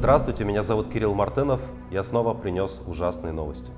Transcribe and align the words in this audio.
Здравствуйте, 0.00 0.44
меня 0.44 0.62
зовут 0.62 0.90
Кирилл 0.90 1.12
Мартынов. 1.12 1.60
Я 1.90 2.02
снова 2.02 2.32
принес 2.32 2.80
ужасные 2.86 3.34
новости. 3.34 3.70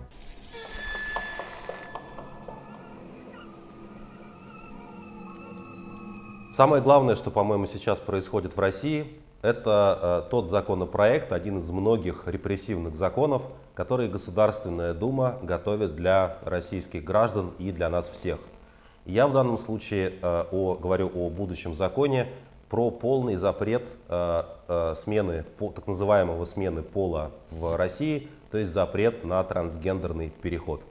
Самое 6.53 6.81
главное, 6.81 7.17
что, 7.17 7.33
по-моему, 7.33 7.67
сейчас 7.67 7.99
происходит 7.99 8.57
в 8.57 8.61
России, 8.61 9.21
это 9.43 10.23
э, 10.27 10.31
тот 10.31 10.49
законопроект, 10.49 11.33
один 11.33 11.59
из 11.59 11.69
многих 11.73 12.29
репрессивных 12.29 12.95
законов, 12.95 13.43
которые 13.75 14.09
Государственная 14.09 14.95
Дума 14.95 15.41
готовит 15.43 15.97
для 15.97 16.39
российских 16.45 17.03
граждан 17.03 17.51
и 17.59 17.73
для 17.73 17.89
нас 17.89 18.09
всех. 18.09 18.39
Я 19.07 19.27
в 19.27 19.33
данном 19.33 19.59
случае 19.59 20.13
э, 20.23 20.45
о, 20.53 20.77
говорю 20.77 21.11
о 21.13 21.31
будущем 21.31 21.75
законе 21.75 22.29
про 22.73 22.91
полный 22.91 23.35
запрет 23.35 23.87
э, 24.09 24.45
смены, 24.97 25.45
по, 25.59 25.71
так 25.71 25.87
называемого 25.87 26.45
смены 26.45 26.83
пола 26.83 27.31
в 27.51 27.77
России, 27.77 28.29
то 28.51 28.59
есть 28.59 28.71
запрет 28.73 29.25
на 29.25 29.43
трансгендерный 29.45 30.31
переход. 30.31 30.83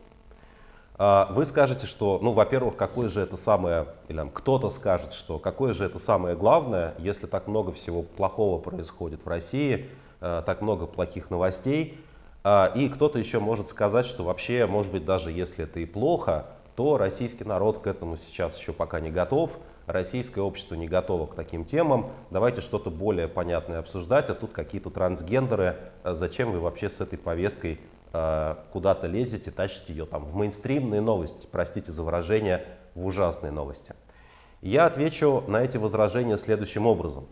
А, 1.03 1.31
вы 1.31 1.45
скажете, 1.45 1.87
что, 1.87 2.19
ну, 2.21 2.31
во-первых, 2.31 2.75
какое 2.75 3.09
же 3.09 3.21
это 3.21 3.35
самое, 3.35 3.87
или 4.07 4.23
кто-то 4.33 4.69
скажет, 4.69 5.13
что 5.13 5.39
какое 5.39 5.73
же 5.73 5.85
это 5.85 5.97
самое 5.97 6.35
главное, 6.35 6.93
если 6.99 7.25
так 7.25 7.47
много 7.47 7.71
всего 7.71 8.03
плохого 8.03 8.59
происходит 8.59 9.25
в 9.25 9.27
России, 9.27 9.89
э, 10.19 10.43
так 10.45 10.61
много 10.61 10.85
плохих 10.85 11.31
новостей, 11.31 11.99
а, 12.43 12.71
и 12.75 12.87
кто-то 12.87 13.17
еще 13.17 13.39
может 13.39 13.69
сказать, 13.69 14.05
что 14.05 14.23
вообще, 14.23 14.67
может 14.67 14.91
быть, 14.91 15.05
даже 15.05 15.31
если 15.31 15.63
это 15.63 15.79
и 15.79 15.85
плохо, 15.85 16.45
то 16.75 16.97
российский 16.97 17.43
народ 17.43 17.79
к 17.79 17.87
этому 17.87 18.17
сейчас 18.17 18.57
еще 18.59 18.73
пока 18.73 18.99
не 18.99 19.09
готов, 19.09 19.57
российское 19.87 20.41
общество 20.41 20.75
не 20.75 20.87
готово 20.87 21.27
к 21.27 21.35
таким 21.35 21.65
темам, 21.65 22.11
давайте 22.29 22.61
что-то 22.61 22.89
более 22.89 23.27
понятное 23.27 23.79
обсуждать, 23.79 24.29
а 24.29 24.35
тут 24.35 24.51
какие-то 24.51 24.89
трансгендеры, 24.89 25.77
э, 26.03 26.13
зачем 26.13 26.51
вы 26.51 26.59
вообще 26.59 26.89
с 26.89 27.01
этой 27.01 27.17
повесткой 27.17 27.79
Э, 28.13 28.55
куда-то 28.73 29.07
лезете, 29.07 29.51
тащите 29.51 29.93
ее 29.93 30.05
там 30.05 30.25
в 30.25 30.35
мейнстримные 30.35 30.99
новости, 30.99 31.47
простите 31.49 31.93
за 31.93 32.03
выражение, 32.03 32.65
в 32.93 33.05
ужасные 33.05 33.51
новости. 33.51 33.95
Я 34.61 34.85
отвечу 34.85 35.45
на 35.47 35.63
эти 35.63 35.77
возражения 35.77 36.37
следующим 36.37 36.85
образом. 36.87 37.25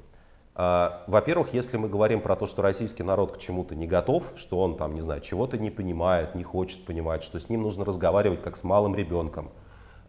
Э, 0.55 0.91
во-первых, 1.07 1.53
если 1.53 1.75
мы 1.75 1.89
говорим 1.89 2.21
про 2.21 2.37
то, 2.37 2.47
что 2.47 2.61
российский 2.61 3.03
народ 3.03 3.33
к 3.35 3.39
чему-то 3.39 3.75
не 3.75 3.87
готов, 3.87 4.31
что 4.37 4.61
он 4.61 4.77
там, 4.77 4.95
не 4.95 5.01
знаю, 5.01 5.19
чего-то 5.19 5.57
не 5.57 5.69
понимает, 5.69 6.33
не 6.33 6.43
хочет 6.43 6.85
понимать, 6.85 7.23
что 7.23 7.41
с 7.41 7.49
ним 7.49 7.63
нужно 7.63 7.83
разговаривать 7.83 8.41
как 8.41 8.55
с 8.55 8.63
малым 8.63 8.95
ребенком, 8.95 9.51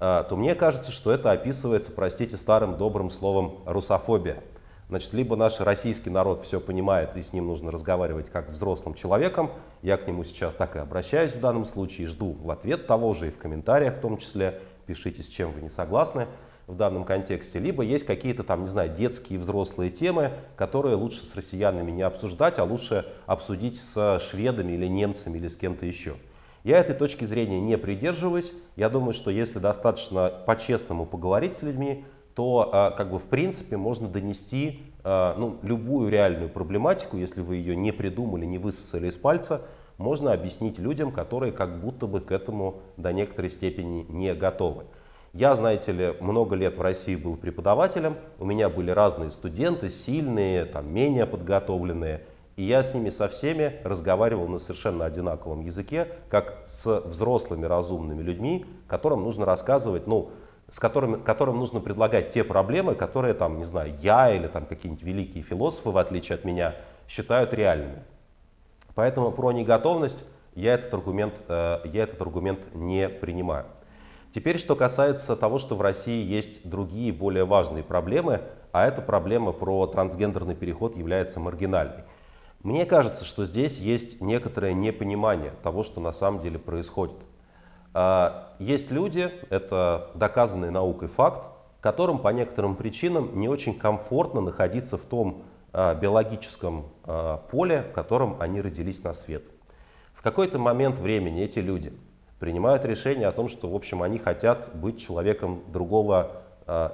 то 0.01 0.29
мне 0.33 0.55
кажется, 0.55 0.91
что 0.91 1.13
это 1.13 1.31
описывается, 1.31 1.93
простите, 1.93 2.37
старым 2.37 2.79
добрым 2.79 3.11
словом 3.11 3.61
русофобия. 3.67 4.43
Значит, 4.89 5.13
либо 5.13 5.37
наш 5.37 5.61
российский 5.61 6.11
народ 6.11 6.43
все 6.43 6.59
понимает, 6.59 7.17
и 7.17 7.23
с 7.23 7.33
ним 7.33 7.47
нужно 7.47 7.71
разговаривать 7.71 8.29
как 8.29 8.51
взрослым 8.51 8.95
человеком. 8.95 9.53
Я 9.83 9.97
к 9.97 10.09
нему 10.09 10.25
сейчас 10.25 10.57
так 10.57 10.75
и 10.75 10.81
обращаюсь 10.81 11.33
в 11.33 11.41
данном 11.41 11.65
случае, 11.65 12.09
жду 12.09 12.33
в 12.33 12.51
ответ 12.51 12.89
того 12.89 13.15
же 13.15 13.29
и 13.29 13.31
в 13.31 13.39
комментариях 13.39 13.95
в 13.95 14.01
том 14.01 14.17
числе. 14.17 14.63
Пишите, 14.87 15.23
с 15.23 15.29
чем 15.29 15.53
вы 15.53 15.61
не 15.61 15.69
согласны 15.69 16.27
в 16.67 16.75
данном 16.75 17.05
контексте. 17.05 17.61
Либо 17.61 17.85
есть 17.85 18.05
какие-то 18.05 18.43
там, 18.43 18.63
не 18.63 18.69
знаю, 18.69 18.91
детские 18.91 19.39
взрослые 19.39 19.91
темы, 19.91 20.33
которые 20.57 20.97
лучше 20.97 21.25
с 21.25 21.37
россиянами 21.37 21.93
не 21.93 22.03
обсуждать, 22.03 22.59
а 22.59 22.65
лучше 22.65 23.07
обсудить 23.27 23.81
с 23.81 24.19
шведами 24.19 24.73
или 24.73 24.87
немцами 24.87 25.39
или 25.39 25.47
с 25.47 25.55
кем-то 25.55 25.87
еще. 25.87 26.15
Я 26.63 26.79
этой 26.79 26.95
точки 26.95 27.25
зрения 27.25 27.61
не 27.61 27.79
придерживаюсь. 27.79 28.53
Я 28.77 28.89
думаю, 28.91 29.13
что 29.13 29.31
если 29.31 29.59
достаточно 29.59 30.31
по-честному 30.47 31.07
поговорить 31.07 31.57
с 31.57 31.63
людьми, 31.63 32.05
то 32.35 32.71
а, 32.73 32.91
как 32.91 33.11
бы 33.11 33.19
в 33.19 33.25
принципе 33.25 33.77
можно 33.77 34.09
донести 34.09 34.83
а, 35.03 35.35
ну, 35.39 35.59
любую 35.63 36.11
реальную 36.11 36.51
проблематику, 36.51 37.17
если 37.17 37.41
вы 37.41 37.57
ее 37.57 37.77
не 37.77 37.93
придумали, 37.93 38.45
не 38.45 38.59
высосали 38.59 39.09
из 39.09 39.17
пальца, 39.17 39.63
можно 39.97 40.33
объяснить 40.33 40.79
людям, 40.79 41.13
которые 41.13 41.53
как 41.53 41.81
будто 41.81 42.07
бы 42.07 42.21
к 42.21 42.33
этому 42.33 42.81
до 42.97 43.13
некоторой 43.13 43.51
степени 43.51 44.07
не 44.09 44.35
готовы. 44.35 44.85
Я, 45.33 45.55
знаете 45.55 45.93
ли, 45.93 46.15
много 46.21 46.57
лет 46.57 46.77
в 46.77 46.81
России 46.81 47.15
был 47.15 47.37
преподавателем, 47.37 48.17
у 48.39 48.45
меня 48.45 48.69
были 48.69 48.91
разные 48.91 49.31
студенты, 49.31 49.89
сильные, 49.89 50.65
там, 50.65 50.93
менее 50.93 51.25
подготовленные, 51.25 52.23
и 52.61 52.63
я 52.63 52.83
с 52.83 52.93
ними 52.93 53.09
со 53.09 53.27
всеми 53.27 53.81
разговаривал 53.85 54.47
на 54.47 54.59
совершенно 54.59 55.07
одинаковом 55.07 55.63
языке, 55.63 56.09
как 56.29 56.63
с 56.67 57.01
взрослыми 57.07 57.65
разумными 57.65 58.21
людьми, 58.21 58.67
которым 58.87 59.25
нужно 59.25 59.47
рассказывать, 59.47 60.07
ну, 60.07 60.33
с 60.69 60.79
которыми, 60.79 61.17
которым 61.17 61.57
нужно 61.57 61.81
предлагать 61.81 62.29
те 62.29 62.45
проблемы, 62.45 62.95
которые, 62.97 63.33
там, 63.33 63.57
не 63.57 63.65
знаю, 63.65 63.95
я 64.03 64.31
или 64.31 64.47
там 64.47 64.67
какие-нибудь 64.67 65.03
великие 65.03 65.43
философы, 65.43 65.89
в 65.89 65.97
отличие 65.97 66.35
от 66.35 66.45
меня, 66.45 66.75
считают 67.09 67.55
реальными. 67.55 68.03
Поэтому 68.95 69.33
про 69.33 69.53
неготовность 69.53 70.23
я 70.55 70.75
этот 70.75 70.93
аргумент, 70.93 71.33
э, 71.49 71.79
я 71.85 72.03
этот 72.03 72.21
аргумент 72.21 72.75
не 72.75 73.09
принимаю. 73.09 73.65
Теперь, 74.35 74.59
что 74.59 74.77
касается 74.77 75.35
того, 75.35 75.59
что 75.59 75.77
в 75.77 75.81
России 75.81 76.23
есть 76.23 76.69
другие 76.69 77.11
более 77.11 77.47
важные 77.47 77.85
проблемы, 77.85 78.43
а 78.71 78.87
эта 78.87 79.01
проблема 79.01 79.53
про 79.53 79.87
трансгендерный 79.87 80.55
переход 80.55 80.95
является 80.95 81.41
маргинальной. 81.41 82.05
Мне 82.63 82.85
кажется, 82.85 83.25
что 83.25 83.47
здесь 83.47 83.79
есть 83.79 84.21
некоторое 84.21 84.75
непонимание 84.75 85.53
того, 85.63 85.83
что 85.83 85.99
на 85.99 86.13
самом 86.13 86.43
деле 86.43 86.59
происходит. 86.59 87.17
А, 87.95 88.55
есть 88.59 88.91
люди, 88.91 89.31
это 89.49 90.11
доказанный 90.15 90.71
наукой 90.71 91.09
факт, 91.09 91.43
которым 91.81 92.19
по 92.19 92.29
некоторым 92.29 92.77
причинам 92.77 93.39
не 93.41 93.49
очень 93.49 93.79
комфортно 93.79 94.43
находиться 94.43 94.99
в 94.99 95.07
том 95.07 95.45
а, 95.73 95.95
биологическом 95.95 96.91
а, 97.05 97.39
поле, 97.51 97.83
в 97.83 97.93
котором 97.93 98.37
они 98.41 98.61
родились 98.61 99.03
на 99.03 99.15
свет. 99.15 99.45
В 100.13 100.21
какой-то 100.21 100.59
момент 100.59 100.99
времени 100.99 101.43
эти 101.43 101.61
люди 101.61 101.95
принимают 102.41 102.85
решение 102.85 103.29
о 103.29 103.33
том, 103.33 103.49
что 103.49 103.71
в 103.71 103.75
общем 103.75 104.03
они 104.03 104.19
хотят 104.19 104.69
быть 104.75 105.01
человеком 105.01 105.63
другого 105.69 106.43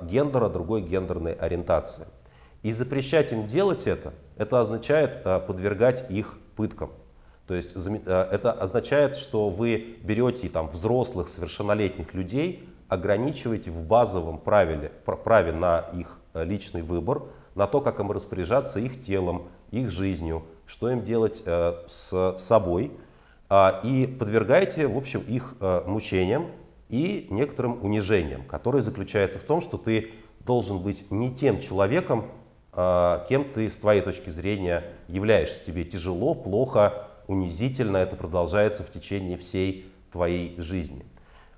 гендера, 0.03 0.49
другой 0.49 0.81
гендерной 0.81 1.35
ориентации. 1.35 2.07
И 2.67 2.73
запрещать 2.73 3.31
им 3.31 3.47
делать 3.47 3.87
это, 3.87 4.13
это 4.37 4.61
означает 4.61 5.23
подвергать 5.23 6.11
их 6.11 6.37
пыткам. 6.57 6.91
То 7.47 7.55
есть 7.55 7.77
э, 7.77 8.29
это 8.33 8.51
означает, 8.51 9.15
что 9.15 9.51
вы 9.51 9.99
берете 10.03 10.49
там, 10.49 10.69
взрослых, 10.69 11.29
совершеннолетних 11.29 12.13
людей, 12.13 12.69
ограничиваете 12.89 13.71
в 13.71 13.85
базовом 13.85 14.39
правиле, 14.39 14.91
праве 15.05 15.53
на 15.53 15.79
их 15.95 16.19
э, 16.35 16.45
личный 16.45 16.83
выбор, 16.83 17.23
на 17.55 17.69
то, 17.69 17.81
как 17.81 18.01
им 18.01 18.11
распоряжаться 18.11 18.81
их 18.81 19.05
телом, 19.05 19.49
их 19.71 19.93
жизнью, 19.93 20.45
что 20.67 20.91
им 20.91 21.05
делать 21.05 21.45
э, 21.47 21.85
с 21.87 22.35
собой, 22.39 22.91
а, 23.49 23.81
и 23.85 24.09
подвергаете, 24.09 24.89
в 24.89 24.97
общем, 24.97 25.21
их 25.21 25.55
мучениям 25.87 26.49
и 26.89 27.29
некоторым 27.31 27.85
унижениям, 27.85 28.43
которое 28.43 28.83
заключается 28.83 29.39
в 29.39 29.45
том, 29.45 29.61
что 29.61 29.79
ты 29.79 30.11
должен 30.41 30.81
быть 30.81 31.09
не 31.13 31.33
тем 31.33 31.61
человеком, 31.61 32.27
кем 32.77 33.45
ты 33.55 33.71
с 33.71 33.77
твоей 33.77 34.03
точки 34.03 34.29
зрения 34.29 34.85
являешься. 35.09 35.65
Тебе 35.65 35.85
тяжело, 35.85 36.35
плохо, 36.35 37.09
унизительно 37.27 37.97
это 37.97 38.17
продолжается 38.17 38.83
в 38.83 38.91
течение 38.91 39.37
всей 39.37 39.93
твоей 40.13 40.61
жизни. 40.61 41.05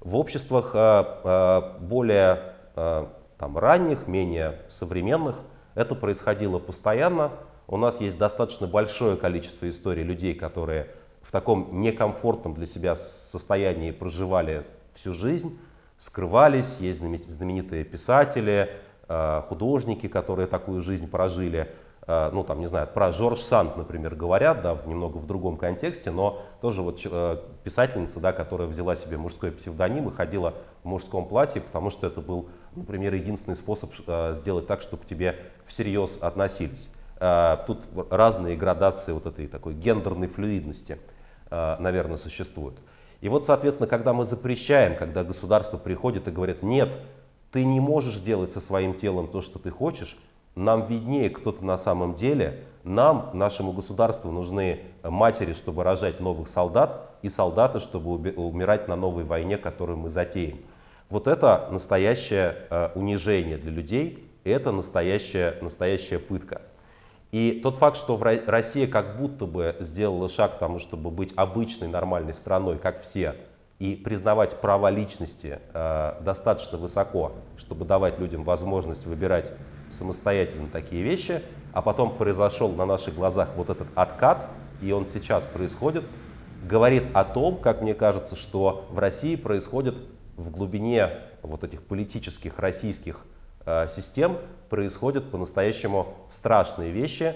В 0.01 0.17
обществах 0.17 0.73
а, 0.75 1.21
а, 1.25 1.79
более 1.81 2.55
а, 2.77 3.13
там, 3.39 3.59
ранних, 3.59 4.07
менее 4.07 4.63
современных 4.69 5.37
это 5.75 5.95
происходило 5.95 6.59
постоянно. 6.59 7.33
У 7.67 7.77
нас 7.77 8.01
есть 8.01 8.19
достаточно 8.19 8.67
большое 8.67 9.17
количество 9.17 9.69
историй 9.69 10.03
людей, 10.03 10.35
которые 10.35 10.89
в 11.21 11.31
таком 11.31 11.81
некомфортном 11.81 12.55
для 12.55 12.67
себя 12.67 12.95
состоянии 12.95 13.91
проживали 13.91 14.65
всю 14.95 15.13
жизнь, 15.13 15.59
скрывались, 15.99 16.79
есть 16.81 16.99
знаменитые 17.01 17.85
писатели, 17.85 18.71
художники, 19.09 20.07
которые 20.07 20.47
такую 20.47 20.83
жизнь 20.83 21.09
прожили. 21.09 21.69
Э, 22.09 22.31
ну 22.33 22.43
там, 22.43 22.59
не 22.59 22.67
знаю, 22.67 22.89
про 22.93 23.13
Жорж 23.13 23.41
Санд, 23.41 23.77
например, 23.77 24.15
говорят, 24.15 24.63
да, 24.63 24.75
в, 24.75 24.89
немного 24.89 25.19
в 25.19 25.27
другом 25.27 25.59
контексте, 25.59 26.11
но 26.11 26.43
тоже 26.63 26.81
вот 26.81 27.01
э, 27.05 27.37
писательница, 27.63 28.19
да, 28.19 28.33
которая 28.33 28.67
взяла 28.67 28.97
себе 28.97 29.19
мужской 29.19 29.53
псевдоним 29.53 30.09
и 30.09 30.11
ходила 30.11 30.55
в 30.83 30.89
мужском 30.89 31.29
платье, 31.29 31.61
потому 31.61 31.91
что 31.91 32.07
это 32.07 32.23
был, 32.23 32.49
например, 32.75 33.13
единственный 33.13 33.57
способ 33.57 33.93
э, 34.07 34.33
сделать 34.33 34.67
так, 34.67 34.81
чтобы 34.81 35.03
к 35.03 35.07
тебе 35.07 35.37
всерьез 35.67 36.19
относились. 36.21 36.89
Тут 37.67 37.81
разные 38.11 38.57
градации 38.57 39.11
вот 39.11 39.27
этой 39.27 39.49
такой 39.49 39.75
гендерной 39.75 40.29
флюидности, 40.29 40.99
наверное, 41.51 42.17
существуют. 42.17 42.79
И 43.21 43.29
вот, 43.29 43.45
соответственно, 43.45 43.89
когда 43.89 44.13
мы 44.13 44.25
запрещаем, 44.25 44.97
когда 44.97 45.25
государство 45.25 45.79
приходит 45.79 46.29
и 46.29 46.31
говорит, 46.31 46.63
нет, 46.63 46.97
ты 47.51 47.65
не 47.65 47.81
можешь 47.81 48.17
делать 48.21 48.53
со 48.53 48.61
своим 48.61 48.95
телом 48.95 49.29
то, 49.29 49.43
что 49.43 49.59
ты 49.59 49.71
хочешь, 49.71 50.19
нам 50.55 50.87
виднее 50.87 51.31
кто-то 51.31 51.65
на 51.65 51.79
самом 51.79 52.15
деле. 52.15 52.65
Нам, 52.83 53.31
нашему 53.33 53.73
государству, 53.73 54.33
нужны 54.33 54.81
матери, 55.05 55.53
чтобы 55.53 55.85
рожать 55.85 56.21
новых 56.21 56.49
солдат, 56.49 57.09
и 57.23 57.29
солдаты, 57.29 57.81
чтобы 57.81 58.31
умирать 58.33 58.89
на 58.89 58.97
новой 58.97 59.25
войне, 59.25 59.57
которую 59.59 59.99
мы 59.99 60.11
затеем. 60.11 60.61
Вот 61.11 61.27
это 61.27 61.69
настоящее 61.71 62.57
э, 62.71 62.91
унижение 62.95 63.57
для 63.57 63.71
людей, 63.71 64.31
это 64.45 64.73
настоящая, 64.73 65.57
настоящая 65.61 66.19
пытка. 66.19 66.63
И 67.31 67.61
тот 67.63 67.77
факт, 67.77 67.97
что 67.97 68.19
Россия 68.47 68.87
как 68.87 69.19
будто 69.19 69.45
бы 69.47 69.77
сделала 69.81 70.29
шаг 70.29 70.57
к 70.57 70.59
тому, 70.59 70.79
чтобы 70.79 71.11
быть 71.11 71.33
обычной 71.37 71.89
нормальной 71.89 72.35
страной, 72.35 72.79
как 72.79 73.03
все, 73.03 73.37
и 73.79 73.95
признавать 73.95 74.61
права 74.61 74.91
личности 74.91 75.61
э, 75.73 76.15
достаточно 76.21 76.79
высоко, 76.79 77.33
чтобы 77.57 77.85
давать 77.85 78.19
людям 78.19 78.43
возможность 78.43 79.07
выбирать 79.07 79.53
самостоятельно 79.89 80.69
такие 80.69 81.03
вещи, 81.03 81.43
а 81.73 81.81
потом 81.81 82.17
произошел 82.17 82.71
на 82.73 82.87
наших 82.87 83.15
глазах 83.15 83.51
вот 83.55 83.71
этот 83.71 83.87
откат, 83.95 84.49
и 84.83 84.91
он 84.91 85.07
сейчас 85.07 85.47
происходит, 85.47 86.05
говорит 86.65 87.05
о 87.15 87.25
том, 87.25 87.57
как 87.57 87.81
мне 87.81 87.95
кажется, 87.95 88.35
что 88.35 88.87
в 88.91 88.99
России 88.99 89.37
происходит 89.37 89.95
в 90.37 90.51
глубине 90.51 91.11
вот 91.43 91.63
этих 91.63 91.83
политических 91.83 92.59
российских 92.59 93.25
э, 93.65 93.87
систем 93.89 94.39
происходят 94.71 95.31
по-настоящему 95.31 96.15
страшные 96.29 96.91
вещи, 96.91 97.35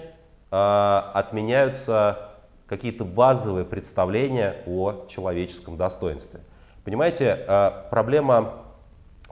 э, 0.51 1.01
отменяются 1.13 2.32
какие-то 2.67 3.05
базовые 3.05 3.65
представления 3.65 4.63
о 4.65 5.05
человеческом 5.07 5.77
достоинстве. 5.77 6.39
Понимаете, 6.83 7.45
э, 7.47 7.71
проблема, 7.89 8.65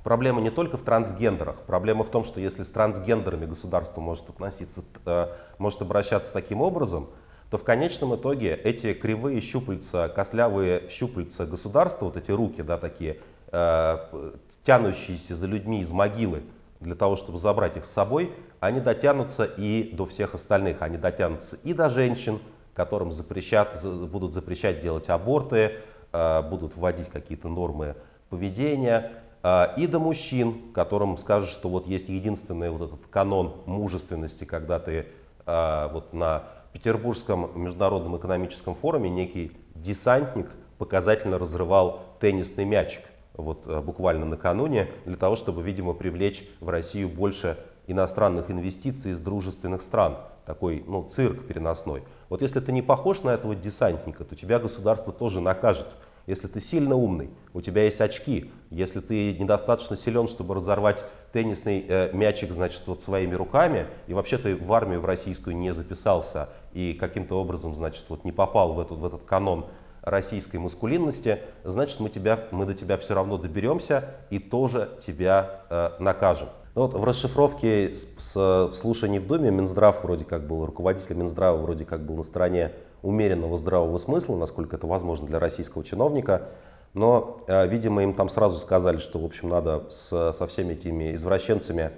проблема 0.03 0.41
не 0.41 0.49
только 0.49 0.77
в 0.77 0.83
трансгендерах, 0.83 1.57
проблема 1.61 2.03
в 2.03 2.09
том, 2.09 2.23
что 2.23 2.39
если 2.39 2.63
с 2.63 2.69
трансгендерами 2.69 3.45
государство 3.45 4.01
может 4.01 4.29
относиться, 4.29 4.83
э, 5.05 5.27
может 5.57 5.81
обращаться 5.81 6.33
таким 6.33 6.61
образом, 6.61 7.09
то 7.49 7.57
в 7.57 7.63
конечном 7.65 8.15
итоге 8.15 8.55
эти 8.55 8.93
кривые 8.93 9.41
щупальца, 9.41 10.07
костлявые 10.07 10.89
щупальца 10.89 11.45
государства, 11.45 12.05
вот 12.05 12.15
эти 12.15 12.31
руки, 12.31 12.61
да, 12.61 12.77
такие, 12.77 13.17
э, 13.51 14.31
тянущиеся 14.63 15.35
за 15.35 15.47
людьми 15.47 15.81
из 15.81 15.91
могилы 15.91 16.43
для 16.79 16.95
того, 16.95 17.15
чтобы 17.15 17.37
забрать 17.37 17.77
их 17.77 17.85
с 17.85 17.91
собой, 17.91 18.31
они 18.59 18.79
дотянутся 18.79 19.43
и 19.43 19.91
до 19.93 20.05
всех 20.05 20.33
остальных. 20.33 20.81
Они 20.81 20.97
дотянутся 20.97 21.57
и 21.63 21.73
до 21.73 21.89
женщин, 21.89 22.39
которым 22.73 23.11
запрещат, 23.11 23.83
будут 23.83 24.33
запрещать 24.33 24.79
делать 24.79 25.09
аборты, 25.09 25.73
э, 26.11 26.41
будут 26.43 26.75
вводить 26.75 27.09
какие-то 27.09 27.49
нормы 27.49 27.95
поведения, 28.29 29.11
э, 29.43 29.75
и 29.77 29.87
до 29.87 29.99
мужчин, 29.99 30.71
которым 30.73 31.17
скажут, 31.17 31.49
что 31.49 31.69
вот 31.69 31.87
есть 31.87 32.09
единственный 32.09 32.69
вот 32.69 32.81
этот 32.87 33.07
канон 33.07 33.55
мужественности, 33.65 34.45
когда 34.45 34.79
ты 34.79 35.07
э, 35.45 35.89
вот 35.91 36.13
на 36.13 36.43
Петербургском 36.73 37.51
международном 37.55 38.17
экономическом 38.17 38.75
форуме 38.75 39.09
некий 39.09 39.51
десантник 39.75 40.49
показательно 40.77 41.37
разрывал 41.37 42.01
теннисный 42.19 42.65
мячик 42.65 43.03
вот 43.33 43.65
буквально 43.83 44.25
накануне 44.25 44.89
для 45.05 45.15
того, 45.15 45.35
чтобы, 45.35 45.61
видимо, 45.63 45.93
привлечь 45.93 46.47
в 46.59 46.69
Россию 46.69 47.09
больше 47.09 47.57
иностранных 47.87 48.49
инвестиций 48.49 49.11
из 49.11 49.19
дружественных 49.19 49.81
стран. 49.81 50.17
Такой, 50.45 50.83
ну, 50.87 51.07
цирк 51.09 51.45
переносной. 51.45 52.03
Вот 52.31 52.41
если 52.41 52.61
ты 52.61 52.71
не 52.71 52.81
похож 52.81 53.23
на 53.23 53.31
этого 53.31 53.55
десантника, 53.55 54.23
то 54.23 54.37
тебя 54.37 54.57
государство 54.57 55.11
тоже 55.11 55.41
накажет. 55.41 55.87
Если 56.27 56.47
ты 56.47 56.61
сильно 56.61 56.95
умный, 56.95 57.29
у 57.53 57.59
тебя 57.59 57.83
есть 57.83 57.99
очки. 57.99 58.49
Если 58.69 59.01
ты 59.01 59.33
недостаточно 59.37 59.97
силен, 59.97 60.29
чтобы 60.29 60.55
разорвать 60.55 61.03
теннисный 61.33 61.85
э, 61.85 62.09
мячик, 62.13 62.53
значит, 62.53 62.83
вот 62.85 63.03
своими 63.03 63.35
руками, 63.35 63.87
и 64.07 64.13
вообще 64.13 64.37
ты 64.37 64.55
в 64.55 64.71
армию 64.71 65.01
в 65.01 65.05
российскую 65.05 65.57
не 65.57 65.73
записался 65.73 66.47
и 66.71 66.93
каким-то 66.93 67.35
образом, 67.37 67.75
значит, 67.75 68.05
вот 68.07 68.23
не 68.23 68.31
попал 68.31 68.75
в 68.75 68.79
этот, 68.79 68.99
в 68.99 69.05
этот 69.05 69.23
канон 69.23 69.65
российской 70.01 70.55
маскулинности, 70.55 71.39
значит, 71.65 71.99
мы, 71.99 72.09
тебя, 72.09 72.45
мы 72.51 72.65
до 72.65 72.73
тебя 72.73 72.95
все 72.95 73.13
равно 73.13 73.37
доберемся 73.39 74.05
и 74.29 74.39
тоже 74.39 74.97
тебя 75.05 75.63
э, 75.69 75.91
накажем. 75.99 76.47
Ну 76.73 76.83
вот 76.83 76.93
в 76.93 77.03
расшифровке 77.03 77.93
с, 77.95 78.07
с 78.17 78.71
слушаний 78.73 79.19
в 79.19 79.27
Думе 79.27 79.51
Минздрав 79.51 80.03
вроде 80.03 80.23
как 80.23 80.47
был, 80.47 80.65
руководитель 80.65 81.15
Минздрава 81.15 81.57
вроде 81.57 81.83
как 81.83 82.05
был 82.05 82.15
на 82.15 82.23
стороне 82.23 82.71
умеренного 83.01 83.57
здравого 83.57 83.97
смысла, 83.97 84.37
насколько 84.37 84.77
это 84.77 84.87
возможно 84.87 85.27
для 85.27 85.37
российского 85.39 85.83
чиновника. 85.83 86.47
Но, 86.93 87.43
э, 87.47 87.67
видимо, 87.67 88.03
им 88.03 88.13
там 88.13 88.29
сразу 88.29 88.57
сказали, 88.57 88.97
что, 88.97 89.19
в 89.19 89.25
общем, 89.25 89.49
надо 89.49 89.83
с, 89.89 90.31
со 90.31 90.47
всеми 90.47 90.73
этими 90.73 91.13
извращенцами 91.15 91.91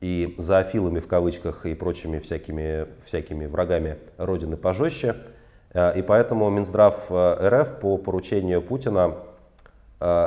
и 0.00 0.34
зоофилами 0.38 0.98
в 0.98 1.06
кавычках 1.06 1.66
и 1.66 1.74
прочими 1.74 2.18
всякими, 2.18 2.86
всякими 3.04 3.44
врагами 3.44 3.98
Родины 4.16 4.56
пожестче. 4.56 5.16
Э, 5.74 5.98
и 5.98 6.00
поэтому 6.00 6.48
Минздрав 6.48 7.08
э, 7.10 7.48
РФ 7.48 7.80
по 7.80 7.98
поручению 7.98 8.62
Путина 8.62 9.16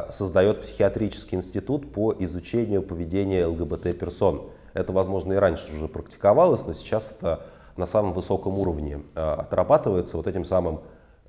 создает 0.10 0.62
психиатрический 0.62 1.38
институт 1.38 1.92
по 1.92 2.16
изучению 2.19 2.81
поведения 2.81 3.45
ЛГБТ-персон. 3.45 4.50
Это, 4.74 4.94
возможно, 4.94 5.33
и 5.33 5.36
раньше 5.36 5.74
уже 5.74 5.88
практиковалось, 5.88 6.66
но 6.66 6.74
сейчас 6.74 7.12
это 7.12 7.45
на 7.75 7.86
самом 7.86 8.13
высоком 8.13 8.57
уровне 8.57 9.01
э, 9.16 9.19
отрабатывается 9.19 10.18
вот 10.18 10.27
этим 10.27 10.45
самым 10.45 10.81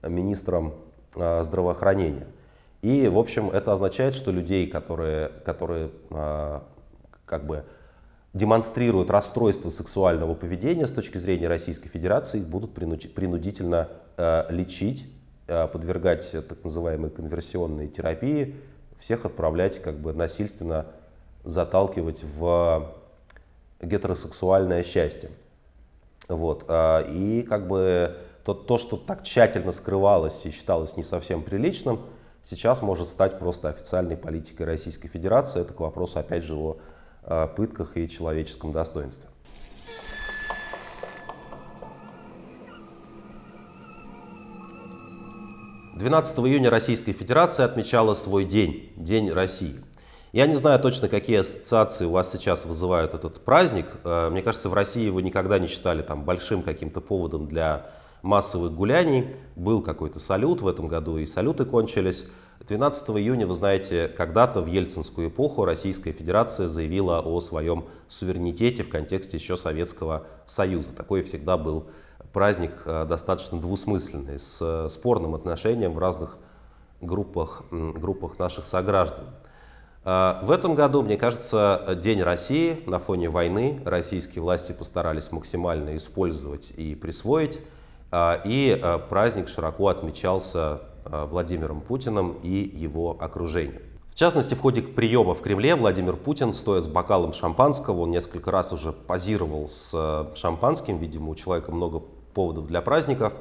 министром 0.02 0.74
э, 1.16 1.42
здравоохранения. 1.42 2.26
И, 2.82 3.08
в 3.08 3.18
общем, 3.18 3.50
это 3.50 3.72
означает, 3.72 4.14
что 4.14 4.30
людей, 4.30 4.68
которые, 4.68 5.30
которые 5.44 5.90
как 7.24 7.46
бы 7.46 7.64
демонстрируют 8.32 9.10
расстройство 9.10 9.70
сексуального 9.70 10.34
поведения 10.34 10.86
с 10.86 10.92
точки 10.92 11.18
зрения 11.18 11.48
Российской 11.48 11.88
Федерации, 11.88 12.38
их 12.40 12.46
будут 12.46 12.74
принудительно 12.74 13.88
лечить 14.48 15.08
Э, 15.08 15.15
подвергать 15.46 16.30
так 16.32 16.64
называемой 16.64 17.10
конверсионной 17.10 17.88
терапии, 17.88 18.56
всех 18.98 19.24
отправлять 19.24 19.80
как 19.80 19.98
бы 19.98 20.12
насильственно 20.12 20.86
заталкивать 21.44 22.24
в 22.24 22.92
гетеросексуальное 23.80 24.82
счастье. 24.82 25.30
Вот. 26.28 26.64
А, 26.68 27.00
и 27.02 27.42
как 27.42 27.68
бы 27.68 28.16
то, 28.44 28.54
то, 28.54 28.78
что 28.78 28.96
так 28.96 29.22
тщательно 29.22 29.72
скрывалось 29.72 30.44
и 30.44 30.50
считалось 30.50 30.96
не 30.96 31.02
совсем 31.02 31.42
приличным, 31.42 32.00
сейчас 32.42 32.82
может 32.82 33.08
стать 33.08 33.38
просто 33.38 33.68
официальной 33.68 34.16
политикой 34.16 34.64
Российской 34.64 35.08
Федерации. 35.08 35.60
Это 35.60 35.72
к 35.72 35.80
вопросу, 35.80 36.18
опять 36.18 36.44
же, 36.44 36.54
о 36.54 36.78
э, 37.22 37.48
пытках 37.56 37.96
и 37.96 38.08
человеческом 38.08 38.72
достоинстве. 38.72 39.28
12 45.96 46.38
июня 46.40 46.68
Российская 46.68 47.14
Федерация 47.14 47.64
отмечала 47.64 48.12
свой 48.12 48.44
день, 48.44 48.92
День 48.96 49.30
России. 49.30 49.76
Я 50.34 50.46
не 50.46 50.54
знаю 50.54 50.78
точно, 50.78 51.08
какие 51.08 51.38
ассоциации 51.38 52.04
у 52.04 52.10
вас 52.10 52.30
сейчас 52.30 52.66
вызывает 52.66 53.14
этот 53.14 53.42
праздник. 53.42 53.86
Э, 54.04 54.28
мне 54.28 54.42
кажется, 54.42 54.68
в 54.68 54.74
России 54.74 55.06
его 55.06 55.22
никогда 55.22 55.58
не 55.58 55.68
считали 55.68 56.02
там 56.02 56.22
большим 56.22 56.62
каким-то 56.62 57.00
поводом 57.00 57.48
для 57.48 57.86
массовых 58.20 58.74
гуляний. 58.74 59.36
Был 59.56 59.80
какой-то 59.80 60.18
салют 60.18 60.60
в 60.60 60.68
этом 60.68 60.86
году, 60.86 61.16
и 61.16 61.24
салюты 61.24 61.64
кончились. 61.64 62.26
12 62.68 63.08
июня, 63.10 63.46
вы 63.46 63.54
знаете, 63.54 64.08
когда-то 64.14 64.60
в 64.60 64.66
ельцинскую 64.66 65.30
эпоху 65.30 65.64
Российская 65.64 66.12
Федерация 66.12 66.68
заявила 66.68 67.20
о 67.20 67.40
своем 67.40 67.86
суверенитете 68.08 68.82
в 68.82 68.90
контексте 68.90 69.38
еще 69.38 69.56
Советского 69.56 70.26
Союза. 70.44 70.92
Такой 70.92 71.22
всегда 71.22 71.56
был 71.56 71.86
праздник 72.32 72.72
э, 72.84 73.04
достаточно 73.08 73.60
двусмысленный, 73.60 74.38
с 74.38 74.58
э, 74.60 74.88
спорным 74.90 75.34
отношением 75.34 75.92
в 75.92 75.98
разных 75.98 76.36
группах, 77.00 77.62
группах 77.70 78.38
наших 78.38 78.64
сограждан. 78.64 79.24
Э, 80.04 80.40
в 80.42 80.50
этом 80.50 80.74
году, 80.74 81.02
мне 81.02 81.16
кажется, 81.16 81.98
День 82.02 82.22
России 82.22 82.82
на 82.86 82.98
фоне 82.98 83.28
войны 83.28 83.80
российские 83.84 84.42
власти 84.42 84.72
постарались 84.72 85.32
максимально 85.32 85.96
использовать 85.96 86.72
и 86.76 86.94
присвоить. 86.94 87.60
И 88.14 88.80
праздник 89.10 89.48
широко 89.48 89.88
отмечался 89.88 90.80
Владимиром 91.04 91.80
Путиным 91.80 92.36
и 92.42 92.48
его 92.48 93.16
окружением. 93.18 93.82
В 94.16 94.18
частности, 94.18 94.54
в 94.54 94.60
ходе 94.62 94.80
приема 94.80 95.34
в 95.34 95.42
Кремле 95.42 95.74
Владимир 95.74 96.16
Путин, 96.16 96.54
стоя 96.54 96.80
с 96.80 96.86
бокалом 96.86 97.34
шампанского, 97.34 98.00
он 98.00 98.12
несколько 98.12 98.50
раз 98.50 98.72
уже 98.72 98.92
позировал 98.92 99.68
с 99.68 100.30
шампанским, 100.34 100.96
видимо, 100.96 101.32
у 101.32 101.34
человека 101.34 101.70
много 101.70 102.00
поводов 102.36 102.66
для 102.66 102.82
праздников, 102.82 103.32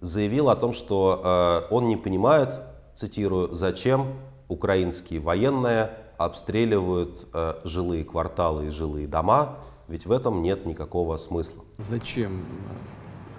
заявил 0.00 0.50
о 0.50 0.56
том, 0.56 0.72
что 0.72 1.68
э, 1.70 1.72
он 1.72 1.86
не 1.86 1.96
понимает, 1.96 2.50
цитирую, 2.96 3.54
зачем 3.54 4.14
украинские 4.48 5.20
военные 5.20 5.90
обстреливают 6.18 7.28
э, 7.32 7.54
жилые 7.62 8.04
кварталы 8.04 8.66
и 8.66 8.70
жилые 8.70 9.06
дома, 9.06 9.58
ведь 9.86 10.06
в 10.06 10.12
этом 10.12 10.42
нет 10.42 10.66
никакого 10.66 11.16
смысла. 11.18 11.62
Зачем, 11.88 12.44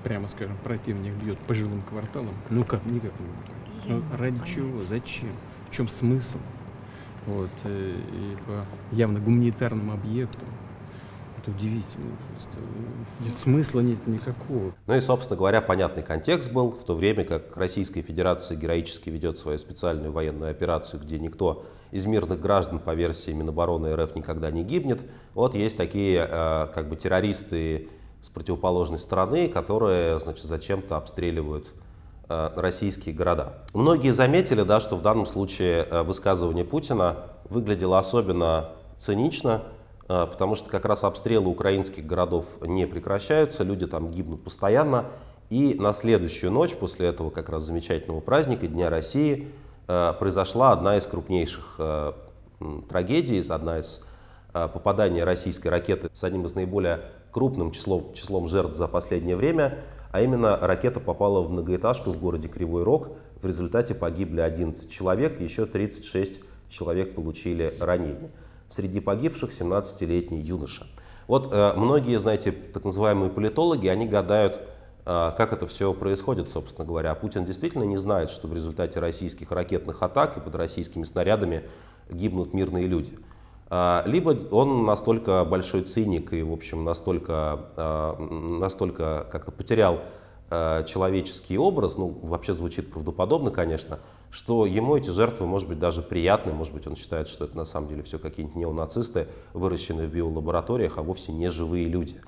прямо 0.06 0.30
скажем, 0.30 0.56
противник 0.64 1.14
бьет 1.16 1.38
по 1.40 1.54
жилым 1.54 1.82
кварталам? 1.82 2.34
Ну 2.50 2.64
как, 2.64 2.86
никак 2.86 3.12
не 3.20 3.94
ну, 3.94 4.02
Ради 4.18 4.40
чего? 4.46 4.80
Зачем? 4.80 5.34
В 5.70 5.76
чем 5.76 5.90
смысл? 5.90 6.38
Вот, 7.26 7.50
э, 7.66 8.00
и 8.14 8.38
по 8.46 8.66
явно 8.96 9.20
гуманитарным 9.20 9.92
объектам. 9.92 10.48
Это 11.44 11.52
удивительно. 11.52 12.16
Просто 12.32 13.38
смысла 13.38 13.82
нет 13.82 14.08
никакого. 14.08 14.74
Ну 14.88 14.96
и, 14.96 15.02
собственно 15.02 15.38
говоря, 15.38 15.62
понятный 15.62 16.02
контекст 16.02 16.52
был, 16.52 16.72
в 16.72 16.86
то 16.86 16.96
время 16.96 17.26
как 17.26 17.58
Российская 17.58 18.02
Федерация 18.02 18.56
героически 18.56 19.10
ведет 19.10 19.38
свою 19.38 19.58
специальную 19.58 20.14
военную 20.14 20.52
операцию, 20.52 21.02
где 21.02 21.20
никто 21.20 21.66
из 21.92 22.06
мирных 22.06 22.40
граждан 22.40 22.80
по 22.80 22.96
версии 22.96 23.32
Минобороны 23.32 23.94
РФ 23.94 24.16
никогда 24.16 24.52
не 24.52 24.64
гибнет. 24.64 25.02
Вот 25.34 25.54
есть 25.54 25.76
такие 25.76 26.26
э, 26.30 26.68
как 26.74 26.88
бы 26.88 26.96
террористы 26.96 27.90
с 28.22 28.30
противоположной 28.30 28.98
стороны, 28.98 29.50
которые 29.50 30.20
значит, 30.20 30.46
зачем-то 30.46 30.96
обстреливают 30.96 31.68
э, 32.30 32.52
российские 32.56 33.14
города. 33.14 33.60
Многие 33.74 34.14
заметили, 34.14 34.64
да, 34.64 34.80
что 34.80 34.96
в 34.96 35.02
данном 35.02 35.26
случае 35.26 35.86
э, 35.90 36.04
высказывание 36.04 36.64
Путина 36.64 37.18
выглядело 37.50 38.00
особенно 38.00 38.70
цинично, 38.98 39.64
э, 39.66 39.73
потому 40.08 40.56
что 40.56 40.70
как 40.70 40.86
раз 40.86 41.04
обстрелы 41.04 41.50
украинских 41.50 42.06
городов 42.06 42.46
не 42.62 42.86
прекращаются, 42.86 43.64
люди 43.64 43.88
там 43.88 44.12
гибнут 44.12 44.44
постоянно. 44.44 45.06
И 45.50 45.76
на 45.76 45.94
следующую 45.94 46.52
ночь, 46.52 46.74
после 46.76 47.08
этого 47.08 47.30
как 47.30 47.50
раз 47.50 47.64
замечательного 47.64 48.20
праздника, 48.22 48.68
Дня 48.68 48.90
России, 48.90 49.50
э, 49.88 50.14
произошла 50.18 50.72
одна 50.72 50.98
из 50.98 51.06
крупнейших 51.06 51.76
э, 51.78 52.14
трагедий, 52.90 53.44
одна 53.48 53.80
из 53.80 54.06
попаданий 54.52 55.24
российской 55.24 55.70
ракеты 55.70 56.12
с 56.14 56.24
одним 56.24 56.46
из 56.46 56.54
наиболее 56.54 57.02
крупным 57.32 57.72
числом, 57.72 58.14
числом 58.14 58.48
жертв 58.48 58.76
за 58.78 58.88
последнее 58.88 59.36
время, 59.36 59.80
а 60.12 60.22
именно 60.22 60.58
ракета 60.58 61.00
попала 61.00 61.42
в 61.42 61.50
многоэтажку 61.50 62.12
в 62.12 62.20
городе 62.20 62.48
Кривой 62.48 62.84
Рог. 62.84 63.10
В 63.42 63.48
результате 63.48 63.96
погибли 63.96 64.42
11 64.42 64.90
человек, 64.90 65.42
еще 65.42 65.66
36 65.66 66.40
человек 66.70 67.16
получили 67.16 67.74
ранения. 67.82 68.30
Среди 68.70 69.00
погибших 69.00 69.52
17-летний 69.52 70.40
юноша. 70.40 70.86
Вот 71.28 71.54
э, 71.54 71.74
многие, 71.76 72.18
знаете, 72.20 72.52
так 72.52 72.86
называемые 72.86 73.30
политологи, 73.30 73.88
они 73.88 74.08
гадают, 74.08 74.60
э, 75.06 75.32
как 75.38 75.54
это 75.54 75.68
все 75.68 75.94
происходит, 75.94 76.50
собственно 76.50 76.86
говоря. 76.86 77.12
А 77.12 77.16
Путин 77.16 77.46
действительно 77.46 77.84
не 77.84 77.98
знает, 77.98 78.30
что 78.30 78.48
в 78.48 78.54
результате 78.54 79.00
российских 79.00 79.52
ракетных 79.52 80.02
атак 80.02 80.38
и 80.38 80.42
под 80.42 80.56
российскими 80.56 81.04
снарядами 81.04 81.64
гибнут 82.10 82.54
мирные 82.54 82.88
люди. 82.88 83.18
А, 83.76 84.04
либо 84.06 84.38
он 84.52 84.86
настолько 84.86 85.44
большой 85.46 85.82
циник 85.82 86.32
и, 86.32 86.44
в 86.44 86.54
общем, 86.54 86.84
настолько, 86.84 87.60
а, 87.76 88.16
настолько 88.20 89.26
как-то 89.32 89.52
потерял 89.52 90.02
а, 90.52 90.84
человеческий 90.84 91.58
образ, 91.58 91.98
ну, 91.98 92.20
вообще 92.22 92.54
звучит 92.54 92.92
правдоподобно, 92.92 93.50
конечно, 93.50 93.98
что 94.34 94.66
ему 94.66 94.98
эти 94.98 95.12
жертвы, 95.12 95.46
может 95.46 95.68
быть, 95.68 95.78
даже 95.78 96.02
приятны, 96.02 96.52
может 96.54 96.74
быть, 96.74 96.88
он 96.88 96.96
считает, 96.96 97.28
что 97.28 97.46
это 97.46 97.56
на 97.56 97.66
самом 97.66 97.88
деле 97.88 98.02
все 98.02 98.18
какие-нибудь 98.18 98.58
неонацисты, 98.58 99.28
выращенные 99.54 100.08
в 100.08 100.12
биолабораториях, 100.12 100.98
а 100.98 101.04
вовсе 101.04 101.32
не 101.32 101.52
живые 101.52 101.86
люди. 101.86 102.20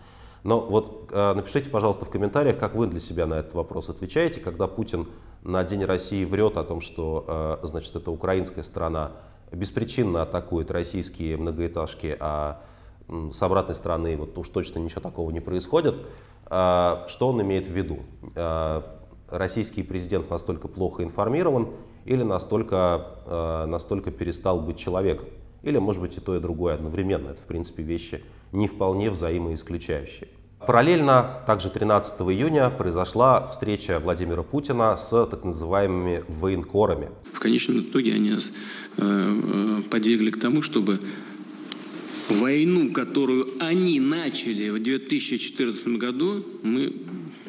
Но 0.43 0.61
вот 0.61 1.11
напишите, 1.11 1.71
пожалуйста, 1.71 2.05
в 2.05 2.11
комментариях, 2.11 2.59
как 2.59 2.75
вы 2.75 2.85
для 2.85 2.99
себя 2.99 3.25
на 3.25 3.33
этот 3.33 3.55
вопрос 3.55 3.89
отвечаете, 3.89 4.39
когда 4.39 4.67
Путин 4.67 5.07
на 5.41 5.63
День 5.63 5.83
России 5.83 6.23
врет 6.23 6.57
о 6.57 6.63
том, 6.63 6.81
что, 6.81 7.59
значит, 7.63 7.95
это 7.95 8.11
украинская 8.11 8.63
страна 8.63 9.13
беспричинно 9.51 10.21
атакует 10.21 10.69
российские 10.69 11.37
многоэтажки, 11.37 12.15
а 12.19 12.61
с 13.07 13.41
обратной 13.41 13.73
стороны 13.73 14.15
вот 14.17 14.37
уж 14.37 14.49
точно 14.49 14.77
ничего 14.77 15.01
такого 15.01 15.31
не 15.31 15.39
происходит. 15.39 15.95
А, 16.47 17.05
что 17.07 17.29
он 17.29 17.41
имеет 17.41 17.67
в 17.67 17.71
виду? 17.71 17.99
А, 18.35 18.83
российский 19.29 19.83
президент 19.83 20.29
настолько 20.29 20.67
плохо 20.67 21.03
информирован 21.03 21.69
или 22.05 22.23
настолько, 22.23 22.77
а, 23.25 23.65
настолько 23.65 24.11
перестал 24.11 24.61
быть 24.61 24.77
человеком? 24.77 25.27
Или, 25.63 25.79
может 25.79 26.01
быть, 26.01 26.17
и 26.17 26.21
то, 26.21 26.35
и 26.35 26.39
другое 26.39 26.75
одновременно. 26.75 27.29
Это, 27.29 27.41
в 27.41 27.45
принципе, 27.45 27.83
вещи 27.83 28.23
не 28.51 28.67
вполне 28.67 29.09
взаимоисключающие. 29.09 30.29
Параллельно, 30.65 31.43
также 31.45 31.69
13 31.69 32.21
июня, 32.21 32.69
произошла 32.69 33.45
встреча 33.47 33.99
Владимира 33.99 34.41
Путина 34.41 34.95
с 34.95 35.09
так 35.27 35.43
называемыми 35.43 36.23
военкорами. 36.27 37.09
В 37.33 37.39
конечном 37.39 37.79
итоге 37.81 38.13
они 38.13 38.31
э, 38.31 38.39
э, 38.97 39.81
подвигли 39.89 40.31
к 40.31 40.39
тому, 40.39 40.61
чтобы 40.61 40.99
войну, 42.29 42.91
которую 42.91 43.47
они 43.59 43.99
начали 43.99 44.69
в 44.69 44.81
2014 44.81 45.87
году, 45.99 46.43
мы 46.63 46.93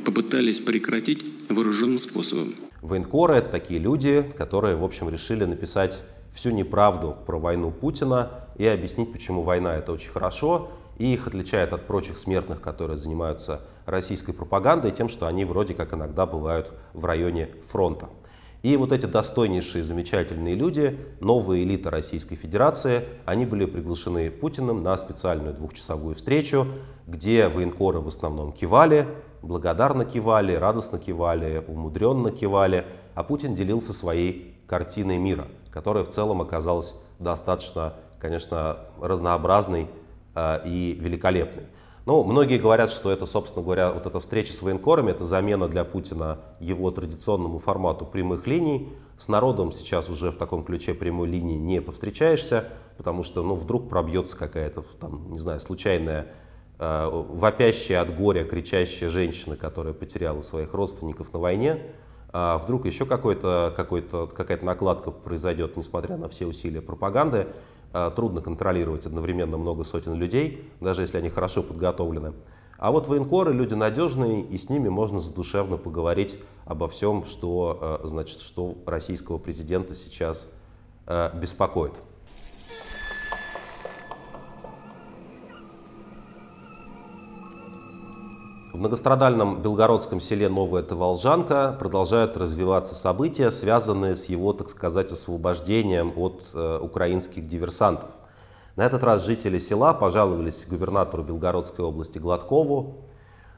попытались 0.04 0.60
прекратить 0.60 1.25
вооруженным 1.48 1.98
способом. 1.98 2.54
Военкоры— 2.83 3.35
это 3.37 3.50
такие 3.50 3.80
люди, 3.80 4.23
которые, 4.37 4.76
в 4.76 4.85
общем, 4.85 5.09
решили 5.09 5.45
написать 5.45 6.00
всю 6.33 6.50
неправду 6.50 7.16
про 7.26 7.38
войну 7.38 7.71
Путина 7.71 8.30
и 8.56 8.66
объяснить, 8.66 9.12
почему 9.12 9.42
война— 9.42 9.75
это 9.76 9.92
очень 9.92 10.11
хорошо, 10.11 10.68
и 10.99 11.14
их 11.14 11.26
отличает 11.26 11.73
от 11.73 11.87
прочих 11.87 12.18
смертных, 12.18 12.61
которые 12.61 12.97
занимаются 12.99 13.62
российской 13.87 14.33
пропагандой, 14.33 14.90
тем, 14.90 15.09
что 15.09 15.26
они 15.26 15.45
вроде 15.45 15.75
как 15.75 15.95
иногда 15.95 16.26
бывают 16.26 16.73
в 16.92 17.04
районе 17.04 17.49
фронта. 17.68 18.09
И 18.62 18.76
вот 18.76 18.90
эти 18.90 19.06
достойнейшие, 19.06 19.85
замечательные 19.85 20.54
люди, 20.54 20.99
новая 21.21 21.62
элита 21.62 21.90
Российской 21.90 22.35
Федерации, 22.35 23.04
они 23.25 23.47
были 23.47 23.64
приглашены 23.64 24.30
Путиным 24.30 24.83
на 24.83 24.97
специальную 24.97 25.54
двухчасовую 25.54 26.16
встречу, 26.16 26.66
где 27.06 27.49
военкоры 27.49 28.00
в 28.00 28.09
основном 28.09 28.52
кивали, 28.52 29.06
благодарно 29.43 30.05
кивали, 30.05 30.55
радостно 30.55 30.99
кивали, 30.99 31.64
умудренно 31.66 32.31
кивали, 32.31 32.87
а 33.14 33.23
Путин 33.23 33.55
делился 33.55 33.93
своей 33.93 34.59
картиной 34.66 35.19
мира, 35.19 35.47
которая 35.71 36.05
в 36.05 36.11
целом 36.11 36.43
оказалась 36.43 37.00
достаточно, 37.19 37.95
конечно, 38.21 38.78
разнообразной 39.00 39.88
Э, 40.37 40.61
и 40.66 40.93
великолепный. 41.00 41.62
Ну, 42.05 42.23
многие 42.23 42.59
говорят, 42.59 42.93
что 42.93 43.11
это, 43.11 43.25
собственно 43.25 43.64
говоря, 43.64 43.90
вот 43.90 44.07
эта 44.07 44.21
встреча 44.21 44.52
с 44.52 44.61
военкорами, 44.61 45.11
это 45.11 45.25
замена 45.25 45.66
для 45.66 45.83
Путина 45.83 46.40
его 46.61 46.90
традиционному 46.90 47.59
формату 47.59 48.05
прямых 48.05 48.47
линий. 48.47 48.93
С 49.19 49.28
народом 49.28 49.73
сейчас 49.73 50.11
уже 50.11 50.31
в 50.31 50.37
таком 50.37 50.62
ключе 50.62 50.93
прямой 50.93 51.28
линии 51.28 51.57
не 51.57 51.81
повстречаешься, 51.81 52.69
потому 52.99 53.23
что, 53.23 53.43
ну, 53.43 53.55
вдруг 53.55 53.88
пробьется 53.88 54.37
какая-то, 54.37 54.85
там, 55.00 55.33
не 55.33 55.38
знаю, 55.38 55.59
случайная, 55.62 56.26
вопящая 56.78 58.02
от 58.02 58.14
горя, 58.14 58.45
кричащая 58.45 59.09
женщина, 59.09 59.56
которая 59.56 59.95
потеряла 59.95 60.42
своих 60.42 60.75
родственников 60.75 61.33
на 61.33 61.38
войне, 61.38 61.83
а 62.33 62.59
вдруг 62.59 62.85
еще 62.85 63.06
какой-то, 63.06 63.73
какой-то, 63.75 64.26
какая-то 64.26 64.64
накладка 64.64 65.11
произойдет, 65.11 65.76
несмотря 65.76 66.16
на 66.16 66.28
все 66.28 66.47
усилия 66.47 66.83
пропаганды, 66.83 67.47
Э, 67.92 68.11
трудно 68.14 68.42
контролировать 68.42 69.06
одновременно 69.06 69.56
много 69.56 69.85
сотен 69.85 70.14
людей, 70.14 70.71
даже 70.80 71.00
если 71.00 71.16
они 71.16 71.30
хорошо 71.30 71.62
подготовлены. 71.62 72.35
А 72.76 72.90
вот 72.90 73.09
военкоры 73.09 73.54
люди 73.54 73.73
надежные, 73.73 74.42
и 74.42 74.59
с 74.59 74.68
ними 74.68 74.90
можно 74.90 75.18
задушевно 75.18 75.78
поговорить 75.78 76.38
обо 76.66 76.88
всем, 76.88 77.25
что, 77.25 78.00
э, 78.02 78.06
значит, 78.06 78.40
что 78.40 78.76
российского 78.85 79.38
президента 79.38 79.95
сейчас 79.95 80.52
э, 81.06 81.30
беспокоит. 81.40 81.95
В 88.76 88.78
многострадальном 88.78 89.62
белгородском 89.62 90.21
селе 90.21 90.50
Новая 90.50 90.83
Таволжанка 90.83 91.75
продолжают 91.78 92.37
развиваться 92.37 92.95
события, 92.95 93.50
связанные 93.50 94.16
с 94.16 94.26
его, 94.26 94.52
так 94.52 94.68
сказать, 94.68 95.11
освобождением 95.11 96.12
от 96.14 96.42
э, 96.52 96.78
украинских 96.83 97.49
диверсантов. 97.49 98.11
На 98.76 98.85
этот 98.85 99.02
раз 99.02 99.25
жители 99.25 99.59
села 99.59 99.95
пожаловались 99.95 100.66
губернатору 100.68 101.23
Белгородской 101.23 101.87
области 101.87 102.18
Гладкову 102.18 102.99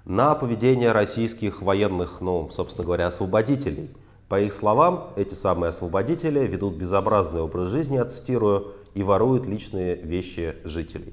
на 0.04 0.36
поведение 0.36 0.92
российских 0.92 1.62
военных, 1.62 2.20
ну, 2.20 2.48
собственно 2.52 2.84
говоря, 2.84 3.08
освободителей. 3.08 3.90
По 4.28 4.40
их 4.40 4.52
словам, 4.52 5.10
эти 5.16 5.34
самые 5.34 5.70
освободители 5.70 6.46
ведут 6.46 6.76
безобразный 6.76 7.40
образ 7.40 7.70
жизни, 7.70 7.96
я 7.96 8.04
цитирую, 8.04 8.68
и 8.94 9.02
воруют 9.02 9.46
личные 9.46 9.96
вещи 9.96 10.54
жителей. 10.62 11.12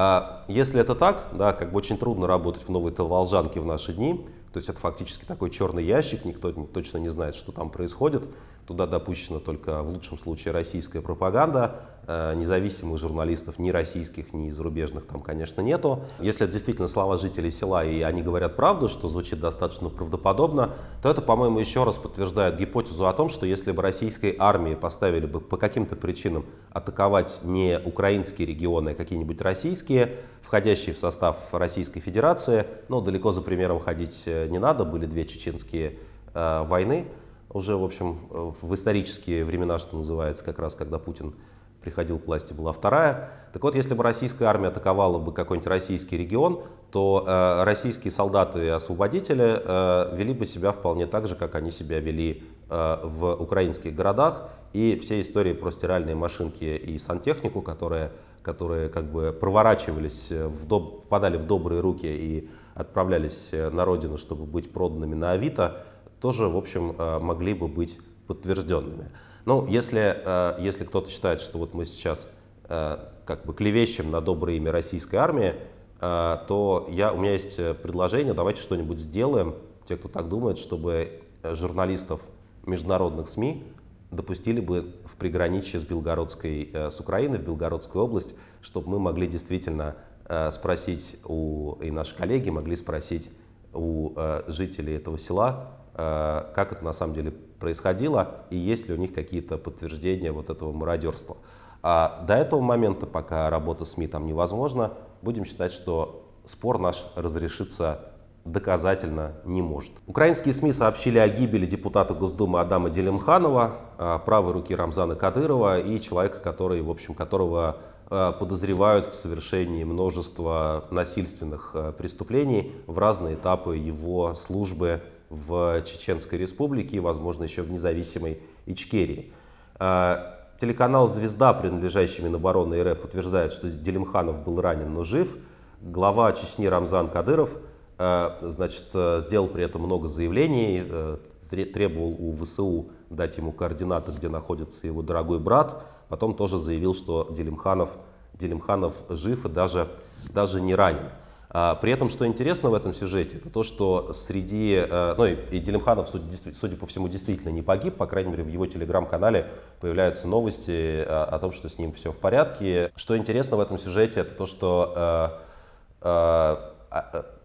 А 0.00 0.44
если 0.46 0.80
это 0.80 0.94
так, 0.94 1.24
да, 1.32 1.52
как 1.52 1.72
бы 1.72 1.78
очень 1.78 1.98
трудно 1.98 2.28
работать 2.28 2.62
в 2.62 2.68
новой 2.68 2.92
Таволжанке 2.92 3.58
в 3.58 3.66
наши 3.66 3.92
дни, 3.92 4.24
то 4.52 4.58
есть 4.58 4.68
это 4.68 4.78
фактически 4.78 5.24
такой 5.24 5.50
черный 5.50 5.84
ящик, 5.84 6.24
никто 6.24 6.52
точно 6.52 6.98
не 6.98 7.08
знает, 7.08 7.34
что 7.34 7.50
там 7.50 7.68
происходит. 7.68 8.22
Туда 8.68 8.86
допущена 8.86 9.38
только 9.38 9.82
в 9.82 9.88
лучшем 9.88 10.18
случае 10.18 10.52
российская 10.52 11.00
пропаганда, 11.00 11.76
э, 12.06 12.34
независимых 12.36 12.98
журналистов 12.98 13.58
ни 13.58 13.70
российских, 13.70 14.34
ни 14.34 14.50
зарубежных 14.50 15.06
там, 15.06 15.22
конечно, 15.22 15.62
нету. 15.62 16.02
Если 16.20 16.44
это 16.44 16.52
действительно 16.52 16.86
слова 16.86 17.16
жителей 17.16 17.50
села 17.50 17.82
и 17.82 18.02
они 18.02 18.20
говорят 18.20 18.56
правду, 18.56 18.90
что 18.90 19.08
звучит 19.08 19.40
достаточно 19.40 19.88
правдоподобно, 19.88 20.72
то 21.02 21.10
это, 21.10 21.22
по-моему, 21.22 21.58
еще 21.60 21.84
раз 21.84 21.96
подтверждает 21.96 22.58
гипотезу 22.58 23.06
о 23.06 23.14
том, 23.14 23.30
что 23.30 23.46
если 23.46 23.72
бы 23.72 23.80
российской 23.80 24.36
армии 24.38 24.74
поставили 24.74 25.24
бы 25.24 25.40
по 25.40 25.56
каким-то 25.56 25.96
причинам 25.96 26.44
атаковать 26.70 27.40
не 27.44 27.80
украинские 27.82 28.46
регионы, 28.46 28.90
а 28.90 28.94
какие-нибудь 28.94 29.40
российские, 29.40 30.16
входящие 30.42 30.94
в 30.94 30.98
состав 30.98 31.54
Российской 31.54 32.00
Федерации, 32.00 32.66
ну, 32.90 33.00
далеко 33.00 33.32
за 33.32 33.40
примером 33.40 33.80
ходить 33.80 34.24
э, 34.26 34.46
не 34.48 34.58
надо, 34.58 34.84
были 34.84 35.06
две 35.06 35.24
чеченские 35.24 35.94
э, 36.34 36.64
войны, 36.64 37.06
уже, 37.50 37.76
в 37.76 37.84
общем, 37.84 38.28
в 38.30 38.74
исторические 38.74 39.44
времена, 39.44 39.78
что 39.78 39.96
называется, 39.96 40.44
как 40.44 40.58
раз 40.58 40.74
когда 40.74 40.98
Путин 40.98 41.34
приходил 41.80 42.18
к 42.18 42.26
власти, 42.26 42.52
была 42.52 42.72
вторая. 42.72 43.30
Так 43.52 43.62
вот, 43.62 43.74
если 43.74 43.94
бы 43.94 44.02
российская 44.02 44.46
армия 44.46 44.68
атаковала 44.68 45.18
бы 45.18 45.32
какой-нибудь 45.32 45.68
российский 45.68 46.16
регион, 46.16 46.62
то 46.90 47.24
э, 47.26 47.64
российские 47.64 48.10
солдаты 48.10 48.66
и 48.66 48.68
освободители 48.68 49.62
э, 49.64 50.16
вели 50.16 50.34
бы 50.34 50.44
себя 50.44 50.72
вполне 50.72 51.06
так 51.06 51.28
же, 51.28 51.34
как 51.34 51.54
они 51.54 51.70
себя 51.70 52.00
вели 52.00 52.42
э, 52.68 52.98
в 53.04 53.34
украинских 53.34 53.94
городах. 53.94 54.48
И 54.72 54.98
все 54.98 55.20
истории 55.20 55.54
про 55.54 55.70
стиральные 55.70 56.14
машинки 56.14 56.64
и 56.64 56.98
сантехнику, 56.98 57.62
которые 57.62 58.12
которые 58.42 58.88
как 58.88 59.04
бы 59.04 59.36
проворачивались, 59.38 60.30
в 60.30 60.66
доб... 60.66 61.02
попадали 61.02 61.36
в 61.36 61.44
добрые 61.44 61.82
руки 61.82 62.06
и 62.06 62.48
отправлялись 62.74 63.50
на 63.52 63.84
родину, 63.84 64.16
чтобы 64.16 64.46
быть 64.46 64.72
проданными 64.72 65.14
на 65.14 65.32
Авито, 65.32 65.84
тоже, 66.20 66.48
в 66.48 66.56
общем, 66.56 66.94
могли 67.22 67.54
бы 67.54 67.68
быть 67.68 67.98
подтвержденными. 68.26 69.10
Ну, 69.44 69.66
если, 69.66 70.60
если 70.60 70.84
кто-то 70.84 71.08
считает, 71.10 71.40
что 71.40 71.58
вот 71.58 71.74
мы 71.74 71.84
сейчас 71.84 72.28
как 72.68 73.44
бы 73.46 73.54
клевещем 73.54 74.10
на 74.10 74.20
доброе 74.20 74.56
имя 74.56 74.72
российской 74.72 75.16
армии, 75.16 75.54
то 75.98 76.88
я, 76.90 77.12
у 77.12 77.18
меня 77.18 77.32
есть 77.32 77.56
предложение, 77.82 78.34
давайте 78.34 78.60
что-нибудь 78.60 78.98
сделаем, 78.98 79.54
те, 79.86 79.96
кто 79.96 80.08
так 80.08 80.28
думает, 80.28 80.58
чтобы 80.58 81.22
журналистов 81.42 82.20
международных 82.66 83.28
СМИ 83.28 83.64
допустили 84.10 84.60
бы 84.60 84.94
в 85.04 85.16
приграничье 85.16 85.80
с 85.80 85.84
Белгородской, 85.84 86.70
э, 86.72 86.90
с 86.90 87.00
Украиной, 87.00 87.38
в 87.38 87.44
Белгородскую 87.44 88.04
область, 88.04 88.34
чтобы 88.60 88.90
мы 88.90 88.98
могли 88.98 89.26
действительно 89.26 89.96
э, 90.24 90.50
спросить 90.52 91.18
у, 91.24 91.74
и 91.82 91.90
наши 91.90 92.16
коллеги 92.16 92.50
могли 92.50 92.76
спросить 92.76 93.30
у 93.74 94.12
э, 94.16 94.44
жителей 94.48 94.96
этого 94.96 95.18
села, 95.18 95.77
как 95.98 96.72
это 96.72 96.84
на 96.84 96.92
самом 96.92 97.14
деле 97.14 97.32
происходило 97.58 98.44
и 98.50 98.56
есть 98.56 98.88
ли 98.88 98.94
у 98.94 98.96
них 98.96 99.12
какие-то 99.12 99.58
подтверждения 99.58 100.30
вот 100.30 100.48
этого 100.48 100.72
мародерства. 100.72 101.36
А 101.82 102.24
до 102.26 102.34
этого 102.34 102.60
момента, 102.60 103.06
пока 103.06 103.50
работа 103.50 103.84
СМИ 103.84 104.08
там 104.08 104.26
невозможна, 104.26 104.92
будем 105.22 105.44
считать, 105.44 105.72
что 105.72 106.28
спор 106.44 106.78
наш 106.78 107.04
разрешится 107.14 108.12
доказательно 108.44 109.34
не 109.44 109.62
может. 109.62 109.92
Украинские 110.06 110.54
СМИ 110.54 110.72
сообщили 110.72 111.18
о 111.18 111.28
гибели 111.28 111.66
депутата 111.66 112.14
Госдумы 112.14 112.60
Адама 112.60 112.88
Делимханова, 112.88 113.76
а, 113.98 114.18
правой 114.18 114.52
руки 114.52 114.74
Рамзана 114.74 115.14
Кадырова 115.14 115.80
и 115.80 116.00
человека, 116.00 116.38
который, 116.38 116.80
в 116.80 116.90
общем, 116.90 117.14
которого 117.14 117.76
а, 118.10 118.32
подозревают 118.32 119.06
в 119.06 119.14
совершении 119.14 119.84
множества 119.84 120.84
насильственных 120.90 121.76
преступлений 121.98 122.74
в 122.86 122.98
разные 122.98 123.34
этапы 123.34 123.76
его 123.76 124.34
службы 124.34 125.02
в 125.30 125.82
Чеченской 125.82 126.38
Республике 126.38 127.00
возможно, 127.00 127.44
еще 127.44 127.62
в 127.62 127.70
независимой 127.70 128.40
Ичкерии. 128.66 129.32
Телеканал 129.78 131.06
«Звезда», 131.08 131.52
принадлежащий 131.54 132.22
Минобороны 132.22 132.82
РФ, 132.82 133.04
утверждает, 133.04 133.52
что 133.52 133.70
Делимханов 133.70 134.42
был 134.42 134.60
ранен, 134.60 134.92
но 134.92 135.04
жив. 135.04 135.36
Глава 135.80 136.32
Чечни 136.32 136.66
Рамзан 136.66 137.08
Кадыров– 137.08 137.56
Э, 137.98 138.38
значит, 138.42 138.86
э, 138.94 139.20
сделал 139.20 139.48
при 139.48 139.64
этом 139.64 139.82
много 139.82 140.06
заявлений, 140.06 140.84
э, 140.88 141.16
требовал 141.50 142.14
у 142.18 142.32
ВСУ 142.32 142.90
дать 143.10 143.38
ему 143.38 143.52
координаты, 143.52 144.12
где 144.12 144.28
находится 144.28 144.86
его 144.86 145.02
дорогой 145.02 145.40
брат. 145.40 145.82
Потом 146.08 146.34
тоже 146.34 146.58
заявил, 146.58 146.94
что 146.94 147.28
Делимханов, 147.30 147.98
Делимханов 148.34 148.94
жив 149.08 149.44
и 149.46 149.48
даже, 149.48 149.88
даже 150.30 150.60
не 150.60 150.74
ранен. 150.74 151.10
А, 151.50 151.74
при 151.76 151.92
этом, 151.92 152.10
что 152.10 152.26
интересно 152.26 152.70
в 152.70 152.74
этом 152.74 152.92
сюжете, 152.92 153.38
это 153.38 153.50
то, 153.50 153.62
что 153.62 154.12
среди... 154.12 154.84
Ну 154.88 155.24
и 155.24 155.58
Делимханов, 155.58 156.08
судя 156.08 156.76
по 156.76 156.86
всему, 156.86 157.08
действительно 157.08 157.50
не 157.50 157.62
погиб. 157.62 157.96
По 157.96 158.06
крайней 158.06 158.30
мере, 158.30 158.44
в 158.44 158.48
его 158.48 158.66
телеграм-канале 158.66 159.50
появляются 159.80 160.28
новости 160.28 161.02
о 161.02 161.38
том, 161.38 161.52
что 161.52 161.68
с 161.68 161.78
ним 161.78 161.92
все 161.92 162.12
в 162.12 162.18
порядке. 162.18 162.92
Что 162.96 163.16
интересно 163.16 163.56
в 163.56 163.60
этом 163.60 163.78
сюжете, 163.78 164.20
это 164.20 164.34
то, 164.34 164.46
что 164.46 165.40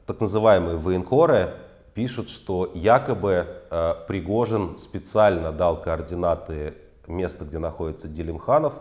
так 0.05 0.19
называемые 0.19 0.77
военкоры 0.77 1.53
пишут, 1.93 2.29
что 2.29 2.71
якобы 2.73 3.47
э, 3.69 3.93
Пригожин 4.07 4.77
специально 4.77 5.51
дал 5.51 5.81
координаты 5.81 6.73
места, 7.07 7.45
где 7.45 7.59
находится 7.59 8.07
Делимханов, 8.07 8.79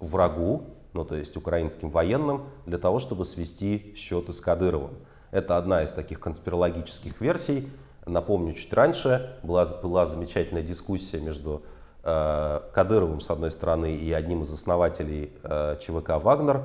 врагу, 0.00 0.64
ну 0.94 1.04
то 1.04 1.14
есть 1.16 1.36
украинским 1.36 1.90
военным, 1.90 2.44
для 2.66 2.78
того, 2.78 2.98
чтобы 2.98 3.24
свести 3.24 3.94
счеты 3.96 4.32
с 4.32 4.40
Кадыровым. 4.40 4.94
Это 5.30 5.58
одна 5.58 5.82
из 5.82 5.92
таких 5.92 6.20
конспирологических 6.20 7.20
версий. 7.20 7.68
Напомню, 8.06 8.54
чуть 8.54 8.72
раньше 8.72 9.36
была, 9.42 9.66
была 9.66 10.06
замечательная 10.06 10.62
дискуссия 10.62 11.20
между 11.20 11.62
э, 12.02 12.60
Кадыровым, 12.72 13.20
с 13.20 13.30
одной 13.30 13.50
стороны, 13.50 13.94
и 13.94 14.12
одним 14.12 14.42
из 14.42 14.52
основателей 14.52 15.32
э, 15.42 15.76
ЧВК 15.80 16.22
«Вагнер», 16.22 16.62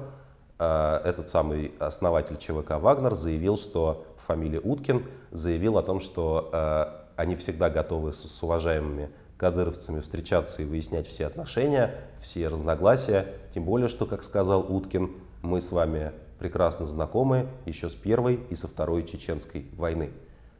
Э, 0.59 0.99
этот 1.05 1.29
самый 1.29 1.71
основатель 1.79 2.37
ЧВК 2.37 2.71
«Вагнер» 2.71 3.15
заявил, 3.15 3.57
что, 3.57 4.05
фамилия 4.17 4.59
Уткин, 4.59 5.05
заявил 5.31 5.77
о 5.77 5.83
том, 5.83 6.01
что 6.01 6.49
э, 6.51 6.85
они 7.15 7.35
всегда 7.37 7.69
готовы 7.69 8.11
с, 8.11 8.23
с 8.23 8.43
уважаемыми 8.43 9.09
кадыровцами 9.39 10.01
встречаться 10.01 10.61
и 10.61 10.65
выяснять 10.65 11.07
все 11.07 11.25
отношения, 11.25 11.95
все 12.19 12.49
разногласия. 12.49 13.25
Тем 13.53 13.63
более, 13.63 13.87
что, 13.87 14.05
как 14.05 14.23
сказал 14.23 14.65
Уткин, 14.69 15.11
мы 15.41 15.61
с 15.61 15.71
вами 15.71 16.11
прекрасно 16.39 16.85
знакомы 16.85 17.47
еще 17.65 17.89
с 17.89 17.95
первой 17.95 18.41
и 18.49 18.55
со 18.55 18.67
второй 18.67 19.05
чеченской 19.05 19.67
войны. 19.77 20.11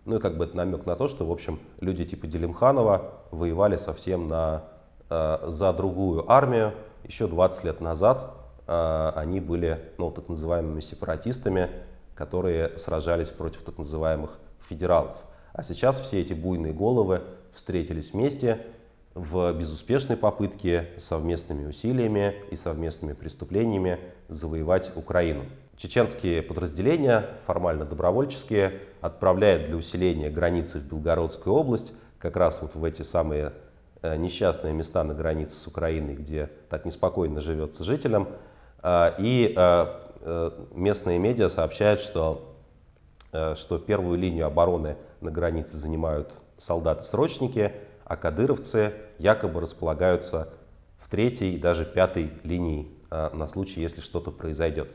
Ну 0.06 0.16
и 0.16 0.20
как 0.20 0.38
бы 0.38 0.46
это 0.46 0.56
намек 0.56 0.86
на 0.86 0.96
то, 0.96 1.10
что, 1.10 1.26
в 1.26 1.32
общем, 1.32 1.60
люди 1.82 2.06
типа 2.06 2.26
Делимханова 2.26 3.12
воевали 3.32 3.76
совсем 3.76 4.28
на, 4.30 4.64
э, 5.10 5.40
за 5.48 5.74
другую 5.74 6.32
армию 6.32 6.74
еще 7.04 7.28
20 7.28 7.66
лет 7.66 7.82
назад, 7.82 8.34
а, 8.66 9.14
они 9.16 9.40
были 9.40 9.80
ну, 9.98 10.10
так 10.12 10.30
называемыми 10.30 10.80
сепаратистами, 10.80 11.70
которые 12.16 12.78
сражались 12.78 13.30
против 13.30 13.64
так 13.64 13.78
называемых 13.78 14.38
федералов. 14.62 15.26
А 15.54 15.64
сейчас 15.64 16.00
все 16.00 16.22
эти 16.22 16.34
буйные 16.34 16.74
головы 16.74 17.22
встретились 17.60 18.14
вместе 18.14 18.66
в 19.14 19.52
безуспешной 19.54 20.16
попытке 20.16 20.88
совместными 20.98 21.68
усилиями 21.68 22.36
и 22.52 22.56
совместными 22.56 23.12
преступлениями 23.12 24.00
завоевать 24.30 24.92
Украину. 24.96 25.44
Чеченские 25.76 26.42
подразделения, 26.42 27.26
формально 27.46 27.84
добровольческие, 27.84 28.80
отправляют 29.02 29.66
для 29.66 29.76
усиления 29.76 30.30
границы 30.30 30.80
в 30.80 30.86
Белгородскую 30.86 31.54
область, 31.54 31.92
как 32.18 32.38
раз 32.38 32.62
вот 32.62 32.76
в 32.76 32.84
эти 32.86 33.02
самые 33.02 33.52
э, 34.02 34.16
несчастные 34.16 34.74
места 34.74 35.04
на 35.04 35.14
границе 35.14 35.58
с 35.58 35.68
Украиной, 35.68 36.16
где 36.16 36.50
так 36.70 36.86
неспокойно 36.86 37.42
живется 37.42 37.84
жителям, 37.84 38.30
а, 38.82 39.16
и 39.20 39.54
э, 39.56 40.52
местные 40.74 41.20
медиа 41.20 41.50
сообщают, 41.50 42.00
что, 42.00 42.42
э, 42.46 42.49
что 43.32 43.78
первую 43.78 44.18
линию 44.18 44.46
обороны 44.46 44.98
на 45.22 45.32
границе 45.32 45.78
занимают 45.78 46.34
солдаты-срочники, 46.58 47.74
а 48.06 48.16
кадыровцы 48.18 48.94
якобы 49.18 49.62
располагаются 49.62 50.50
в 50.98 51.10
третьей 51.10 51.54
и 51.56 51.58
даже 51.58 51.86
пятой 51.86 52.32
линии 52.44 52.92
а, 53.10 53.34
на 53.36 53.48
случай, 53.48 53.82
если 53.82 54.02
что-то 54.02 54.32
произойдет. 54.32 54.90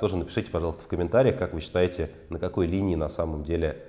Тоже 0.00 0.16
напишите, 0.16 0.50
пожалуйста, 0.50 0.82
в 0.82 0.88
комментариях, 0.88 1.38
как 1.38 1.54
вы 1.54 1.60
считаете, 1.60 2.10
на 2.28 2.40
какой 2.40 2.66
линии 2.66 2.96
на 2.96 3.08
самом 3.08 3.44
деле 3.44 3.84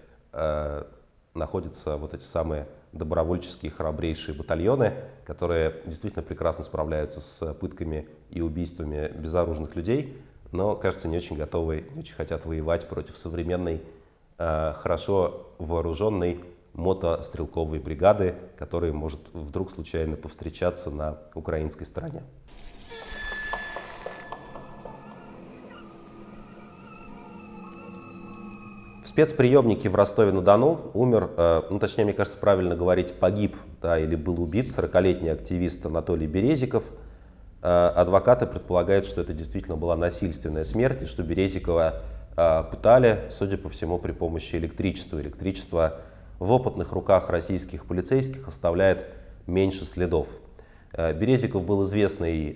находятся 1.34 1.98
вот 1.98 2.14
эти 2.14 2.24
самые 2.24 2.68
добровольческие 2.92 3.72
храбрейшие 3.72 4.38
батальоны, 4.38 4.94
которые 5.26 5.82
действительно 5.86 6.22
прекрасно 6.22 6.64
справляются 6.64 7.20
с 7.20 7.54
пытками 7.56 8.08
и 8.30 8.42
убийствами 8.42 9.12
безоружных 9.18 9.76
людей, 9.76 10.22
но, 10.56 10.76
кажется, 10.76 11.08
не 11.08 11.18
очень 11.18 11.36
готовы, 11.36 11.86
не 11.94 12.02
очень 12.02 12.16
хотят 12.16 12.46
воевать 12.46 12.88
против 12.88 13.18
современной, 13.18 13.82
э, 14.38 14.74
хорошо 14.74 15.48
вооруженной 15.60 16.44
мотострелковой 16.74 17.80
бригады, 17.80 18.36
которая 18.58 18.92
может 18.92 19.20
вдруг 19.34 19.72
случайно 19.72 20.16
повстречаться 20.16 20.90
на 20.90 21.18
украинской 21.34 21.86
стороне. 21.86 22.24
спецприемнике 29.16 29.88
в 29.88 29.96
Ростове-на-Дону 29.96 30.92
умер, 30.94 31.30
э, 31.38 31.62
ну 31.70 31.80
точнее, 31.80 32.04
мне 32.04 32.14
кажется, 32.14 32.38
правильно 32.38 32.76
говорить, 32.76 33.14
погиб 33.18 33.56
да, 33.82 33.98
или 33.98 34.18
был 34.18 34.42
убит 34.42 34.68
40-летний 34.68 35.30
активист 35.30 35.86
Анатолий 35.86 36.28
Березиков. 36.28 36.84
Э, 37.66 37.88
адвокаты 37.96 38.46
предполагают, 38.46 39.08
что 39.08 39.22
это 39.22 39.34
действительно 39.34 39.76
была 39.76 39.96
насильственная 39.96 40.64
смерть, 40.64 41.02
и 41.02 41.06
что 41.08 41.24
Березикова 41.24 42.04
э, 42.38 42.64
пытали, 42.70 43.24
судя 43.32 43.58
по 43.58 43.70
всему, 43.70 43.98
при 43.98 44.12
помощи 44.12 44.56
электричества. 44.56 45.20
Электричество 45.20 46.02
в 46.38 46.52
опытных 46.52 46.92
руках 46.92 47.32
российских 47.32 47.88
полицейских 47.88 48.48
оставляет 48.48 49.08
меньше 49.48 49.84
следов. 49.86 50.28
Березиков 50.94 51.66
был 51.66 51.84
известный 51.84 52.56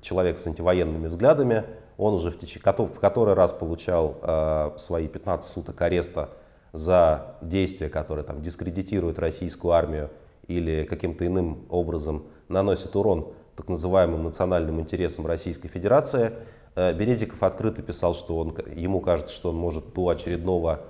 человек 0.00 0.38
с 0.38 0.46
антивоенными 0.46 1.06
взглядами, 1.06 1.64
он 1.96 2.14
уже 2.14 2.30
в, 2.30 2.38
теч... 2.38 2.58
в 2.60 3.00
который 3.00 3.34
раз 3.34 3.52
получал 3.52 4.18
э, 4.22 4.72
свои 4.78 5.08
15 5.08 5.50
суток 5.50 5.80
ареста 5.80 6.30
за 6.72 7.36
действия, 7.42 7.88
которые 7.88 8.24
там, 8.24 8.42
дискредитируют 8.42 9.18
российскую 9.18 9.72
армию 9.72 10.10
или 10.48 10.84
каким-то 10.84 11.26
иным 11.26 11.64
образом 11.70 12.26
наносят 12.48 12.94
урон 12.96 13.32
так 13.56 13.68
называемым 13.68 14.22
национальным 14.22 14.80
интересам 14.80 15.26
Российской 15.26 15.68
Федерации. 15.68 16.32
Э, 16.74 16.92
Березиков 16.92 17.42
открыто 17.42 17.82
писал, 17.82 18.14
что 18.14 18.38
он, 18.38 18.54
ему 18.74 19.00
кажется, 19.00 19.34
что 19.34 19.48
он 19.48 19.56
может 19.56 19.94
до 19.94 20.10
очередного 20.10 20.80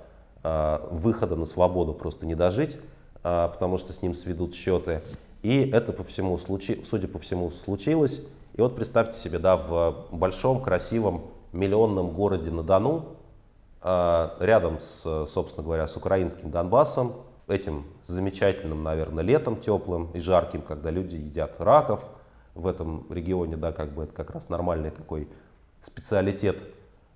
э, 0.43 0.79
выхода 0.91 1.35
на 1.35 1.45
свободу 1.45 1.93
просто 1.93 2.25
не 2.25 2.35
дожить, 2.35 2.77
э, 3.23 3.49
потому 3.51 3.77
что 3.77 3.93
с 3.93 4.01
ним 4.01 4.13
сведут 4.13 4.53
счеты. 4.53 5.01
И 5.43 5.69
это, 5.69 5.93
по 5.93 6.03
всему, 6.03 6.37
судя 6.37 7.07
по 7.07 7.19
всему, 7.19 7.51
случилось. 7.51 8.21
И 8.55 8.61
вот 8.61 8.75
представьте 8.75 9.17
себе, 9.17 9.39
да, 9.39 9.55
в 9.55 10.07
большом, 10.11 10.61
красивом, 10.61 11.21
миллионном 11.53 12.09
городе 12.09 12.51
на 12.51 12.63
Дону, 12.63 13.05
рядом 13.83 14.79
с, 14.79 15.27
собственно 15.27 15.63
говоря, 15.63 15.87
с 15.87 15.95
украинским 15.95 16.49
Донбассом, 16.49 17.13
этим 17.47 17.85
замечательным, 18.03 18.83
наверное, 18.83 19.23
летом 19.23 19.61
теплым 19.61 20.09
и 20.13 20.19
жарким, 20.19 20.61
когда 20.61 20.89
люди 20.89 21.15
едят 21.15 21.55
раков, 21.59 22.09
в 22.57 22.67
этом 22.67 23.05
регионе, 23.09 23.57
да, 23.57 23.71
как 23.71 23.93
бы 23.93 24.03
это 24.03 24.13
как 24.13 24.31
раз 24.31 24.49
нормальный 24.49 24.91
такой 24.91 25.27
специалитет. 25.81 26.57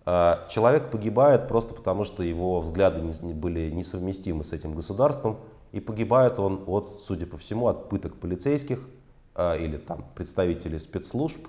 А, 0.05 0.47
человек 0.49 0.89
погибает 0.89 1.47
просто 1.47 1.73
потому, 1.73 2.03
что 2.03 2.23
его 2.23 2.59
взгляды 2.61 3.01
не, 3.01 3.33
были 3.33 3.69
несовместимы 3.69 4.43
с 4.43 4.53
этим 4.53 4.73
государством, 4.73 5.37
и 5.71 5.79
погибает 5.79 6.39
он 6.39 6.63
от, 6.67 7.01
судя 7.01 7.25
по 7.25 7.37
всему, 7.37 7.67
от 7.67 7.89
пыток 7.89 8.15
полицейских 8.15 8.87
а, 9.35 9.55
или 9.55 9.77
там 9.77 10.05
представителей 10.15 10.79
спецслужб. 10.79 11.47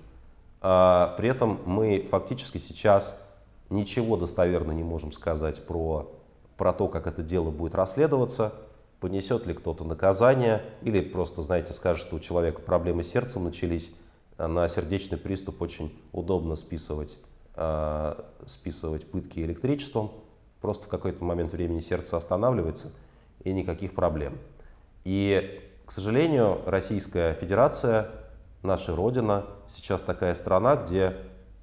А, 0.61 1.15
при 1.17 1.29
этом 1.29 1.61
мы 1.65 2.07
фактически 2.09 2.59
сейчас 2.59 3.19
ничего 3.71 4.17
достоверно 4.17 4.73
не 4.73 4.83
можем 4.83 5.13
сказать 5.13 5.67
про, 5.67 6.13
про 6.57 6.73
то, 6.73 6.89
как 6.89 7.07
это 7.07 7.23
дело 7.23 7.51
будет 7.51 7.75
расследоваться, 7.75 8.53
понесет 9.03 9.47
ли 9.47 9.53
кто-то 9.53 9.83
наказание, 9.83 10.63
или 10.83 11.01
просто, 11.01 11.43
знаете, 11.43 11.73
скажет, 11.73 12.07
что 12.07 12.17
у 12.17 12.21
человека 12.21 12.63
проблемы 12.63 13.03
с 13.03 13.11
сердцем 13.11 13.43
начались, 13.43 13.91
на 14.39 14.69
сердечный 14.69 15.19
приступ 15.19 15.61
очень 15.61 15.93
удобно 16.13 16.55
списывать, 16.55 17.19
э, 17.57 18.15
списывать 18.47 19.11
пытки 19.11 19.41
электричеством, 19.41 20.13
просто 20.61 20.87
в 20.87 20.89
какой-то 20.89 21.25
момент 21.25 21.53
времени 21.53 21.81
сердце 21.81 22.17
останавливается, 22.17 22.93
и 23.43 23.53
никаких 23.53 23.93
проблем. 23.93 24.39
И, 25.05 25.61
к 25.85 25.91
сожалению, 25.91 26.61
Российская 26.65 27.35
Федерация, 27.35 28.09
наша 28.63 28.95
Родина, 28.95 29.47
сейчас 29.67 30.01
такая 30.01 30.37
страна, 30.37 30.77
где 30.77 31.17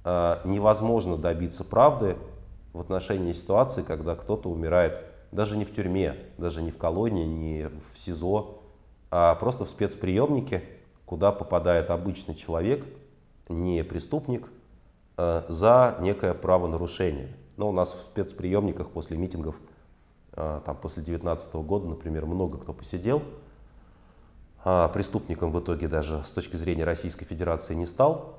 э, 0.04 0.36
невозможно 0.44 1.16
добиться 1.16 1.64
правды 1.64 2.18
в 2.74 2.80
отношении 2.80 3.32
ситуации, 3.32 3.82
когда 3.82 4.14
кто-то 4.14 4.50
умирает 4.50 5.09
даже 5.32 5.56
не 5.56 5.64
в 5.64 5.72
тюрьме, 5.72 6.16
даже 6.38 6.62
не 6.62 6.70
в 6.70 6.78
колонии, 6.78 7.24
не 7.24 7.68
в 7.68 7.98
СИЗО, 7.98 8.60
а 9.10 9.34
просто 9.36 9.64
в 9.64 9.70
спецприемнике, 9.70 10.64
куда 11.06 11.32
попадает 11.32 11.90
обычный 11.90 12.34
человек, 12.34 12.84
не 13.48 13.82
преступник, 13.84 14.48
э, 15.16 15.44
за 15.48 15.96
некое 16.00 16.34
правонарушение. 16.34 17.34
Но 17.56 17.68
у 17.68 17.72
нас 17.72 17.92
в 17.92 18.02
спецприемниках 18.02 18.90
после 18.90 19.16
митингов, 19.16 19.60
э, 20.32 20.60
там, 20.64 20.76
после 20.76 21.02
2019 21.02 21.62
года, 21.62 21.86
например, 21.88 22.26
много 22.26 22.58
кто 22.58 22.72
посидел, 22.72 23.22
а 24.62 24.88
преступником 24.88 25.52
в 25.52 25.60
итоге 25.60 25.88
даже 25.88 26.22
с 26.24 26.30
точки 26.30 26.56
зрения 26.56 26.84
Российской 26.84 27.24
Федерации 27.24 27.74
не 27.74 27.86
стал. 27.86 28.38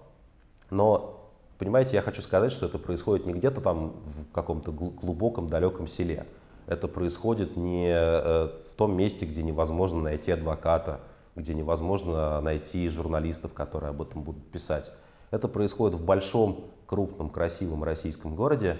Но, 0.70 1.20
понимаете, 1.58 1.96
я 1.96 2.02
хочу 2.02 2.22
сказать, 2.22 2.52
что 2.52 2.68
это 2.68 2.78
происходит 2.78 3.26
не 3.26 3.34
где-то 3.34 3.60
там 3.60 3.94
в 4.06 4.32
каком-то 4.32 4.72
глубоком, 4.72 5.50
далеком 5.50 5.88
селе 5.88 6.26
это 6.68 6.88
происходит 6.88 7.58
не 7.58 7.88
э, 7.90 8.50
в 8.70 8.76
том 8.76 8.96
месте, 8.96 9.26
где 9.26 9.44
невозможно 9.44 10.02
найти 10.02 10.32
адвоката, 10.32 11.00
где 11.36 11.54
невозможно 11.54 12.40
найти 12.42 12.88
журналистов, 12.90 13.54
которые 13.54 13.90
об 13.90 14.02
этом 14.02 14.24
будут 14.24 14.46
писать. 14.52 14.92
Это 15.32 15.48
происходит 15.48 15.98
в 15.98 16.04
большом, 16.04 16.66
крупном, 16.86 17.30
красивом 17.30 17.84
российском 17.84 18.36
городе, 18.36 18.78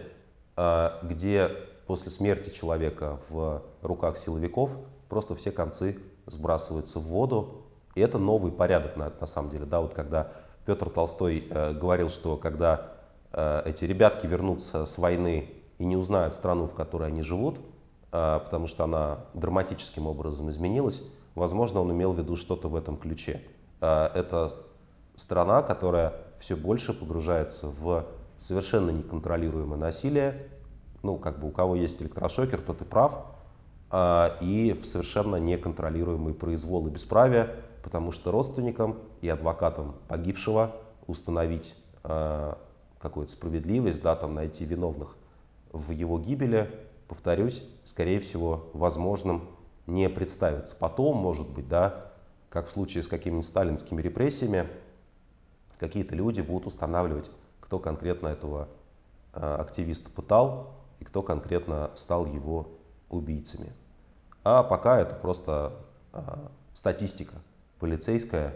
э, 0.58 0.90
где 1.04 1.50
после 1.88 2.12
смерти 2.12 2.50
человека 2.50 3.20
в 3.30 3.64
руках 3.82 4.18
силовиков 4.18 4.78
просто 5.10 5.36
все 5.36 5.52
концы 5.52 6.00
сбрасываются 6.26 7.00
в 7.00 7.04
воду. 7.04 7.66
И 7.96 8.02
это 8.02 8.18
новый 8.18 8.52
порядок 8.52 8.96
на, 8.96 9.12
на 9.20 9.28
самом 9.28 9.50
деле. 9.50 9.66
Да, 9.66 9.82
вот 9.82 9.94
когда 9.94 10.32
Петр 10.66 10.90
Толстой 10.90 11.48
э, 11.50 11.74
говорил, 11.74 12.10
что 12.10 12.38
когда 12.38 12.92
э, 13.34 13.64
эти 13.66 13.86
ребятки 13.86 14.28
вернутся 14.28 14.86
с 14.86 14.98
войны 14.98 15.50
и 15.82 15.84
не 15.84 15.98
узнают 15.98 16.36
страну, 16.36 16.68
в 16.68 16.76
которой 16.76 17.08
они 17.08 17.24
живут, 17.24 17.60
а, 18.12 18.38
потому 18.38 18.68
что 18.68 18.84
она 18.84 19.22
драматическим 19.34 20.06
образом 20.06 20.48
изменилась, 20.52 21.02
возможно, 21.34 21.82
он 21.82 21.92
имел 21.92 22.12
в 22.12 22.20
виду 22.20 22.36
что-то 22.36 22.70
в 22.70 22.76
этом 22.76 22.98
ключе. 22.98 23.42
А, 23.80 24.12
это 24.14 24.54
страна, 25.16 25.64
которая 25.64 26.14
все 26.40 26.56
больше 26.56 26.94
погружается 26.94 27.66
в 27.66 28.06
совершенно 28.38 28.92
неконтролируемое 28.92 29.80
насилие. 29.80 30.50
Ну, 31.02 31.18
как 31.18 31.40
бы 31.40 31.48
у 31.48 31.52
кого 31.52 31.76
есть 31.76 32.00
электрошокер, 32.00 32.62
тот 32.62 32.80
и 32.82 32.86
прав. 32.86 33.26
А, 33.90 34.38
и 34.40 34.74
в 34.74 34.86
совершенно 34.86 35.38
неконтролируемый 35.38 36.36
произвол 36.36 36.86
и 36.86 36.92
бесправие, 36.92 37.56
потому 37.82 38.12
что 38.12 38.30
родственникам 38.30 39.00
и 39.22 39.30
адвокатам 39.30 39.96
погибшего 40.08 40.76
установить 41.08 41.76
какую-то 42.04 43.32
справедливость, 43.32 44.02
да, 44.02 44.16
там 44.16 44.34
найти 44.34 44.66
виновных 44.66 45.16
в 45.72 45.92
его 45.92 46.20
гибели 46.20 46.70
повторюсь, 47.08 47.64
скорее 47.86 48.20
всего, 48.20 48.70
возможным 48.74 49.50
не 49.88 50.10
представится. 50.10 50.76
Потом, 50.76 51.18
может 51.18 51.50
быть, 51.50 51.68
да, 51.68 52.12
как 52.50 52.68
в 52.68 52.72
случае 52.72 53.04
с 53.04 53.08
какими-нибудь 53.08 53.46
сталинскими 53.46 54.02
репрессиями, 54.02 54.68
какие-то 55.80 56.16
люди 56.16 56.42
будут 56.42 56.68
устанавливать, 56.68 57.32
кто 57.60 57.80
конкретно 57.80 58.28
этого 58.28 58.68
э, 59.34 59.56
активиста 59.60 60.10
пытал 60.10 60.74
и 61.00 61.06
кто 61.06 61.24
конкретно 61.24 61.92
стал 61.96 62.26
его 62.26 62.70
убийцами. 63.10 63.74
А 64.44 64.64
пока 64.64 65.00
это 65.00 65.16
просто 65.16 65.74
э, 66.14 66.22
статистика 66.74 67.36
полицейская, 67.80 68.56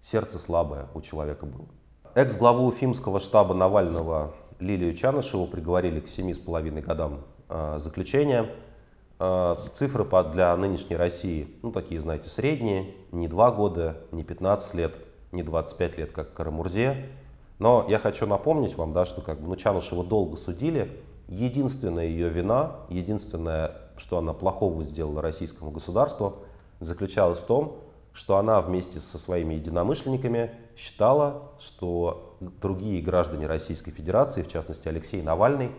сердце 0.00 0.38
слабое 0.38 0.88
у 0.94 1.00
человека 1.00 1.46
было. 1.46 1.66
Экс-главу 2.14 2.66
Уфимского 2.66 3.18
штаба 3.18 3.54
Навального 3.54 4.34
Лилию 4.64 4.94
Чанышеву 4.94 5.46
приговорили 5.46 6.00
к 6.00 6.06
7,5 6.06 6.80
годам 6.82 7.20
Э, 7.48 7.78
заключения. 7.78 8.50
Э, 9.20 9.54
цифры 9.72 10.04
для 10.32 10.56
нынешней 10.56 10.96
России, 10.96 11.48
ну 11.62 11.70
такие, 11.70 12.00
знаете, 12.00 12.28
средние, 12.28 12.94
не 13.12 13.28
2 13.28 13.50
года, 13.52 13.98
не 14.12 14.24
15 14.24 14.74
лет, 14.74 14.94
не 15.30 15.42
25 15.42 15.98
лет, 15.98 16.12
как 16.12 16.32
Карамурзе. 16.32 17.06
Но 17.58 17.84
я 17.88 17.98
хочу 17.98 18.26
напомнить 18.26 18.76
вам, 18.76 18.92
да, 18.92 19.04
что 19.04 19.20
как 19.20 19.40
бы 19.40 19.48
Нучанушева 19.48 20.04
долго 20.04 20.36
судили. 20.36 21.00
Единственная 21.28 22.06
ее 22.06 22.28
вина, 22.28 22.76
единственное, 22.88 23.72
что 23.96 24.18
она 24.18 24.32
плохого 24.32 24.82
сделала 24.82 25.22
российскому 25.22 25.70
государству, 25.70 26.38
заключалась 26.80 27.38
в 27.38 27.44
том, 27.44 27.76
что 28.12 28.36
она 28.38 28.60
вместе 28.60 29.00
со 29.00 29.18
своими 29.18 29.54
единомышленниками 29.54 30.50
считала, 30.76 31.52
что 31.58 32.33
другие 32.60 33.02
граждане 33.02 33.46
Российской 33.46 33.90
Федерации, 33.90 34.42
в 34.42 34.48
частности 34.48 34.88
Алексей 34.88 35.22
Навальный, 35.22 35.70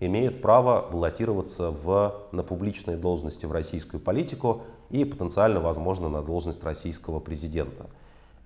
имеют 0.00 0.42
право 0.42 0.88
баллотироваться 0.90 1.70
в, 1.70 2.14
на 2.32 2.42
публичные 2.42 2.96
должности 2.96 3.46
в 3.46 3.52
российскую 3.52 4.00
политику 4.00 4.62
и 4.90 5.04
потенциально, 5.04 5.60
возможно, 5.60 6.08
на 6.08 6.22
должность 6.22 6.62
российского 6.64 7.20
президента. 7.20 7.86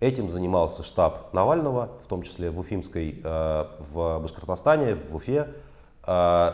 Этим 0.01 0.31
занимался 0.31 0.85
штаб 0.85 1.33
Навального, 1.35 1.91
в 2.03 2.07
том 2.07 2.23
числе 2.23 2.51
в 2.51 2.61
Уфимской, 2.61 3.21
э, 3.23 3.65
в 3.81 4.21
Башкортостане, 4.21 4.95
в 4.95 5.17
Уфе. 5.17 5.49
Э, 6.07 6.53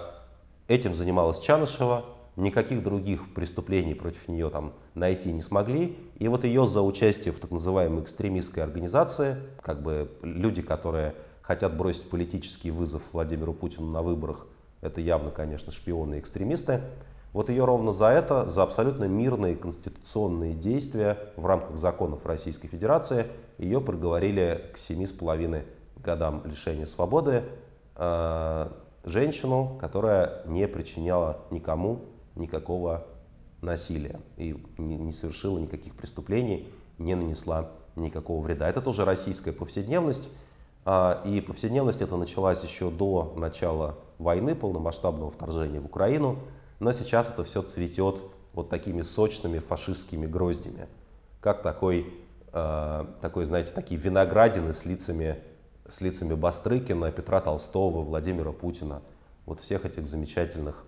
этим 0.67 0.95
занималась 0.95 1.41
Чанышева. 1.41 2.05
Никаких 2.37 2.83
других 2.83 3.35
преступлений 3.35 3.95
против 3.95 4.29
нее 4.29 4.49
там 4.49 4.73
найти 4.95 5.33
не 5.33 5.43
смогли. 5.43 5.97
И 6.19 6.29
вот 6.29 6.45
ее 6.45 6.67
за 6.67 6.83
участие 6.83 7.33
в 7.33 7.41
так 7.41 7.51
называемой 7.51 8.03
экстремистской 8.03 8.63
организации, 8.63 9.37
как 9.61 9.83
бы 9.83 10.11
люди, 10.23 10.63
которые 10.63 11.15
хотят 11.43 11.77
бросить 11.77 12.09
политический 12.09 12.71
вызов 12.71 13.03
Владимиру 13.13 13.53
Путину 13.53 13.91
на 13.91 14.03
выборах, 14.03 14.47
это 14.81 15.01
явно, 15.01 15.31
конечно, 15.31 15.73
шпионы 15.73 16.17
и 16.17 16.19
экстремисты. 16.19 16.83
Вот 17.33 17.51
ее 17.51 17.65
ровно 17.65 17.91
за 17.91 18.07
это, 18.11 18.49
за 18.49 18.63
абсолютно 18.63 19.05
мирные 19.05 19.57
конституционные 19.57 20.55
действия 20.55 21.19
в 21.37 21.47
рамках 21.47 21.77
законов 21.77 22.25
Российской 22.27 22.69
Федерации, 22.69 23.27
ее 23.59 23.81
приговорили 23.81 24.71
к 24.73 24.79
семи 24.79 25.07
с 25.07 25.13
половиной 25.13 25.65
годам 25.97 26.43
лишения 26.45 26.87
свободы. 26.87 27.43
Э, 27.97 28.69
женщину, 29.05 29.77
которая 29.81 30.43
не 30.47 30.69
причиняла 30.69 31.39
никому 31.51 32.03
никакого 32.37 33.07
насилия 33.65 34.21
и 34.37 34.57
не, 34.79 35.13
совершила 35.13 35.59
никаких 35.59 35.95
преступлений, 35.95 36.69
не 36.99 37.15
нанесла 37.15 37.71
никакого 37.97 38.43
вреда. 38.43 38.69
Это 38.69 38.81
тоже 38.81 39.05
российская 39.05 39.53
повседневность. 39.53 40.31
А, 40.85 41.23
и 41.25 41.41
повседневность 41.41 42.03
это 42.03 42.17
началась 42.17 42.63
еще 42.63 42.91
до 42.91 43.35
начала 43.37 43.97
войны, 44.19 44.55
полномасштабного 44.55 45.31
вторжения 45.31 45.81
в 45.81 45.87
Украину, 45.87 46.39
но 46.79 46.93
сейчас 46.93 47.31
это 47.31 47.45
все 47.45 47.63
цветет 47.63 48.21
вот 48.53 48.69
такими 48.69 49.03
сочными 49.03 49.59
фашистскими 49.59 50.27
гроздями, 50.27 50.87
как 51.41 51.63
такой, 51.63 52.13
э, 52.53 53.05
такой 53.21 53.45
знаете, 53.45 53.73
такие 53.73 54.01
виноградины 54.01 54.73
с 54.73 54.85
лицами, 54.85 55.39
с 55.89 56.01
лицами 56.01 56.35
Бастрыкина, 56.35 57.11
Петра 57.11 57.41
Толстого, 57.41 58.03
Владимира 58.03 58.53
Путина, 58.53 59.03
вот 59.47 59.61
всех 59.61 59.85
этих 59.85 60.07
замечательных, 60.07 60.85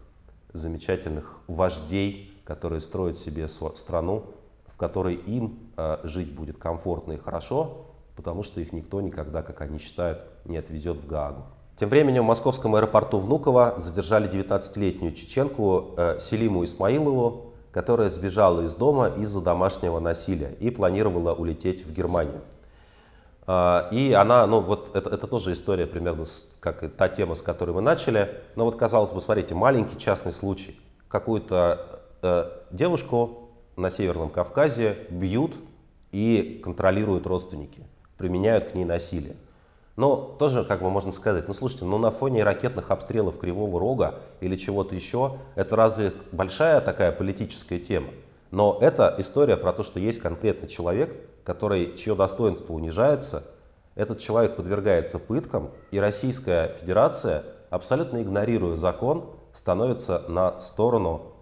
замечательных 0.52 1.38
вождей, 1.46 2.35
которые 2.46 2.80
строят 2.80 3.18
себе 3.18 3.48
страну, 3.48 4.24
в 4.66 4.76
которой 4.76 5.14
им 5.14 5.58
э, 5.76 5.98
жить 6.04 6.32
будет 6.32 6.58
комфортно 6.58 7.12
и 7.12 7.18
хорошо, 7.18 7.86
потому 8.14 8.42
что 8.42 8.60
их 8.60 8.72
никто 8.72 9.00
никогда, 9.00 9.42
как 9.42 9.60
они 9.60 9.78
считают, 9.78 10.20
не 10.44 10.56
отвезет 10.56 10.96
в 10.96 11.06
Гаагу. 11.06 11.42
Тем 11.76 11.90
временем 11.90 12.22
в 12.22 12.26
московском 12.26 12.74
аэропорту 12.74 13.18
Внуково 13.18 13.74
задержали 13.78 14.30
19-летнюю 14.30 15.12
чеченку 15.12 15.94
э, 15.96 16.18
Селиму 16.20 16.64
Исмаилову, 16.64 17.52
которая 17.72 18.08
сбежала 18.08 18.62
из 18.62 18.74
дома 18.74 19.08
из-за 19.08 19.42
домашнего 19.42 19.98
насилия 19.98 20.56
и 20.60 20.70
планировала 20.70 21.34
улететь 21.34 21.84
в 21.84 21.92
Германию. 21.92 22.40
Э, 23.46 23.88
и 23.90 24.12
она, 24.12 24.46
ну 24.46 24.60
вот 24.60 24.94
это, 24.94 25.10
это 25.10 25.26
тоже 25.26 25.52
история 25.52 25.86
примерно 25.86 26.24
как 26.60 26.84
и 26.84 26.88
та 26.88 27.08
тема, 27.08 27.34
с 27.34 27.42
которой 27.42 27.72
мы 27.72 27.80
начали. 27.80 28.40
Но 28.54 28.64
вот 28.64 28.76
казалось 28.76 29.10
бы, 29.10 29.20
смотрите, 29.20 29.54
маленький 29.54 29.98
частный 29.98 30.32
случай. 30.32 30.78
Какую-то 31.08 32.05
девушку 32.70 33.50
на 33.76 33.90
Северном 33.90 34.30
Кавказе 34.30 34.96
бьют 35.10 35.56
и 36.12 36.60
контролируют 36.62 37.26
родственники, 37.26 37.84
применяют 38.16 38.70
к 38.70 38.74
ней 38.74 38.84
насилие. 38.84 39.36
Но 39.96 40.16
тоже, 40.38 40.64
как 40.64 40.82
бы 40.82 40.90
можно 40.90 41.10
сказать, 41.10 41.48
ну 41.48 41.54
слушайте, 41.54 41.86
ну 41.86 41.96
на 41.98 42.10
фоне 42.10 42.44
ракетных 42.44 42.90
обстрелов 42.90 43.38
Кривого 43.38 43.80
Рога 43.80 44.20
или 44.40 44.56
чего-то 44.56 44.94
еще, 44.94 45.38
это 45.54 45.74
разве 45.74 46.12
большая 46.32 46.80
такая 46.82 47.12
политическая 47.12 47.78
тема? 47.78 48.10
Но 48.50 48.78
это 48.80 49.14
история 49.18 49.56
про 49.56 49.72
то, 49.72 49.82
что 49.82 49.98
есть 49.98 50.20
конкретный 50.20 50.68
человек, 50.68 51.16
который, 51.44 51.96
чье 51.96 52.14
достоинство 52.14 52.74
унижается, 52.74 53.44
этот 53.94 54.18
человек 54.18 54.56
подвергается 54.56 55.18
пыткам, 55.18 55.70
и 55.90 55.98
Российская 55.98 56.74
Федерация, 56.80 57.44
абсолютно 57.70 58.22
игнорируя 58.22 58.76
закон, 58.76 59.30
становится 59.54 60.22
на 60.28 60.60
сторону 60.60 61.32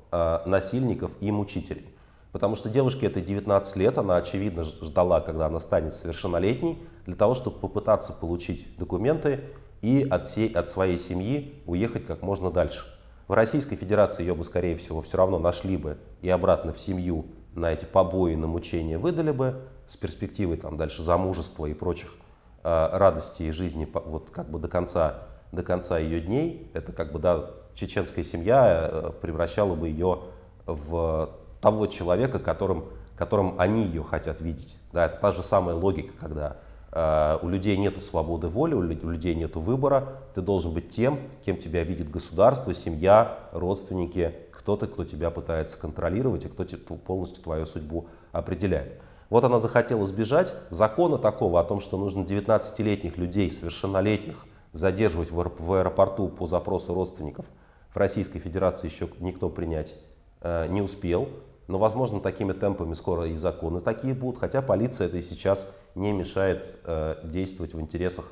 насильников 0.47 1.13
и 1.21 1.31
мучителей. 1.31 1.87
Потому 2.35 2.57
что 2.57 2.69
девушке 2.69 3.07
это 3.07 3.21
19 3.21 3.77
лет, 3.77 3.97
она 3.97 4.17
очевидно 4.17 4.65
ждала, 4.65 5.21
когда 5.21 5.47
она 5.47 5.61
станет 5.61 5.95
совершеннолетней, 5.95 6.83
для 7.07 7.15
того, 7.15 7.35
чтобы 7.35 7.61
попытаться 7.61 8.13
получить 8.13 8.77
документы 8.77 9.45
и 9.83 10.07
от, 10.11 10.27
всей, 10.27 10.49
от 10.49 10.69
своей 10.69 10.99
семьи 10.99 11.63
уехать 11.67 12.07
как 12.07 12.23
можно 12.23 12.51
дальше. 12.51 12.87
В 13.29 13.33
Российской 13.35 13.77
Федерации 13.77 14.23
ее 14.23 14.35
бы, 14.35 14.43
скорее 14.43 14.77
всего, 14.77 15.01
все 15.01 15.17
равно 15.17 15.39
нашли 15.39 15.77
бы 15.77 15.97
и 16.23 16.29
обратно 16.29 16.73
в 16.73 16.81
семью 16.81 17.27
на 17.55 17.73
эти 17.73 17.85
побои, 17.85 18.35
на 18.35 18.47
мучения 18.47 18.99
выдали 18.99 19.31
бы 19.31 19.63
с 19.87 19.97
перспективой 19.97 20.57
там, 20.57 20.77
дальше 20.77 21.03
замужества 21.03 21.67
и 21.67 21.75
прочих 21.75 22.17
э, 22.65 22.89
радостей 22.93 23.51
жизни 23.53 23.89
вот, 23.93 24.31
как 24.31 24.51
бы 24.51 24.59
до 24.59 24.69
конца, 24.69 25.23
до 25.53 25.63
конца 25.63 25.99
ее 25.99 26.21
дней. 26.21 26.71
Это 26.75 26.93
как 26.93 27.13
бы 27.13 27.19
да, 27.19 27.51
чеченская 27.75 28.25
семья 28.25 28.89
э, 28.91 29.11
превращала 29.21 29.75
бы 29.75 29.89
ее 29.89 30.21
в 30.67 31.31
того 31.61 31.87
человека, 31.87 32.39
которым, 32.39 32.85
которым 33.17 33.55
они 33.59 33.85
ее 33.85 34.03
хотят 34.03 34.41
видеть. 34.41 34.77
Да, 34.93 35.07
это 35.07 35.19
та 35.19 35.33
же 35.33 35.43
самая 35.43 35.75
логика, 35.75 36.13
когда 36.19 36.57
э, 36.93 37.39
у 37.43 37.49
людей 37.49 37.77
нет 37.77 38.03
свободы 38.03 38.49
воли, 38.49 38.75
у 38.75 38.83
людей 38.83 39.35
нет 39.35 39.57
выбора, 39.57 40.21
ты 40.35 40.41
должен 40.41 40.73
быть 40.73 40.91
тем, 40.91 41.21
кем 41.45 41.57
тебя 41.57 41.85
видит 41.85 42.11
государство, 42.11 42.73
семья, 42.75 43.39
родственники, 43.53 44.35
кто-то, 44.53 44.87
кто 44.87 45.05
тебя 45.05 45.31
пытается 45.31 45.77
контролировать 45.77 46.45
и 46.45 46.49
кто 46.49 46.65
полностью 46.95 47.43
твою 47.43 47.67
судьбу 47.67 48.07
определяет. 48.33 49.01
Вот 49.31 49.45
она 49.45 49.59
захотела 49.59 50.07
сбежать. 50.07 50.55
Закона 50.71 51.19
такого 51.19 51.61
о 51.61 51.65
том, 51.65 51.81
что 51.81 51.97
нужно 51.99 52.21
19-летних 52.21 53.17
людей, 53.17 53.51
совершеннолетних, 53.51 54.47
задерживать 54.73 55.31
в 55.31 55.73
аэропорту 55.73 56.29
по 56.29 56.47
запросу 56.47 56.95
родственников, 56.95 57.47
в 57.95 57.97
Российской 57.97 58.41
Федерации 58.41 58.89
еще 58.89 59.09
никто 59.21 59.49
принять 59.49 59.97
э, 60.41 60.67
не 60.69 60.83
успел. 60.83 61.29
Но, 61.69 61.79
возможно, 61.79 62.21
такими 62.21 62.53
темпами 62.53 62.93
скоро 62.93 63.27
и 63.27 63.37
законы 63.37 63.81
такие 63.81 64.13
будут, 64.13 64.39
хотя 64.39 64.61
полиция 64.61 65.07
это 65.07 65.17
и 65.17 65.23
сейчас 65.23 65.75
не 65.95 66.13
мешает 66.13 66.77
э, 66.85 67.17
действовать 67.25 67.73
в 67.73 67.81
интересах, 67.81 68.31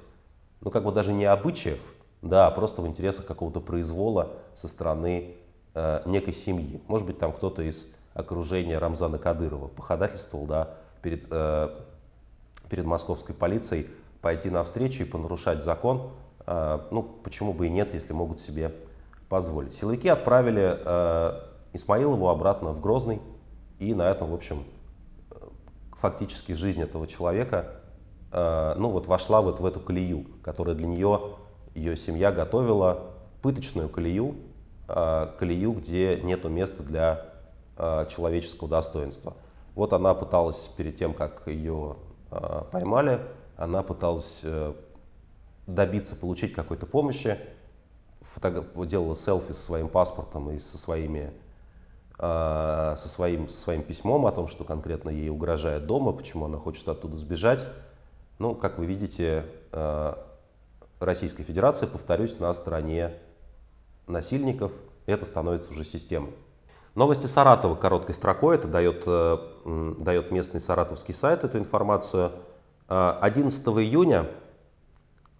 ну, 0.60 0.70
как 0.70 0.84
бы 0.84 0.92
даже 0.92 1.14
не 1.14 1.24
обычаев, 1.24 1.78
да, 2.20 2.46
а 2.46 2.50
просто 2.50 2.82
в 2.82 2.86
интересах 2.86 3.24
какого-то 3.24 3.60
произвола 3.60 4.32
со 4.54 4.68
стороны 4.68 5.36
э, 5.74 6.02
некой 6.04 6.34
семьи. 6.34 6.82
Может 6.88 7.06
быть, 7.06 7.18
там 7.18 7.32
кто-то 7.32 7.62
из 7.62 7.86
окружения 8.12 8.76
Рамзана 8.78 9.18
Кадырова 9.18 9.68
походательствовал, 9.68 10.44
да, 10.46 10.74
перед, 11.00 11.26
перед 12.68 12.84
московской 12.84 13.34
полицией 13.34 13.88
пойти 14.20 14.50
навстречу 14.50 15.02
и 15.02 15.06
понарушать 15.06 15.64
закон. 15.64 16.10
Ну, 16.46 17.02
почему 17.24 17.54
бы 17.54 17.68
и 17.68 17.70
нет, 17.70 17.94
если 17.94 18.12
могут 18.12 18.38
себе 18.38 18.72
позволить. 19.32 19.72
Силовики 19.72 20.10
отправили 20.10 20.78
э, 20.84 21.40
Исмаилову 21.72 22.28
обратно 22.28 22.72
в 22.72 22.82
Грозный. 22.82 23.22
И 23.78 23.94
на 23.94 24.10
этом, 24.10 24.30
в 24.30 24.34
общем, 24.34 24.62
фактически 25.92 26.52
жизнь 26.52 26.82
этого 26.82 27.06
человека 27.06 27.80
э, 28.30 28.74
ну, 28.76 28.90
вот 28.90 29.06
вошла 29.06 29.40
вот 29.40 29.58
в 29.58 29.64
эту 29.64 29.80
колею, 29.80 30.26
которая 30.42 30.74
для 30.74 30.86
нее, 30.86 31.18
ее 31.74 31.96
семья 31.96 32.30
готовила, 32.30 33.14
пыточную 33.40 33.88
колею, 33.88 34.36
э, 34.88 35.28
колею, 35.38 35.72
где 35.72 36.20
нет 36.22 36.44
места 36.44 36.82
для 36.82 37.24
э, 37.78 38.08
человеческого 38.10 38.68
достоинства. 38.68 39.32
Вот 39.74 39.94
она 39.94 40.12
пыталась 40.12 40.68
перед 40.76 40.96
тем, 40.98 41.14
как 41.14 41.44
ее 41.46 41.96
поймали, 42.70 43.18
она 43.56 43.82
пыталась 43.82 44.42
добиться, 45.66 46.16
получить 46.16 46.52
какой-то 46.52 46.84
помощи, 46.84 47.38
делала 48.86 49.14
селфи 49.14 49.52
со 49.52 49.62
своим 49.62 49.88
паспортом 49.88 50.50
и 50.50 50.58
со 50.58 50.78
своими 50.78 51.32
Э, 52.24 52.94
со 52.96 53.08
своим, 53.08 53.48
со 53.48 53.58
своим 53.58 53.82
письмом 53.82 54.26
о 54.26 54.30
том, 54.30 54.46
что 54.46 54.62
конкретно 54.62 55.10
ей 55.10 55.28
угрожает 55.28 55.86
дома, 55.86 56.12
почему 56.12 56.44
она 56.44 56.56
хочет 56.56 56.86
оттуда 56.86 57.16
сбежать. 57.16 57.66
Ну, 58.38 58.54
как 58.54 58.78
вы 58.78 58.86
видите, 58.86 59.44
э, 59.72 60.14
Российская 61.00 61.42
Федерация, 61.42 61.88
повторюсь, 61.88 62.38
на 62.38 62.54
стороне 62.54 63.14
насильников. 64.06 64.70
Это 65.06 65.26
становится 65.26 65.70
уже 65.70 65.82
системой. 65.82 66.32
Новости 66.94 67.26
Саратова 67.26 67.74
короткой 67.74 68.14
строкой, 68.14 68.54
это 68.54 68.68
дает, 68.68 69.02
э, 69.04 69.94
дает 69.98 70.30
местный 70.30 70.60
саратовский 70.60 71.14
сайт 71.14 71.42
эту 71.42 71.58
информацию. 71.58 72.30
11 72.86 73.66
июня 73.82 74.28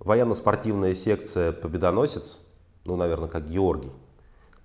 военно-спортивная 0.01 0.97
секция 0.97 1.53
«Победоносец», 1.53 2.38
ну, 2.85 2.97
наверное, 2.97 3.29
как 3.29 3.49
Георгий, 3.49 3.92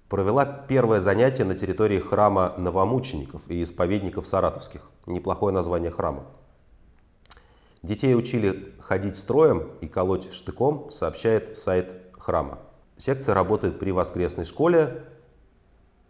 провела 0.09 0.45
первое 0.45 0.99
занятие 1.01 1.43
на 1.43 1.55
территории 1.55 1.99
храма 1.99 2.53
новомучеников 2.57 3.49
и 3.49 3.61
исповедников 3.63 4.25
саратовских. 4.27 4.89
Неплохое 5.05 5.53
название 5.53 5.91
храма. 5.91 6.23
Детей 7.83 8.15
учили 8.15 8.73
ходить 8.79 9.17
строем 9.17 9.69
и 9.81 9.87
колоть 9.87 10.33
штыком, 10.33 10.89
сообщает 10.91 11.57
сайт 11.57 12.01
храма. 12.13 12.59
Секция 12.97 13.35
работает 13.35 13.79
при 13.79 13.91
воскресной 13.91 14.45
школе. 14.45 15.03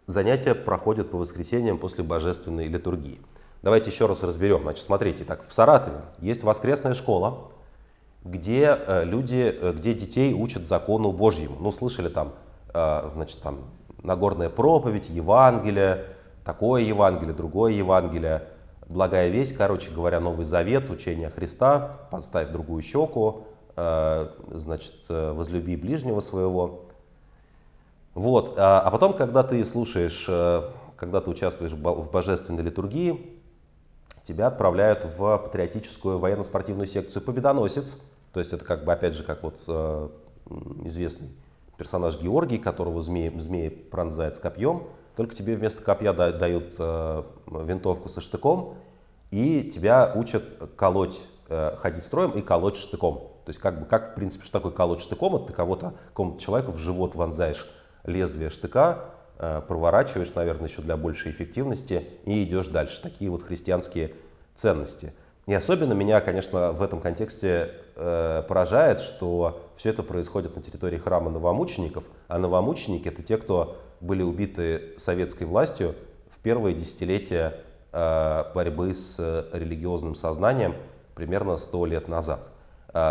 Занятия 0.06 0.54
проходят 0.54 1.10
по 1.10 1.18
воскресеньям 1.18 1.78
после 1.78 2.02
божественной 2.02 2.68
литургии. 2.68 3.20
Давайте 3.62 3.90
еще 3.90 4.06
раз 4.06 4.22
разберем. 4.22 4.62
Значит, 4.62 4.86
смотрите, 4.86 5.24
так, 5.24 5.46
в 5.46 5.52
Саратове 5.52 6.00
есть 6.20 6.44
воскресная 6.44 6.94
школа, 6.94 7.52
где 8.24 8.78
э, 8.78 9.04
люди, 9.04 9.56
э, 9.60 9.72
где 9.72 9.94
детей 9.94 10.34
учат 10.34 10.66
закону 10.66 11.12
Божьему. 11.12 11.56
Ну, 11.60 11.70
слышали 11.70 12.08
там, 12.08 12.32
э, 12.74 13.10
значит, 13.14 13.40
там 13.40 13.60
Нагорная 14.02 14.48
проповедь, 14.48 15.08
Евангелие, 15.08 16.06
такое 16.44 16.82
Евангелие, 16.82 17.34
другое 17.34 17.72
Евангелие, 17.72 18.44
благая 18.86 19.28
весть, 19.28 19.56
короче 19.56 19.90
говоря, 19.90 20.20
Новый 20.20 20.44
Завет, 20.44 20.88
учение 20.88 21.30
Христа, 21.30 21.98
подставь 22.10 22.50
другую 22.50 22.80
щеку, 22.80 23.44
значит, 23.74 24.94
возлюби 25.08 25.76
ближнего 25.76 26.20
своего. 26.20 26.86
Вот. 28.14 28.54
А, 28.56 28.80
а 28.80 28.90
потом, 28.90 29.14
когда 29.14 29.42
ты 29.42 29.64
слушаешь, 29.64 30.24
когда 30.96 31.20
ты 31.20 31.30
участвуешь 31.30 31.72
в 31.72 32.10
божественной 32.10 32.62
литургии, 32.62 33.40
тебя 34.28 34.46
отправляют 34.46 35.06
в 35.16 35.38
патриотическую 35.38 36.18
военно-спортивную 36.18 36.86
секцию 36.86 37.22
«Победоносец». 37.22 37.96
То 38.32 38.40
есть 38.40 38.52
это 38.52 38.62
как 38.64 38.84
бы, 38.84 38.92
опять 38.92 39.14
же, 39.14 39.24
как 39.24 39.42
вот 39.42 39.58
известный 40.84 41.30
персонаж 41.78 42.20
Георгий, 42.20 42.58
которого 42.58 43.00
змеи, 43.00 43.32
змеи 43.38 43.68
пронзает 43.68 44.36
с 44.36 44.38
копьем, 44.38 44.88
только 45.16 45.34
тебе 45.34 45.56
вместо 45.56 45.82
копья 45.82 46.12
дают 46.12 46.74
э, 46.78 47.22
винтовку 47.46 48.08
со 48.08 48.20
штыком, 48.20 48.74
и 49.30 49.62
тебя 49.62 50.12
учат 50.14 50.44
колоть, 50.76 51.20
э, 51.48 51.76
ходить 51.76 52.04
строем 52.04 52.32
и 52.32 52.42
колоть 52.42 52.76
штыком. 52.76 53.32
То 53.44 53.50
есть 53.50 53.58
как 53.58 53.80
бы, 53.80 53.86
как 53.86 54.12
в 54.12 54.14
принципе, 54.14 54.44
что 54.44 54.58
такое 54.58 54.72
колоть 54.72 55.00
штыком? 55.00 55.36
Это 55.36 55.46
ты 55.46 55.52
кого-то, 55.54 55.94
какому-то 56.08 56.40
человеку 56.40 56.72
в 56.72 56.78
живот 56.78 57.14
вонзаешь 57.14 57.68
лезвие 58.04 58.50
штыка, 58.50 58.98
э, 58.98 59.17
проворачиваешь, 59.38 60.34
наверное, 60.34 60.68
еще 60.68 60.82
для 60.82 60.96
большей 60.96 61.30
эффективности 61.30 62.08
и 62.24 62.42
идешь 62.42 62.68
дальше. 62.68 63.00
Такие 63.00 63.30
вот 63.30 63.44
христианские 63.44 64.12
ценности. 64.54 65.12
И 65.48 65.54
особенно 65.54 65.94
меня, 65.94 66.20
конечно, 66.20 66.72
в 66.72 66.82
этом 66.82 67.00
контексте 67.00 67.70
э, 67.96 68.42
поражает, 68.46 69.00
что 69.00 69.62
все 69.76 69.88
это 69.88 70.02
происходит 70.02 70.54
на 70.54 70.60
территории 70.60 70.98
храма 70.98 71.30
новомучеников, 71.30 72.04
а 72.28 72.38
новомученики 72.38 73.08
это 73.08 73.22
те, 73.22 73.38
кто 73.38 73.78
были 74.02 74.22
убиты 74.22 74.92
советской 74.98 75.44
властью 75.44 75.94
в 76.30 76.38
первые 76.40 76.74
десятилетия 76.74 77.54
э, 77.92 78.44
борьбы 78.54 78.92
с 78.92 79.18
религиозным 79.54 80.16
сознанием, 80.16 80.74
примерно 81.14 81.56
100 81.56 81.86
лет 81.86 82.08
назад. 82.08 82.50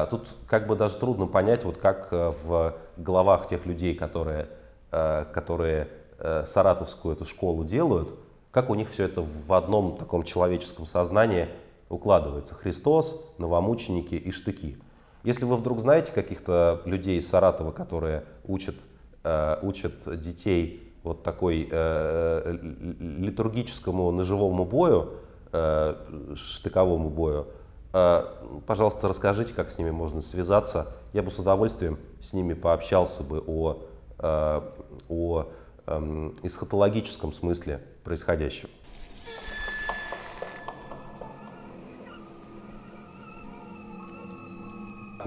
Тут 0.09 0.27
как 0.47 0.67
бы 0.67 0.75
даже 0.75 0.97
трудно 0.97 1.27
понять, 1.27 1.63
вот 1.63 1.77
как 1.77 2.11
в 2.11 2.75
головах 2.97 3.47
тех 3.47 3.65
людей, 3.67 3.95
которые, 3.95 4.47
которые 4.89 5.87
саратовскую 6.19 7.15
эту 7.15 7.25
школу 7.25 7.63
делают, 7.63 8.13
как 8.51 8.69
у 8.69 8.75
них 8.75 8.89
все 8.89 9.03
это 9.05 9.21
в 9.21 9.53
одном 9.53 9.97
таком 9.97 10.23
человеческом 10.23 10.85
сознании 10.85 11.47
укладывается. 11.89 12.53
Христос, 12.53 13.23
новомученики 13.37 14.15
и 14.15 14.31
штыки. 14.31 14.77
Если 15.23 15.45
вы 15.45 15.55
вдруг 15.55 15.79
знаете 15.79 16.11
каких-то 16.13 16.81
людей 16.85 17.19
из 17.19 17.29
Саратова, 17.29 17.71
которые 17.71 18.25
учат, 18.45 18.75
э, 19.23 19.57
учат 19.61 19.93
детей 20.19 20.93
вот 21.03 21.23
такой 21.23 21.67
э, 21.69 22.57
литургическому 22.99 24.11
ножевому 24.11 24.65
бою, 24.65 25.13
э, 25.51 25.95
штыковому 26.35 27.09
бою, 27.09 27.47
э, 27.93 28.23
пожалуйста, 28.65 29.07
расскажите, 29.07 29.53
как 29.53 29.69
с 29.69 29.77
ними 29.77 29.91
можно 29.91 30.21
связаться. 30.21 30.87
Я 31.13 31.23
бы 31.23 31.31
с 31.31 31.39
удовольствием 31.39 31.99
с 32.21 32.33
ними 32.33 32.53
пообщался 32.53 33.23
бы 33.23 33.43
о, 33.45 33.77
э, 34.19 34.61
о 35.09 35.47
э, 35.87 36.31
эсхатологическом 36.43 37.33
смысле 37.33 37.81
происходящего. 38.03 38.69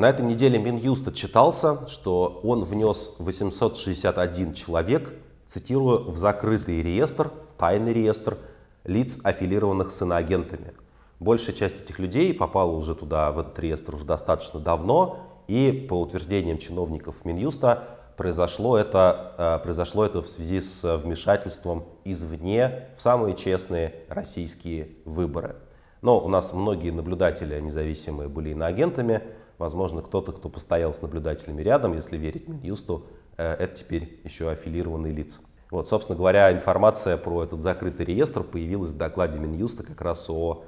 На 0.01 0.09
этой 0.09 0.25
неделе 0.25 0.59
Минюст 0.59 1.07
отчитался, 1.09 1.87
что 1.87 2.41
он 2.43 2.65
внес 2.65 3.17
861 3.19 4.55
человек, 4.55 5.13
цитирую, 5.47 6.11
в 6.11 6.17
закрытый 6.17 6.81
реестр, 6.81 7.31
тайный 7.59 7.93
реестр 7.93 8.39
лиц, 8.85 9.19
аффилированных 9.23 9.91
с 9.91 10.01
иноагентами. 10.01 10.73
Большая 11.19 11.55
часть 11.55 11.83
этих 11.83 11.99
людей 11.99 12.33
попала 12.33 12.71
уже 12.71 12.95
туда, 12.95 13.31
в 13.31 13.41
этот 13.41 13.59
реестр, 13.59 13.97
уже 13.97 14.07
достаточно 14.07 14.59
давно, 14.59 15.19
и 15.49 15.87
по 15.87 16.01
утверждениям 16.01 16.57
чиновников 16.57 17.27
Минюста 17.27 18.00
произошло 18.21 18.77
это, 18.77 19.33
э, 19.39 19.63
произошло 19.63 20.05
это 20.05 20.21
в 20.21 20.29
связи 20.29 20.61
с 20.61 20.99
вмешательством 20.99 21.87
извне 22.05 22.89
в 22.95 23.01
самые 23.01 23.35
честные 23.35 23.95
российские 24.11 24.91
выборы. 25.07 25.57
Но 26.03 26.21
у 26.21 26.29
нас 26.29 26.53
многие 26.53 26.91
наблюдатели 26.91 27.59
независимые 27.59 28.29
были 28.29 28.51
иноагентами, 28.51 29.23
Возможно, 29.57 30.01
кто-то, 30.01 30.33
кто 30.33 30.49
постоял 30.49 30.95
с 30.95 31.03
наблюдателями 31.03 31.61
рядом, 31.61 31.93
если 31.93 32.17
верить 32.17 32.49
Минюсту, 32.49 33.05
э, 33.37 33.57
это 33.59 33.77
теперь 33.77 34.19
еще 34.25 34.51
аффилированные 34.51 35.13
лица. 35.13 35.41
Вот, 35.71 35.87
собственно 35.87 36.17
говоря, 36.17 36.51
информация 36.51 37.19
про 37.19 37.45
этот 37.45 37.61
закрытый 37.61 38.07
реестр 38.07 38.43
появилась 38.43 38.89
в 38.89 38.97
докладе 38.97 39.39
Минюста 39.39 39.83
как 39.83 40.01
раз 40.01 40.31
о, 40.31 40.65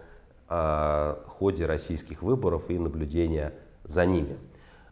о 0.48 1.22
ходе 1.26 1.64
российских 1.64 2.22
выборов 2.22 2.68
и 2.68 2.78
наблюдения 2.78 3.54
за 3.84 4.04
ними. 4.04 4.36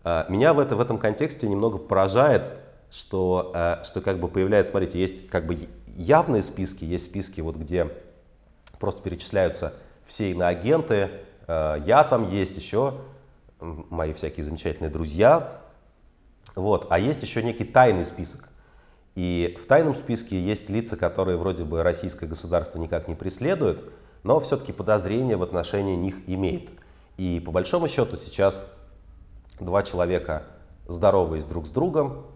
Э, 0.05 0.25
меня 0.29 0.53
в, 0.55 0.59
это, 0.59 0.77
в 0.77 0.81
этом 0.81 0.99
контексте 0.99 1.49
немного 1.49 1.79
поражает, 1.79 2.53
что, 2.91 3.53
э, 3.55 3.85
что 3.85 4.01
как 4.01 4.19
бы 4.19 4.29
появляется, 4.29 4.71
смотрите, 4.71 5.01
есть 5.01 5.29
как 5.29 5.47
бы 5.47 5.59
явные 5.87 6.43
списки, 6.43 6.85
есть 6.85 7.07
списки, 7.07 7.41
вот 7.41 7.57
где 7.57 7.89
просто 8.79 9.03
перечисляются 9.03 9.75
все 10.07 10.31
иноагенты, 10.33 11.11
я 11.47 12.05
там 12.05 12.31
есть 12.31 12.57
еще 12.57 12.95
мои 13.61 14.13
всякие 14.13 14.45
замечательные 14.45 14.91
друзья. 14.91 15.61
Вот. 16.55 16.87
А 16.91 16.99
есть 16.99 17.23
еще 17.23 17.43
некий 17.43 17.65
тайный 17.65 18.05
список. 18.05 18.49
И 19.15 19.57
в 19.61 19.67
тайном 19.67 19.95
списке 19.95 20.41
есть 20.41 20.71
лица, 20.71 20.97
которые 20.97 21.37
вроде 21.37 21.65
бы 21.65 21.83
российское 21.83 22.27
государство 22.27 22.79
никак 22.79 23.09
не 23.09 23.15
преследует, 23.15 23.83
но 24.23 24.39
все-таки 24.41 24.73
подозрения 24.73 25.37
в 25.37 25.43
отношении 25.43 25.97
них 25.97 26.17
имеет. 26.27 26.71
И 27.17 27.41
по 27.45 27.51
большому 27.51 27.89
счету 27.89 28.17
сейчас 28.17 28.65
два 29.61 29.83
человека, 29.83 30.43
здоровые 30.89 31.43
друг 31.43 31.67
с 31.67 31.71
другом, 31.71 32.27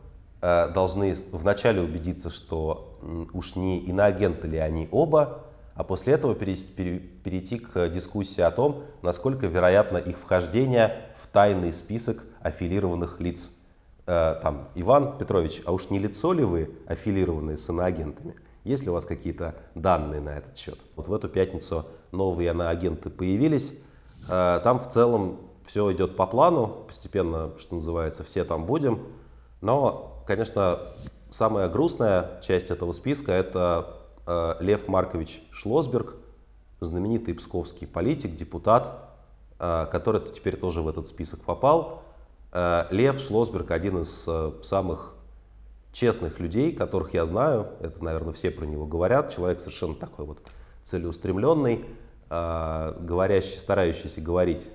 э, 0.40 0.68
должны 0.68 1.16
вначале 1.32 1.80
убедиться, 1.80 2.30
что 2.30 2.98
уж 3.32 3.56
не 3.56 3.80
иноагенты 3.80 4.46
ли 4.46 4.58
они 4.58 4.88
оба, 4.92 5.44
а 5.74 5.82
после 5.82 6.14
этого 6.14 6.34
перейти 6.34 7.58
к 7.58 7.88
дискуссии 7.88 8.40
о 8.40 8.50
том, 8.50 8.84
насколько 9.02 9.46
вероятно 9.46 9.96
их 9.98 10.18
вхождение 10.18 11.06
в 11.16 11.26
тайный 11.26 11.74
список 11.74 12.24
аффилированных 12.40 13.20
лиц. 13.20 13.50
Э, 14.06 14.36
там, 14.40 14.68
Иван 14.74 15.18
Петрович, 15.18 15.62
а 15.64 15.72
уж 15.72 15.90
не 15.90 15.98
лицо 15.98 16.32
ли 16.32 16.44
вы 16.44 16.70
аффилированные 16.86 17.56
с 17.56 17.68
иноагентами? 17.68 18.36
Есть 18.62 18.84
ли 18.84 18.90
у 18.90 18.92
вас 18.92 19.04
какие-то 19.04 19.56
данные 19.74 20.20
на 20.20 20.38
этот 20.38 20.56
счет? 20.56 20.78
Вот 20.96 21.08
в 21.08 21.14
эту 21.14 21.28
пятницу 21.28 21.86
новые 22.12 22.50
иноагенты 22.50 23.10
появились. 23.10 23.72
Э, 24.30 24.60
там 24.62 24.78
в 24.78 24.88
целом 24.90 25.40
все 25.66 25.92
идет 25.92 26.16
по 26.16 26.26
плану, 26.26 26.84
постепенно, 26.86 27.50
что 27.58 27.76
называется, 27.76 28.24
все 28.24 28.44
там 28.44 28.66
будем. 28.66 29.06
Но, 29.60 30.22
конечно, 30.26 30.80
самая 31.30 31.68
грустная 31.68 32.40
часть 32.42 32.70
этого 32.70 32.92
списка– 32.92 33.32
это 33.32 33.94
Э, 34.26 34.56
Лев 34.60 34.88
Маркович 34.88 35.42
Шлосберг, 35.50 36.14
знаменитый 36.80 37.34
псковский 37.34 37.86
политик, 37.86 38.34
депутат, 38.34 39.10
э, 39.58 39.86
который 39.90 40.20
теперь 40.20 40.56
тоже 40.56 40.80
в 40.80 40.88
этот 40.88 41.08
список 41.08 41.40
попал. 41.40 42.02
Э, 42.52 42.86
Лев 42.90 43.20
Шлосберг 43.20 43.70
один 43.70 44.00
из 44.00 44.26
самых 44.66 45.14
честных 45.92 46.40
людей, 46.40 46.72
которых 46.72 47.14
я 47.14 47.26
знаю. 47.26 47.68
Это, 47.80 48.02
наверное, 48.02 48.32
все 48.32 48.50
про 48.50 48.64
него 48.64 48.86
говорят. 48.86 49.34
Человек 49.34 49.60
совершенно 49.60 49.94
такой 49.94 50.24
вот 50.24 50.38
целеустремленный, 50.82 51.84
говорящий, 52.28 53.58
старающийся 53.58 54.20
говорить 54.20 54.68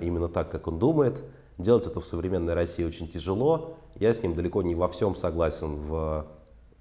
именно 0.00 0.28
так, 0.28 0.50
как 0.50 0.66
он 0.66 0.78
думает. 0.78 1.22
Делать 1.58 1.86
это 1.86 2.00
в 2.00 2.06
современной 2.06 2.54
России 2.54 2.84
очень 2.84 3.08
тяжело. 3.08 3.76
Я 3.94 4.12
с 4.12 4.22
ним 4.22 4.34
далеко 4.34 4.62
не 4.62 4.74
во 4.74 4.88
всем 4.88 5.16
согласен 5.16 5.76
в 5.76 6.26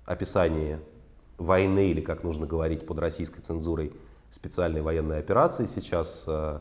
описании 0.06 0.80
войны, 1.42 1.90
или 1.90 2.02
как 2.02 2.24
нужно 2.24 2.46
говорить 2.46 2.86
под 2.86 3.00
российской 3.00 3.42
цензурой, 3.42 3.94
специальной 4.30 4.82
военной 4.82 5.20
операции 5.20 5.66
сейчас. 5.66 6.24
Э, 6.28 6.60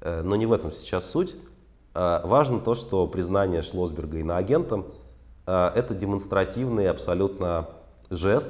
э, 0.00 0.22
но 0.22 0.36
не 0.36 0.46
в 0.46 0.52
этом 0.52 0.72
сейчас 0.72 1.08
суть. 1.08 1.36
Э, 1.94 2.20
важно 2.24 2.60
то, 2.60 2.74
что 2.74 3.06
признание 3.06 3.62
Шлосберга 3.62 4.18
иноагентом– 4.18 4.86
это 5.46 5.94
демонстративный 5.94 6.90
абсолютно 6.90 7.68
жест, 8.10 8.48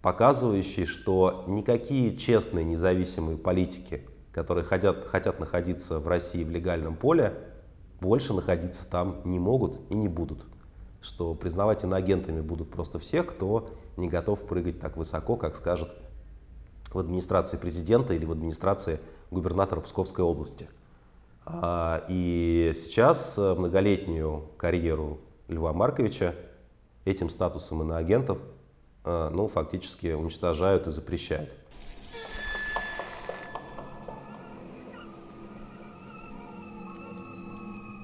показывающий, 0.00 0.86
что 0.86 1.42
никакие 1.48 2.16
честные 2.16 2.64
независимые 2.64 3.36
политики, 3.36 4.06
которые 4.32 4.64
хотят, 4.64 5.06
хотят 5.06 5.40
находиться 5.40 5.98
в 5.98 6.08
России 6.08 6.44
в 6.44 6.50
легальном 6.50 6.96
поле, 6.96 7.34
больше 8.00 8.32
находиться 8.32 8.88
там 8.88 9.20
не 9.24 9.38
могут 9.38 9.78
и 9.90 9.94
не 9.94 10.08
будут. 10.08 10.44
Что 11.02 11.34
признавать 11.34 11.84
иноагентами 11.84 12.40
будут 12.40 12.70
просто 12.70 12.98
всех, 12.98 13.26
кто 13.26 13.70
не 13.96 14.08
готов 14.08 14.42
прыгать 14.46 14.80
так 14.80 14.96
высоко, 14.96 15.36
как 15.36 15.56
скажет 15.56 15.90
в 16.92 16.98
администрации 16.98 17.56
президента 17.56 18.12
или 18.14 18.24
в 18.24 18.32
администрации 18.32 19.00
губернатора 19.30 19.80
Псковской 19.80 20.24
области. 20.24 20.68
А, 21.46 22.04
и 22.08 22.72
сейчас 22.74 23.38
э, 23.38 23.54
многолетнюю 23.54 24.44
карьеру 24.56 25.20
Льва 25.48 25.72
Марковича 25.72 26.34
этим 27.04 27.30
статусом 27.30 27.82
иноагентов 27.82 28.38
э, 29.04 29.30
ну, 29.32 29.48
фактически 29.48 30.12
уничтожают 30.12 30.86
и 30.86 30.90
запрещают. 30.90 31.50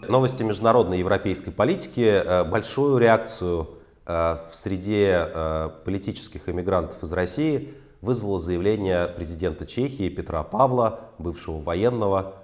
Новости 0.09 0.43
международной 0.43 0.99
европейской 0.99 1.51
политики. 1.51 2.01
Э, 2.01 2.45
большую 2.45 2.99
реакцию 2.99 3.69
Э, 4.07 4.39
в 4.51 4.55
среде 4.55 5.29
э, 5.35 5.71
политических 5.85 6.49
эмигрантов 6.49 7.03
из 7.03 7.13
России 7.13 7.75
вызвало 8.01 8.39
заявление 8.39 9.09
президента 9.09 9.67
Чехии 9.67 10.09
Петра 10.09 10.43
Павла, 10.45 11.01
бывшего 11.19 11.61
военного, 11.61 12.35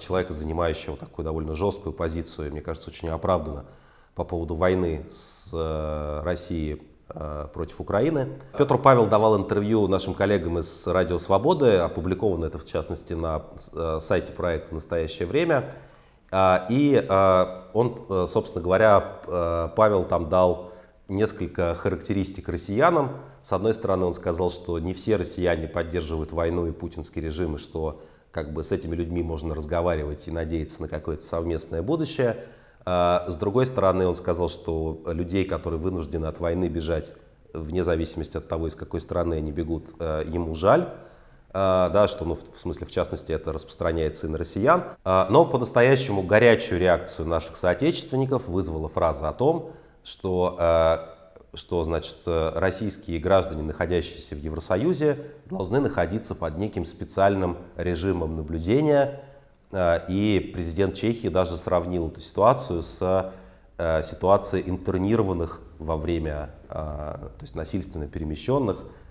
человека, 0.00 0.32
занимающего 0.32 0.96
такую 0.96 1.24
довольно 1.24 1.54
жесткую 1.54 1.92
позицию, 1.92 2.50
мне 2.50 2.60
кажется, 2.60 2.90
очень 2.90 3.08
оправданно, 3.08 3.66
по 4.16 4.24
поводу 4.24 4.56
войны 4.56 5.06
с 5.12 5.52
Россией 6.24 6.82
против 7.54 7.80
Украины. 7.80 8.30
Петр 8.58 8.78
Павел 8.78 9.06
давал 9.06 9.38
интервью 9.38 9.86
нашим 9.86 10.14
коллегам 10.14 10.58
из 10.58 10.84
Радио 10.88 11.20
Свободы, 11.20 11.76
опубликовано 11.76 12.46
это 12.46 12.58
в 12.58 12.66
частности 12.66 13.12
на 13.12 13.44
сайте 14.00 14.32
проекта 14.32 14.70
«В 14.70 14.72
настоящее 14.72 15.28
время». 15.28 15.72
А, 16.30 16.66
и 16.68 17.04
а, 17.08 17.68
он, 17.72 18.04
э, 18.08 18.26
собственно 18.28 18.62
говоря, 18.62 19.20
э, 19.26 19.68
Павел 19.76 20.04
там 20.04 20.28
дал 20.28 20.72
несколько 21.08 21.74
характеристик 21.74 22.48
россиянам. 22.48 23.18
С 23.42 23.52
одной 23.52 23.72
стороны, 23.72 24.04
он 24.04 24.14
сказал, 24.14 24.50
что 24.50 24.78
не 24.78 24.92
все 24.92 25.16
россияне 25.16 25.68
поддерживают 25.68 26.32
войну 26.32 26.66
и 26.66 26.72
путинский 26.72 27.22
режим, 27.22 27.56
и 27.56 27.58
что 27.58 28.02
как 28.30 28.52
бы 28.52 28.62
с 28.62 28.72
этими 28.72 28.94
людьми 28.94 29.22
можно 29.22 29.54
разговаривать 29.54 30.28
и 30.28 30.30
надеяться 30.30 30.82
на 30.82 30.88
какое-то 30.88 31.24
совместное 31.24 31.82
будущее. 31.82 32.36
А, 32.84 33.24
с 33.28 33.36
другой 33.36 33.66
стороны, 33.66 34.06
он 34.06 34.16
сказал, 34.16 34.48
что 34.48 35.02
людей, 35.06 35.44
которые 35.44 35.80
вынуждены 35.80 36.26
от 36.26 36.40
войны 36.40 36.68
бежать, 36.68 37.12
вне 37.52 37.82
зависимости 37.82 38.36
от 38.36 38.48
того, 38.48 38.66
из 38.66 38.74
какой 38.74 39.00
страны 39.00 39.34
они 39.34 39.50
бегут, 39.50 39.86
э, 39.98 40.24
ему 40.26 40.54
жаль. 40.54 40.92
А, 41.50 41.88
да, 41.90 42.08
что, 42.08 42.24
ну, 42.24 42.34
в 42.34 42.58
смысле, 42.58 42.86
в 42.86 42.90
частности, 42.90 43.32
это 43.32 43.52
распространяется 43.52 44.26
и 44.26 44.30
на 44.30 44.38
россиян. 44.38 44.84
А, 45.04 45.26
но 45.30 45.46
по-настоящему 45.46 46.22
горячую 46.22 46.78
реакцию 46.80 47.26
наших 47.26 47.56
соотечественников 47.56 48.48
вызвала 48.48 48.88
фраза 48.88 49.28
о 49.28 49.32
том, 49.32 49.72
что, 50.04 50.56
а, 50.58 51.16
что 51.54 51.82
значит, 51.84 52.16
российские 52.26 53.18
граждане, 53.18 53.62
находящиеся 53.62 54.34
в 54.34 54.38
Евросоюзе, 54.38 55.18
должны 55.46 55.80
находиться 55.80 56.34
под 56.34 56.58
неким 56.58 56.84
специальным 56.84 57.58
режимом 57.76 58.36
наблюдения. 58.36 59.22
И 60.08 60.50
президент 60.54 60.94
Чехии 60.94 61.28
даже 61.28 61.56
сравнил 61.56 62.08
эту 62.08 62.20
ситуацию 62.20 62.82
с 62.82 63.32
ситуацией 63.78 64.68
интернированных 64.68 65.60
во 65.78 65.96
время, 65.96 66.50
то 66.68 67.30
есть 67.40 67.54
насильственно 67.54 68.06
перемещенных 68.06 68.78
Э, 68.78 69.07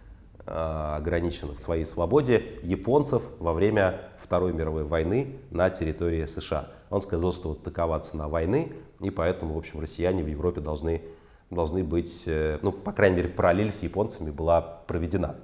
ограниченных 0.48 1.58
в 1.58 1.62
своей 1.62 1.86
свободе 1.86 2.60
японцев 2.64 3.24
во 3.40 3.54
время 3.54 4.02
Второй 4.18 4.54
мировой 4.54 4.84
войны 4.84 5.40
на 5.52 5.70
территории 5.70 6.26
США. 6.26 6.70
Он 6.90 7.02
сказал, 7.02 7.34
что 7.34 7.50
вот 7.50 7.64
такова 7.64 8.00
цена 8.00 8.28
войны, 8.30 8.72
и 9.02 9.10
поэтому, 9.10 9.56
в 9.56 9.58
общем, 9.58 9.82
россияне 9.82 10.24
в 10.24 10.28
Европе 10.28 10.62
должны, 10.62 11.02
должны 11.50 11.84
быть, 11.84 12.24
э, 12.28 12.60
ну, 12.62 12.72
по 12.72 12.94
крайней 12.94 13.18
мере, 13.18 13.30
параллель 13.30 13.72
с 13.72 13.84
японцами 13.84 14.32
была 14.32 14.62
проведена. 14.62 15.36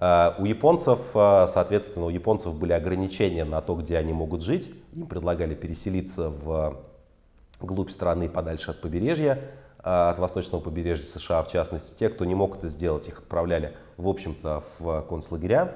Э, 0.00 0.32
у 0.38 0.46
японцев, 0.46 1.10
соответственно, 1.12 2.06
у 2.06 2.10
японцев 2.10 2.54
были 2.54 2.72
ограничения 2.72 3.44
на 3.44 3.60
то, 3.60 3.74
где 3.74 3.98
они 3.98 4.14
могут 4.14 4.42
жить. 4.42 4.70
Им 4.94 5.06
предлагали 5.06 5.54
переселиться 5.54 6.30
в 6.30 6.78
глубь 7.60 7.90
страны 7.90 8.28
подальше 8.28 8.70
от 8.70 8.80
побережья. 8.80 9.38
От 9.78 10.18
восточного 10.18 10.60
побережья 10.60 11.04
США, 11.04 11.44
в 11.44 11.48
частности. 11.48 11.96
Те, 11.96 12.08
кто 12.08 12.24
не 12.24 12.34
мог 12.34 12.56
это 12.56 12.66
сделать, 12.66 13.06
их 13.06 13.20
отправляли, 13.20 13.76
в 13.96 14.08
общем-то, 14.08 14.62
в 14.78 15.02
концлагеря. 15.02 15.74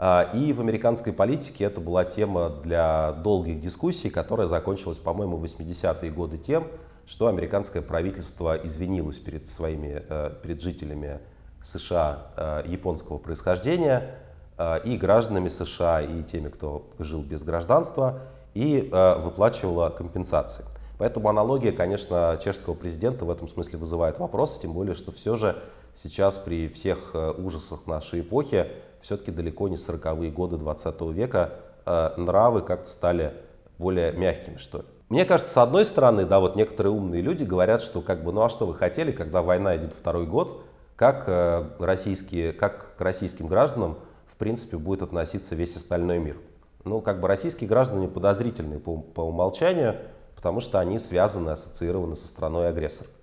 А, 0.00 0.30
и 0.32 0.52
в 0.52 0.60
американской 0.60 1.12
политике 1.12 1.64
это 1.64 1.80
была 1.80 2.04
тема 2.04 2.50
для 2.50 3.12
долгих 3.12 3.60
дискуссий, 3.60 4.10
которая 4.10 4.46
закончилась, 4.46 4.98
по-моему, 4.98 5.36
в 5.36 5.44
80-е 5.44 6.10
годы 6.12 6.38
тем, 6.38 6.68
что 7.04 7.26
американское 7.26 7.82
правительство 7.82 8.56
извинилось 8.56 9.18
перед 9.18 9.48
своими, 9.48 10.04
э, 10.08 10.30
перед 10.42 10.60
жителями 10.60 11.18
США 11.64 12.26
э, 12.36 12.62
японского 12.68 13.18
происхождения 13.18 14.14
э, 14.56 14.80
и 14.84 14.96
гражданами 14.96 15.48
США, 15.48 16.02
и 16.02 16.22
теми, 16.22 16.48
кто 16.48 16.86
жил 17.00 17.22
без 17.22 17.42
гражданства, 17.42 18.20
и 18.54 18.88
выплачивало 18.90 19.90
компенсации. 19.90 20.64
Поэтому 20.98 21.28
аналогия, 21.28 21.70
конечно, 21.70 22.36
чешского 22.42 22.74
президента 22.74 23.24
в 23.24 23.30
этом 23.30 23.46
смысле 23.46 23.78
вызывает 23.78 24.18
вопросы, 24.18 24.60
тем 24.60 24.72
более, 24.72 24.94
что 24.94 25.12
все 25.12 25.36
же 25.36 25.54
сейчас 25.98 26.38
при 26.38 26.68
всех 26.68 27.10
э, 27.14 27.30
ужасах 27.32 27.86
нашей 27.86 28.20
эпохи, 28.20 28.68
все-таки 29.00 29.30
далеко 29.30 29.68
не 29.68 29.76
40-е 29.76 30.30
годы 30.30 30.56
20 30.56 31.00
века, 31.12 31.54
э, 31.84 32.10
нравы 32.16 32.62
как-то 32.62 32.88
стали 32.88 33.34
более 33.78 34.12
мягкими, 34.12 34.56
что 34.56 34.78
ли. 34.78 34.84
Мне 35.08 35.24
кажется, 35.24 35.52
с 35.52 35.56
одной 35.56 35.84
стороны, 35.84 36.26
да, 36.26 36.38
вот 36.38 36.54
некоторые 36.54 36.92
умные 36.92 37.22
люди 37.22 37.42
говорят, 37.42 37.82
что 37.82 38.00
как 38.00 38.22
бы, 38.22 38.32
ну 38.32 38.42
а 38.42 38.48
что 38.48 38.66
вы 38.66 38.74
хотели, 38.74 39.10
когда 39.10 39.42
война 39.42 39.76
идет 39.76 39.94
второй 39.94 40.26
год, 40.26 40.64
как, 40.96 41.24
э, 41.26 41.64
российские, 41.78 42.52
как 42.52 42.96
к 42.96 43.00
российским 43.00 43.46
гражданам, 43.46 43.98
в 44.26 44.36
принципе, 44.36 44.76
будет 44.76 45.02
относиться 45.02 45.54
весь 45.54 45.76
остальной 45.76 46.18
мир. 46.18 46.36
Ну, 46.84 47.00
как 47.00 47.20
бы 47.20 47.28
российские 47.28 47.68
граждане 47.68 48.06
подозрительные 48.06 48.78
по, 48.78 48.98
по 48.98 49.22
умолчанию, 49.22 49.96
потому 50.36 50.60
что 50.60 50.78
они 50.78 50.98
связаны, 50.98 51.50
ассоциированы 51.50 52.14
со 52.14 52.28
страной-агрессор, 52.28 53.06
э, 53.06 53.17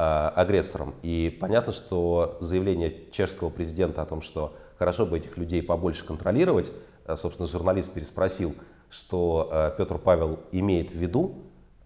агрессором. 0.00 0.94
И 1.02 1.36
понятно, 1.40 1.72
что 1.72 2.36
заявление 2.40 3.10
чешского 3.10 3.50
президента 3.50 4.00
о 4.00 4.06
том, 4.06 4.20
что 4.20 4.54
хорошо 4.78 5.06
бы 5.06 5.18
этих 5.18 5.36
людей 5.36 5.62
побольше 5.62 6.06
контролировать, 6.06 6.72
э, 7.04 7.16
собственно, 7.16 7.48
журналист 7.48 7.92
переспросил, 7.92 8.54
что 8.90 9.48
э, 9.50 9.72
Петр 9.76 9.98
Павел 9.98 10.38
имеет 10.52 10.92
в 10.92 10.94
виду, 10.94 11.42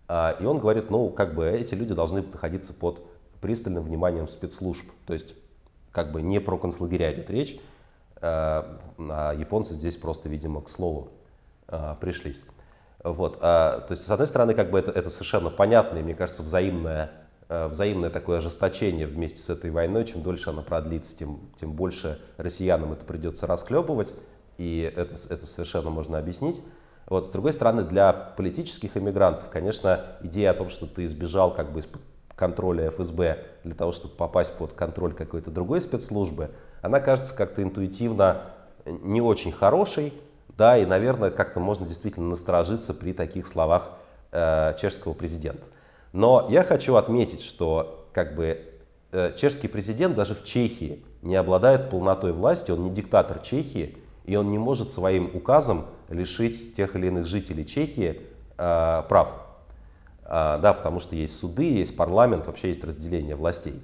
э, 0.08 0.34
и 0.40 0.44
он 0.44 0.58
говорит, 0.58 0.90
ну, 0.90 1.08
как 1.08 1.34
бы 1.34 1.48
эти 1.48 1.74
люди 1.74 1.94
должны 1.94 2.22
находиться 2.22 2.74
под 2.74 3.02
пристальным 3.40 3.82
вниманием 3.84 4.28
спецслужб. 4.28 4.86
То 5.06 5.14
есть, 5.14 5.34
как 5.90 6.12
бы 6.12 6.22
не 6.22 6.38
про 6.38 6.58
концлагеря 6.58 7.12
идет 7.14 7.30
речь, 7.30 7.54
э, 7.54 8.20
а 8.20 9.34
японцы 9.34 9.72
здесь 9.74 9.96
просто, 9.96 10.28
видимо, 10.28 10.60
к 10.60 10.68
слову 10.68 11.08
э, 11.68 11.96
пришлись. 12.00 12.44
Вот. 13.02 13.40
То 13.40 13.86
есть, 13.90 14.04
с 14.04 14.10
одной 14.10 14.28
стороны, 14.28 14.54
как 14.54 14.70
бы 14.70 14.78
это, 14.78 14.92
это 14.92 15.10
совершенно 15.10 15.50
понятное, 15.50 16.04
мне 16.04 16.14
кажется, 16.14 16.44
взаимное, 16.44 17.06
э, 17.06 17.21
взаимное 17.70 18.10
такое 18.10 18.38
ожесточение 18.38 19.06
вместе 19.06 19.42
с 19.42 19.50
этой 19.50 19.70
войной. 19.70 20.04
Чем 20.04 20.22
дольше 20.22 20.50
она 20.50 20.62
продлится, 20.62 21.16
тем, 21.16 21.40
тем 21.58 21.72
больше 21.72 22.20
россиянам 22.36 22.92
это 22.92 23.04
придется 23.04 23.46
расклепывать, 23.46 24.14
и 24.58 24.92
это, 24.94 25.14
это 25.28 25.46
совершенно 25.46 25.90
можно 25.90 26.18
объяснить. 26.18 26.62
Вот. 27.06 27.26
С 27.26 27.30
другой 27.30 27.52
стороны, 27.52 27.82
для 27.82 28.12
политических 28.12 28.96
иммигрантов, 28.96 29.50
конечно, 29.50 30.16
идея 30.22 30.50
о 30.50 30.54
том, 30.54 30.70
что 30.70 30.86
ты 30.86 31.04
избежал 31.04 31.52
как 31.54 31.72
бы 31.72 31.80
из-под 31.80 32.00
контроля 32.34 32.90
ФСБ 32.90 33.38
для 33.64 33.74
того, 33.74 33.92
чтобы 33.92 34.14
попасть 34.14 34.56
под 34.56 34.72
контроль 34.72 35.12
какой-то 35.12 35.50
другой 35.50 35.80
спецслужбы, 35.80 36.50
она 36.80 37.00
кажется 37.00 37.34
как-то 37.34 37.62
интуитивно 37.62 38.42
не 38.86 39.20
очень 39.20 39.52
хорошей, 39.52 40.12
да, 40.56 40.76
и, 40.76 40.84
наверное, 40.84 41.30
как-то 41.30 41.60
можно 41.60 41.86
действительно 41.86 42.28
насторожиться 42.30 42.94
при 42.94 43.12
таких 43.12 43.46
словах 43.46 43.90
э, 44.32 44.74
чешского 44.78 45.12
президента. 45.12 45.64
Но 46.12 46.46
я 46.50 46.62
хочу 46.62 46.96
отметить, 46.96 47.42
что 47.42 48.06
как 48.12 48.34
бы 48.34 48.60
э, 49.12 49.34
чешский 49.36 49.68
президент 49.68 50.14
даже 50.14 50.34
в 50.34 50.44
Чехии 50.44 51.04
не 51.22 51.36
обладает 51.36 51.90
полнотой 51.90 52.32
власти, 52.32 52.70
он 52.70 52.84
не 52.84 52.90
диктатор 52.90 53.38
Чехии, 53.38 53.96
и 54.24 54.36
он 54.36 54.50
не 54.50 54.58
может 54.58 54.90
своим 54.90 55.30
указом 55.34 55.86
лишить 56.08 56.74
тех 56.74 56.94
или 56.96 57.08
иных 57.08 57.26
жителей 57.26 57.66
Чехии 57.66 58.20
э, 58.58 59.02
прав. 59.08 59.34
Э, 60.24 60.58
да, 60.60 60.74
потому 60.74 61.00
что 61.00 61.16
есть 61.16 61.38
суды, 61.38 61.64
есть 61.64 61.96
парламент, 61.96 62.46
вообще 62.46 62.68
есть 62.68 62.84
разделение 62.84 63.34
властей. 63.34 63.82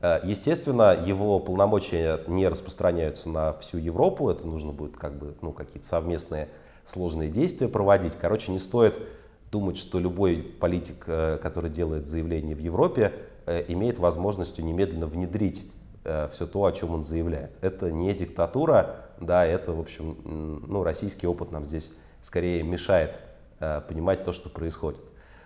Э, 0.00 0.20
естественно, 0.22 0.96
его 1.04 1.40
полномочия 1.40 2.20
не 2.26 2.48
распространяются 2.48 3.28
на 3.28 3.52
всю 3.54 3.78
Европу, 3.78 4.30
это 4.30 4.46
нужно 4.46 4.72
будет 4.72 4.96
как 4.96 5.18
бы, 5.18 5.34
ну, 5.42 5.52
какие-то 5.52 5.88
совместные 5.88 6.48
сложные 6.86 7.28
действия 7.28 7.68
проводить. 7.68 8.14
Короче, 8.20 8.52
не 8.52 8.58
стоит 8.58 8.98
думать, 9.50 9.76
что 9.76 9.98
любой 9.98 10.36
политик, 10.38 11.04
э, 11.06 11.38
который 11.42 11.70
делает 11.70 12.06
заявление 12.06 12.54
в 12.54 12.60
Европе, 12.60 13.12
э, 13.46 13.64
имеет 13.68 13.98
возможность 13.98 14.58
немедленно 14.58 15.06
внедрить 15.06 15.70
все 16.30 16.46
то, 16.46 16.64
о 16.64 16.72
чем 16.72 16.94
он 16.94 17.04
заявляет. 17.04 17.52
Это 17.60 17.92
не 17.92 18.14
диктатура, 18.14 19.04
да, 19.20 19.44
это, 19.44 19.74
в 19.74 19.80
общем, 19.80 20.16
ну, 20.66 20.82
российский 20.82 21.26
опыт 21.26 21.52
нам 21.52 21.66
здесь 21.66 21.92
скорее 22.22 22.62
мешает 22.62 23.16
понимать 23.58 24.24
то, 24.24 24.32
что 24.32 24.48
происходит. 24.48 24.98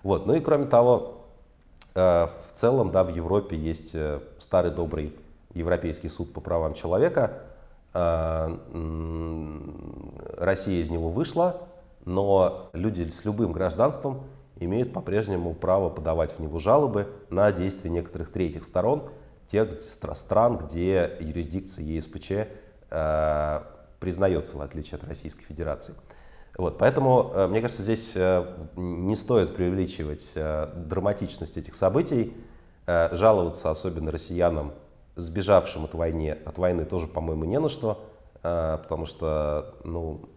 Вот. 0.05 0.27
Ну 0.27 0.35
и 0.35 0.41
кроме 0.41 0.67
того, 0.67 1.25
Э, 1.95 2.27
в 2.27 2.53
целом, 2.53 2.91
да, 2.91 3.05
в 3.05 3.15
Европе 3.15 3.57
есть 3.57 3.95
э, 3.95 4.21
старый 4.39 4.73
добрый 4.73 5.15
Европейский 5.55 6.09
суд 6.09 6.33
по 6.33 6.41
правам 6.41 6.75
человека. 6.75 7.43
Э, 7.93 8.57
Россия 10.39 10.83
из 10.83 10.91
него 10.91 11.09
вышла, 11.09 11.63
но 12.05 12.69
люди 12.73 13.09
с 13.09 13.25
любым 13.25 13.53
гражданством 13.53 14.25
имеют 14.57 14.93
по-прежнему 14.93 15.55
право 15.55 15.91
подавать 15.91 16.33
в 16.33 16.41
него 16.41 16.59
жалобы 16.59 17.09
на 17.31 17.51
действия 17.53 17.91
некоторых 17.91 18.31
третьих 18.31 18.65
сторон, 18.65 19.11
тех 19.49 19.81
стран, 19.83 20.59
где 20.59 21.17
юрисдикция 21.21 21.85
ЕСПЧ 21.85 22.49
признается, 24.01 24.57
в 24.57 24.61
отличие 24.61 24.97
от 24.97 25.05
Российской 25.09 25.45
Федерации. 25.45 25.95
Вот, 26.57 26.79
поэтому, 26.79 27.33
э, 27.35 27.47
мне 27.49 27.61
кажется, 27.61 27.83
здесь 27.83 28.13
э, 28.15 28.45
не 28.77 29.17
стоит 29.17 29.57
преувеличивать 29.57 30.33
э, 30.37 30.69
драматичность 30.77 31.57
этих 31.57 31.75
событий. 31.75 32.37
Жаловаться 32.87 33.71
особенно 33.71 34.11
россиянам, 34.11 34.75
сбежавшим 35.17 35.87
от 35.87 35.95
войны, 35.95 36.37
от 36.45 36.59
войны 36.59 36.85
тоже, 36.85 37.07
по-моему, 37.07 37.45
не 37.45 37.59
на 37.59 37.71
что, 37.71 38.05
потому 38.43 39.07
что, 39.07 39.75
ну, 39.85 40.29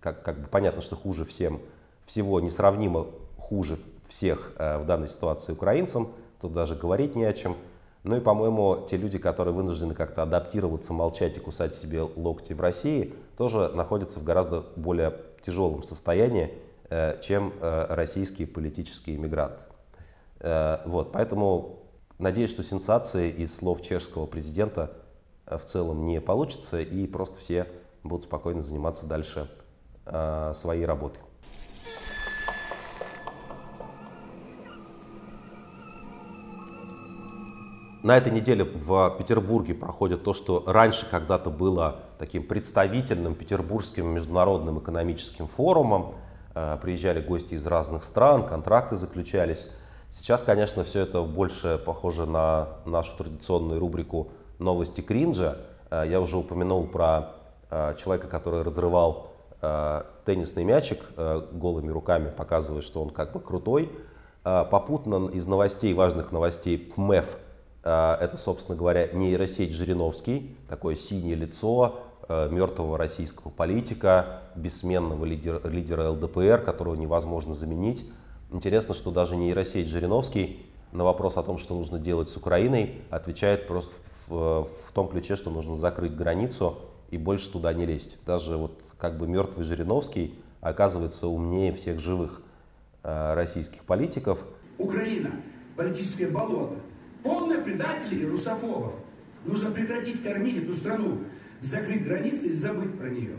как, 0.00 0.22
как 0.22 0.40
бы 0.40 0.46
понятно, 0.48 0.80
что 0.82 0.96
хуже 0.96 1.24
всем, 1.24 1.60
всего 2.04 2.40
несравнимо 2.40 3.06
хуже 3.38 3.78
всех 4.08 4.52
в 4.56 4.84
данной 4.84 5.06
ситуации 5.06 5.52
украинцам, 5.52 6.12
тут 6.40 6.52
даже 6.52 6.74
говорить 6.74 7.14
не 7.14 7.24
о 7.24 7.32
чем. 7.32 7.56
Ну 8.02 8.16
и, 8.16 8.20
по-моему, 8.20 8.86
те 8.88 8.96
люди, 8.96 9.18
которые 9.18 9.52
вынуждены 9.52 9.94
как-то 9.94 10.22
адаптироваться, 10.22 10.92
молчать 10.92 11.36
и 11.36 11.40
кусать 11.40 11.74
себе 11.74 12.00
локти 12.00 12.54
в 12.54 12.60
России, 12.60 13.14
тоже 13.36 13.68
находятся 13.74 14.20
в 14.20 14.24
гораздо 14.24 14.64
более 14.76 15.16
тяжелом 15.42 15.82
состоянии, 15.82 16.54
э, 16.88 17.20
чем 17.20 17.52
э, 17.60 17.86
российские 17.90 18.48
политические 18.48 19.16
иммигранты. 19.16 19.60
Э, 20.40 20.78
вот, 20.86 21.12
поэтому 21.12 21.80
надеюсь, 22.18 22.50
что 22.50 22.62
сенсации 22.62 23.30
из 23.30 23.54
слов 23.54 23.82
чешского 23.82 24.24
президента 24.24 24.92
в 25.44 25.64
целом 25.66 26.06
не 26.06 26.22
получится, 26.22 26.80
и 26.80 27.06
просто 27.06 27.38
все 27.38 27.66
будут 28.02 28.24
спокойно 28.24 28.62
заниматься 28.62 29.04
дальше 29.04 29.50
своей 30.06 30.86
работой. 30.86 31.22
На 38.02 38.16
этой 38.16 38.32
неделе 38.32 38.64
в 38.64 39.14
Петербурге 39.18 39.74
проходит 39.74 40.24
то, 40.24 40.32
что 40.32 40.64
раньше 40.66 41.06
когда-то 41.10 41.50
было 41.50 42.00
таким 42.18 42.46
представительным 42.46 43.34
Петербургским 43.34 44.06
международным 44.06 44.78
экономическим 44.78 45.46
форумом. 45.46 46.14
Э, 46.54 46.78
приезжали 46.80 47.20
гости 47.20 47.54
из 47.54 47.66
разных 47.66 48.02
стран, 48.02 48.46
контракты 48.46 48.96
заключались. 48.96 49.70
Сейчас, 50.08 50.42
конечно, 50.42 50.82
все 50.82 51.00
это 51.00 51.22
больше 51.22 51.78
похоже 51.84 52.24
на 52.24 52.68
нашу 52.86 53.18
традиционную 53.18 53.78
рубрику 53.78 54.32
«Новости 54.58 55.02
кринжа». 55.02 55.58
Э, 55.90 56.04
я 56.08 56.22
уже 56.22 56.38
упомянул 56.38 56.86
про 56.86 57.32
э, 57.70 57.94
человека, 57.98 58.28
который 58.28 58.62
разрывал 58.62 59.29
теннисный 59.60 60.64
мячик 60.64 61.04
голыми 61.52 61.90
руками, 61.90 62.32
показывая, 62.36 62.82
что 62.82 63.02
он 63.02 63.10
как 63.10 63.32
бы 63.32 63.40
крутой. 63.40 63.90
Попутно 64.42 65.28
из 65.28 65.46
новостей, 65.46 65.92
важных 65.92 66.32
новостей, 66.32 66.78
ПМЭФ, 66.78 67.36
это, 67.82 68.36
собственно 68.36 68.76
говоря, 68.76 69.08
нейросеть 69.12 69.72
Жириновский, 69.72 70.56
такое 70.68 70.96
синее 70.96 71.34
лицо, 71.34 72.00
мертвого 72.28 72.96
российского 72.96 73.50
политика, 73.50 74.42
бессменного 74.54 75.24
лидера, 75.24 75.60
лидера 75.68 76.10
ЛДПР, 76.10 76.62
которого 76.64 76.94
невозможно 76.94 77.54
заменить. 77.54 78.08
Интересно, 78.52 78.94
что 78.94 79.10
даже 79.10 79.36
нейросеть 79.36 79.88
Жириновский 79.88 80.66
на 80.92 81.04
вопрос 81.04 81.36
о 81.36 81.42
том, 81.42 81.58
что 81.58 81.74
нужно 81.74 81.98
делать 81.98 82.28
с 82.28 82.36
Украиной, 82.36 83.02
отвечает 83.10 83.66
просто 83.66 83.92
в, 84.26 84.64
в 84.64 84.92
том 84.92 85.08
ключе, 85.08 85.36
что 85.36 85.50
нужно 85.50 85.74
закрыть 85.76 86.16
границу 86.16 86.78
и 87.10 87.18
больше 87.18 87.50
туда 87.50 87.72
не 87.72 87.86
лезть. 87.86 88.18
Даже 88.26 88.56
вот 88.56 88.82
как 88.98 89.18
бы 89.18 89.26
мертвый 89.26 89.64
Жириновский 89.64 90.34
оказывается 90.60 91.26
умнее 91.26 91.72
всех 91.72 92.00
живых 92.00 92.42
э, 93.02 93.34
российских 93.34 93.82
политиков. 93.84 94.44
Украина– 94.78 95.32
политическое 95.76 96.28
болото, 96.28 96.76
полное 97.22 97.62
предателей 97.62 98.22
и 98.22 98.26
русофобов. 98.26 98.94
Нужно 99.44 99.70
прекратить 99.70 100.22
кормить 100.22 100.62
эту 100.62 100.74
страну, 100.74 101.18
закрыть 101.60 102.04
границы 102.04 102.48
и 102.48 102.54
забыть 102.54 102.96
про 102.98 103.08
нее. 103.08 103.36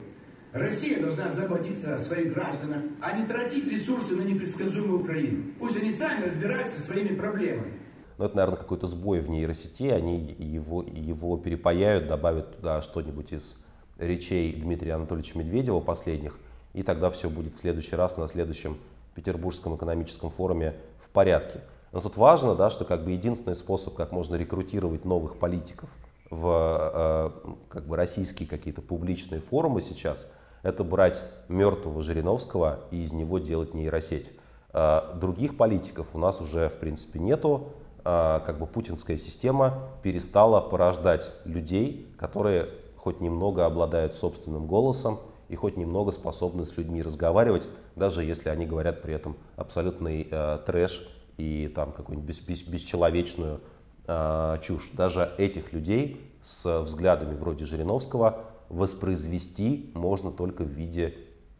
Россия 0.51 1.01
должна 1.01 1.29
заботиться 1.29 1.95
о 1.95 1.97
своих 1.97 2.33
гражданах, 2.33 2.83
а 2.99 3.17
не 3.17 3.25
тратить 3.25 3.67
ресурсы 3.67 4.15
на 4.15 4.23
непредсказуемую 4.23 5.01
Украину. 5.01 5.53
Пусть 5.59 5.77
они 5.77 5.91
сами 5.91 6.25
разбираются 6.25 6.79
со 6.79 6.87
своими 6.87 7.15
проблемами. 7.15 7.79
Ну, 8.21 8.27
это, 8.27 8.37
наверное, 8.37 8.59
какой-то 8.59 8.85
сбой 8.85 9.19
в 9.19 9.31
нейросети. 9.31 9.85
Они 9.85 10.19
его, 10.37 10.83
его 10.83 11.37
перепаяют, 11.37 12.07
добавят 12.07 12.55
туда 12.57 12.83
что-нибудь 12.83 13.33
из 13.33 13.57
речей 13.97 14.53
Дмитрия 14.53 14.93
Анатольевича 14.93 15.39
Медведева 15.39 15.79
последних. 15.79 16.37
И 16.75 16.83
тогда 16.83 17.09
все 17.09 17.31
будет 17.31 17.55
в 17.55 17.59
следующий 17.59 17.95
раз 17.95 18.17
на 18.17 18.27
следующем 18.27 18.77
Петербургском 19.15 19.75
экономическом 19.75 20.29
форуме 20.29 20.75
в 20.99 21.09
порядке. 21.09 21.61
Но 21.91 21.99
тут 21.99 22.15
важно, 22.15 22.53
да, 22.53 22.69
что 22.69 22.85
как 22.85 23.03
бы 23.03 23.09
единственный 23.09 23.55
способ, 23.55 23.95
как 23.95 24.11
можно 24.11 24.35
рекрутировать 24.35 25.03
новых 25.03 25.39
политиков 25.39 25.89
в 26.29 26.91
э, 26.93 27.51
как 27.69 27.87
бы 27.87 27.95
российские 27.95 28.47
какие-то 28.47 28.83
публичные 28.83 29.41
форумы 29.41 29.81
сейчас– 29.81 30.31
это 30.61 30.83
брать 30.83 31.23
мертвого 31.47 32.03
Жириновского 32.03 32.81
и 32.91 33.01
из 33.01 33.13
него 33.13 33.39
делать 33.39 33.73
нейросеть. 33.73 34.31
А, 34.73 35.15
других 35.15 35.57
политиков 35.57 36.09
у 36.13 36.19
нас 36.19 36.39
уже, 36.39 36.69
в 36.69 36.77
принципе, 36.77 37.19
нету. 37.19 37.73
А, 38.03 38.39
как 38.39 38.57
бы 38.57 38.65
путинская 38.65 39.17
система 39.17 39.89
перестала 40.01 40.59
порождать 40.59 41.31
людей, 41.45 42.11
которые 42.17 42.67
хоть 42.95 43.21
немного 43.21 43.65
обладают 43.65 44.15
собственным 44.15 44.65
голосом 44.65 45.19
и 45.49 45.55
хоть 45.55 45.77
немного 45.77 46.11
способны 46.11 46.65
с 46.65 46.77
людьми 46.77 47.01
разговаривать, 47.01 47.67
даже 47.95 48.23
если 48.23 48.49
они 48.49 48.65
говорят 48.65 49.01
при 49.01 49.13
этом 49.13 49.35
абсолютный 49.55 50.27
э, 50.29 50.59
трэш 50.65 51.07
и 51.37 51.67
там 51.67 51.91
какую-нибудь 51.91 52.27
бес, 52.27 52.39
бес, 52.39 52.63
бесчеловечную 52.63 53.61
э, 54.07 54.57
чушь. 54.63 54.91
Даже 54.93 55.33
этих 55.37 55.73
людей 55.73 56.31
с 56.41 56.81
взглядами 56.81 57.35
вроде 57.35 57.65
Жириновского 57.65 58.45
воспроизвести 58.69 59.91
можно 59.93 60.31
только 60.31 60.63
в 60.63 60.69
виде 60.69 61.13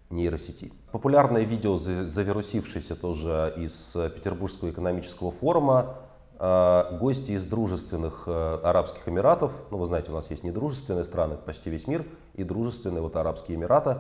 нейросети. 0.10 0.72
Популярное 0.92 1.44
видео, 1.44 1.78
завирусившееся 1.78 2.96
тоже 2.96 3.54
из 3.58 3.96
Петербургского 4.16 4.72
экономического 4.72 5.32
форума, 5.32 5.98
гости 6.42 7.34
из 7.34 7.46
дружественных 7.46 8.24
э, 8.26 8.60
Арабских 8.64 9.08
Эмиратов, 9.08 9.54
ну 9.70 9.78
вы 9.78 9.86
знаете, 9.86 10.12
у 10.12 10.16
нас 10.16 10.32
есть 10.32 10.44
недружественные 10.44 11.04
страны, 11.04 11.38
почти 11.38 11.70
весь 11.70 11.86
мир, 11.86 12.04
и 12.34 12.44
дружественные 12.44 13.02
вот 13.02 13.16
Арабские 13.16 13.58
Эмираты, 13.58 13.98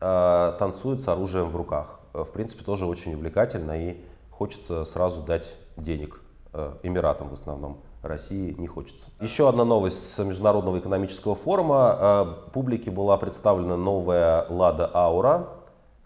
а, 0.00 0.52
танцуют 0.52 1.00
с 1.00 1.08
оружием 1.08 1.50
в 1.50 1.56
руках. 1.56 2.00
В 2.12 2.30
принципе, 2.32 2.64
тоже 2.64 2.86
очень 2.86 3.14
увлекательно 3.14 3.72
и 3.72 4.00
хочется 4.30 4.84
сразу 4.84 5.22
дать 5.22 5.54
денег 5.76 6.20
э, 6.52 6.72
Эмиратам 6.82 7.28
в 7.28 7.32
основном. 7.34 7.78
России 8.02 8.54
не 8.58 8.66
хочется. 8.66 9.06
Еще 9.20 9.48
одна 9.48 9.64
новость 9.64 10.12
с 10.12 10.22
Международного 10.22 10.78
экономического 10.78 11.34
форума. 11.34 11.98
Э, 12.46 12.50
публике 12.52 12.90
была 12.90 13.16
представлена 13.16 13.76
новая 13.76 14.46
«Лада 14.48 14.90
Аура». 14.92 15.48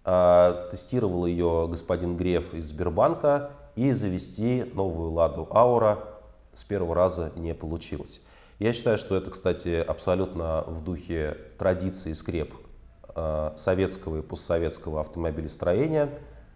Э, 0.04 0.68
тестировал 0.70 1.26
ее 1.26 1.66
господин 1.68 2.16
Греф 2.16 2.54
из 2.54 2.68
Сбербанка. 2.68 3.50
И 3.78 3.92
завести 3.92 4.64
новую 4.74 5.12
«Ладу 5.12 5.46
Аура» 5.52 6.00
с 6.52 6.64
первого 6.64 6.94
раза 6.96 7.32
не 7.36 7.54
получилось. 7.54 8.20
Я 8.58 8.72
считаю, 8.72 8.98
что 8.98 9.14
это, 9.14 9.30
кстати, 9.30 9.76
абсолютно 9.76 10.64
в 10.66 10.82
духе 10.82 11.36
традиции 11.58 12.12
скреп 12.12 12.52
э, 13.14 13.52
советского 13.56 14.18
и 14.18 14.22
постсоветского 14.22 15.00
автомобилестроения. 15.00 16.10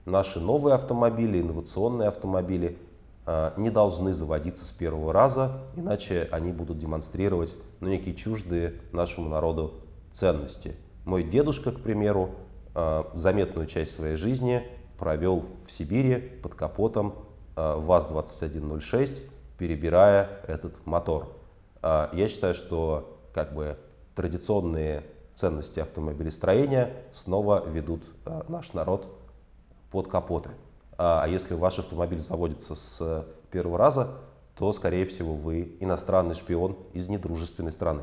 Наши 0.04 0.40
новые 0.40 0.74
автомобили, 0.74 1.40
инновационные 1.40 2.08
автомобили– 2.08 2.76
а, 3.24 3.54
не 3.56 3.70
должны 3.70 4.12
заводиться 4.12 4.64
с 4.64 4.72
первого 4.72 5.12
раза, 5.12 5.60
иначе 5.76 6.28
они 6.32 6.50
будут 6.50 6.78
демонстрировать 6.78 7.54
ну, 7.78 7.88
некие 7.88 8.16
чуждые 8.16 8.74
нашему 8.90 9.28
народу 9.28 9.74
ценности. 10.12 10.74
Мой 11.04 11.22
дедушка, 11.22 11.70
к 11.70 11.80
примеру, 11.80 12.30
а, 12.74 13.08
заметную 13.14 13.68
часть 13.68 13.94
своей 13.94 14.16
жизни 14.16 14.66
провел 15.02 15.46
в 15.66 15.72
Сибири 15.72 16.20
под 16.20 16.54
капотом 16.54 17.16
а, 17.56 17.76
ВАЗ-2106, 17.76 19.24
перебирая 19.58 20.28
этот 20.46 20.86
мотор. 20.86 21.36
Я 21.82 22.28
считаю, 22.28 22.54
что 22.54 23.18
как 23.34 23.52
бы 23.52 23.76
традиционные 24.14 25.02
ценности 25.34 25.80
автомобилестроения 25.80 26.92
снова 27.12 27.68
ведут 27.68 28.04
наш 28.48 28.72
народ 28.74 29.08
под 29.90 30.06
капоты. 30.06 30.50
А 30.96 31.26
если 31.26 31.54
ваш 31.54 31.80
автомобиль 31.80 32.20
заводится 32.20 32.76
с 32.76 33.26
первого 33.50 33.78
раза, 33.78 34.18
то, 34.54 34.72
скорее 34.72 35.06
всего, 35.06 35.34
вы 35.34 35.76
иностранный 35.80 36.36
шпион 36.36 36.76
из 36.92 37.08
недружественной 37.08 37.72
страны. 37.72 38.02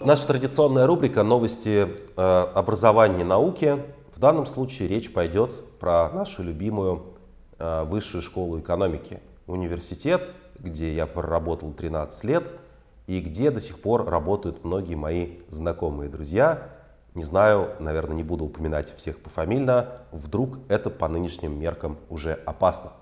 Наша 0.00 0.26
традиционная 0.26 0.86
рубрика 0.86 1.22
«Новости 1.22 1.88
э, 2.16 2.20
образования 2.54 3.20
и 3.20 3.24
науки». 3.24 3.82
В 4.14 4.18
данном 4.18 4.46
случае 4.46 4.88
речь 4.88 5.12
пойдет 5.12 5.50
про 5.78 6.10
нашу 6.10 6.42
любимую 6.42 7.14
э, 7.58 7.84
высшую 7.84 8.22
школу 8.22 8.58
экономики. 8.60 9.20
Университет, 9.46 10.30
где 10.58 10.94
я 10.94 11.06
проработал 11.06 11.72
13 11.72 12.24
лет– 12.24 12.52
и 13.08 13.20
где 13.20 13.50
до 13.50 13.60
сих 13.60 13.80
пор 13.80 14.08
работают 14.08 14.64
многие 14.64 14.94
мои 14.94 15.38
знакомые 15.48 16.10
друзья. 16.10 16.68
Не 17.14 17.24
знаю, 17.24 17.70
наверное, 17.80 18.14
не 18.14 18.22
буду 18.22 18.44
упоминать 18.44 18.94
всех 18.96 19.18
пофамильно, 19.18 19.88
вдруг 20.12 20.58
это 20.68 20.90
по 20.90 21.08
нынешним 21.08 21.58
меркам 21.58 21.96
уже 22.10 22.34
опасно. 22.34 22.92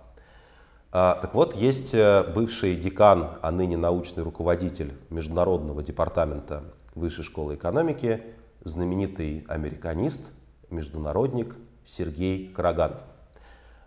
А, 0.93 1.17
так 1.21 1.35
вот, 1.35 1.57
есть 1.57 1.93
э, 1.93 2.23
бывший 2.33 2.77
декан, 2.77 3.33
а 3.43 3.51
ныне 3.51 3.77
научный 3.77 4.23
руководитель 4.23 4.95
Международного 5.11 5.83
департамента 5.83 6.63
Высшей 6.97 7.25
школы 7.25 7.57
экономики, 7.57 8.23
знаменитый 8.65 9.45
американист, 9.49 10.23
международник 10.71 11.55
Сергей 11.85 12.49
Караганов. 12.49 13.03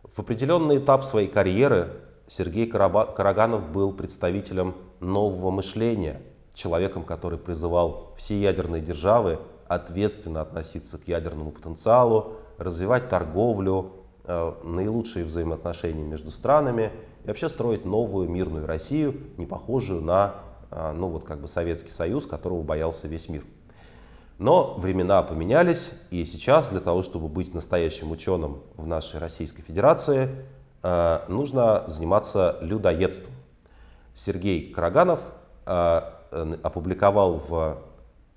В 0.04 0.20
определенный 0.20 0.78
этап 0.78 1.04
своей 1.04 1.28
карьеры 1.28 1.92
Сергей 2.28 2.68
Караганов 2.68 3.72
был 3.72 3.94
представителем 3.94 4.76
нового 5.00 5.50
мышления, 5.50 6.22
человеком, 6.54 7.04
который 7.04 7.40
призывал 7.40 8.14
все 8.16 8.40
ядерные 8.40 8.82
державы 8.82 9.40
ответственно 9.68 10.42
относиться 10.42 11.00
к 11.00 11.08
ядерному 11.08 11.52
потенциалу, 11.52 12.34
развивать 12.60 13.10
торговлю, 13.10 13.94
э, 14.26 14.54
наилучшие 14.64 15.26
взаимоотношения 15.26 16.04
между 16.04 16.30
странами 16.30 16.92
и 17.24 17.28
вообще 17.28 17.50
строить 17.50 17.86
новую 17.86 18.30
мирную 18.30 18.68
Россию, 18.68 19.20
не 19.38 19.48
похожую 19.48 20.02
на 20.02 20.36
ну, 20.72 21.08
вот 21.08 21.24
как 21.24 21.42
бы 21.42 21.48
Советский 21.48 21.92
Союз, 21.92 22.26
которого 22.26 22.62
боялся 22.62 23.08
весь 23.08 23.30
мир. 23.30 23.44
Но 24.38 24.76
времена 24.76 25.22
поменялись, 25.24 25.92
и 26.12 26.24
сейчас 26.26 26.68
для 26.68 26.80
того, 26.80 27.04
чтобы 27.04 27.28
быть 27.28 27.54
настоящим 27.54 28.12
ученым 28.12 28.62
в 28.78 28.88
нашей 28.88 29.20
Российской 29.20 29.64
Федерации, 29.64 30.30
Э, 30.82 31.22
нужно 31.28 31.84
заниматься 31.88 32.58
людоедством. 32.62 33.34
Сергей 34.16 34.72
Караганов 34.72 35.22
э, 35.66 36.02
опубликовал 36.64 37.36
в 37.36 37.78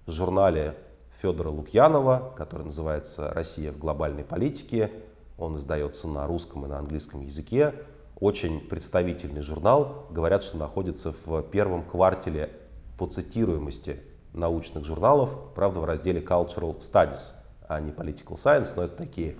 журнале 0.06 0.74
Федора 1.20 1.50
Лукьянова, 1.50 2.32
который 2.36 2.64
называется 2.64 3.32
«Россия 3.32 3.70
в 3.70 3.78
глобальной 3.78 4.24
политике». 4.24 4.90
Он 5.38 5.56
издается 5.56 6.08
на 6.08 6.26
русском 6.26 6.64
и 6.66 6.68
на 6.68 6.78
английском 6.78 7.20
языке. 7.22 7.74
Очень 8.22 8.60
представительный 8.60 9.42
журнал. 9.42 10.06
Говорят, 10.10 10.44
что 10.44 10.56
находится 10.56 11.12
в 11.26 11.42
первом 11.42 11.82
квартале 11.82 12.50
по 12.96 13.08
цитируемости 13.08 14.00
научных 14.32 14.84
журналов, 14.84 15.36
правда, 15.56 15.80
в 15.80 15.84
разделе 15.84 16.20
Cultural 16.20 16.78
Studies, 16.78 17.32
а 17.66 17.80
не 17.80 17.90
Political 17.90 18.34
Science, 18.34 18.74
но 18.76 18.84
это 18.84 18.96
такие 18.96 19.34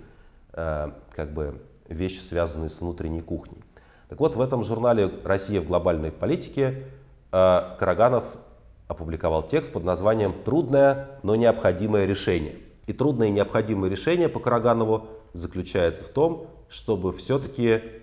э, 0.51 0.91
как 1.11 1.33
бы 1.33 1.61
вещи, 1.87 2.19
связанные 2.19 2.67
с 2.67 2.81
внутренней 2.81 3.21
кухней. 3.21 3.63
Так 4.09 4.19
вот, 4.19 4.35
в 4.35 4.41
этом 4.41 4.65
журнале 4.65 5.09
«Россия 5.23 5.61
в 5.61 5.65
глобальной 5.65 6.11
политике» 6.11 6.83
э, 7.31 7.59
Караганов 7.79 8.25
опубликовал 8.89 9.43
текст 9.43 9.71
под 9.71 9.85
названием 9.85 10.33
«Трудное, 10.43 11.19
но 11.23 11.37
необходимое 11.37 12.05
решение». 12.05 12.57
И 12.85 12.91
трудное 12.91 13.29
и 13.29 13.31
необходимое 13.31 13.89
решение 13.89 14.27
по 14.27 14.41
Караганову 14.41 15.07
заключается 15.31 16.03
в 16.03 16.09
том, 16.09 16.47
чтобы 16.67 17.13
все-таки 17.13 18.02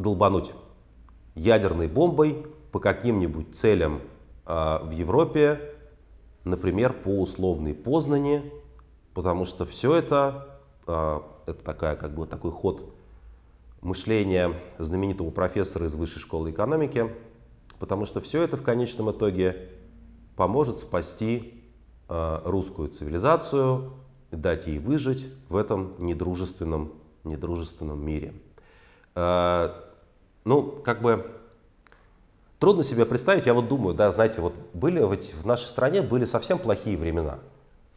долбануть 0.00 0.52
ядерной 1.34 1.88
бомбой 1.88 2.46
по 2.72 2.80
каким-нибудь 2.80 3.54
целям 3.54 4.00
э, 4.46 4.78
в 4.82 4.90
Европе, 4.90 5.60
например, 6.44 6.92
по 6.92 7.20
условной 7.20 7.74
Познани, 7.74 8.52
потому 9.14 9.44
что 9.44 9.66
все 9.66 9.94
это, 9.94 10.58
э, 10.86 11.20
это 11.46 11.64
такая, 11.64 11.96
как 11.96 12.14
бы, 12.14 12.26
такой 12.26 12.50
ход 12.50 12.94
мышления 13.80 14.54
знаменитого 14.78 15.30
профессора 15.30 15.86
из 15.86 15.94
Высшей 15.94 16.20
школы 16.20 16.50
экономики, 16.50 17.10
потому 17.78 18.06
что 18.06 18.20
все 18.20 18.42
это 18.42 18.56
в 18.56 18.62
конечном 18.62 19.10
итоге 19.10 19.68
поможет 20.36 20.78
спасти 20.78 21.62
э, 22.08 22.40
русскую 22.44 22.88
цивилизацию, 22.88 23.92
дать 24.30 24.66
ей 24.66 24.78
выжить 24.78 25.26
в 25.48 25.56
этом 25.56 25.94
недружественном, 25.98 26.92
недружественном 27.24 28.04
мире. 28.04 28.34
Э, 29.14 29.89
ну, 30.44 30.62
как 30.84 31.02
бы 31.02 31.30
трудно 32.58 32.82
себе 32.82 33.06
представить, 33.06 33.46
я 33.46 33.54
вот 33.54 33.68
думаю, 33.68 33.94
да, 33.94 34.10
знаете, 34.10 34.40
вот 34.40 34.54
были 34.74 35.04
ведь 35.10 35.34
в 35.34 35.46
нашей 35.46 35.66
стране 35.66 36.02
были 36.02 36.24
совсем 36.24 36.58
плохие 36.58 36.96
времена. 36.96 37.38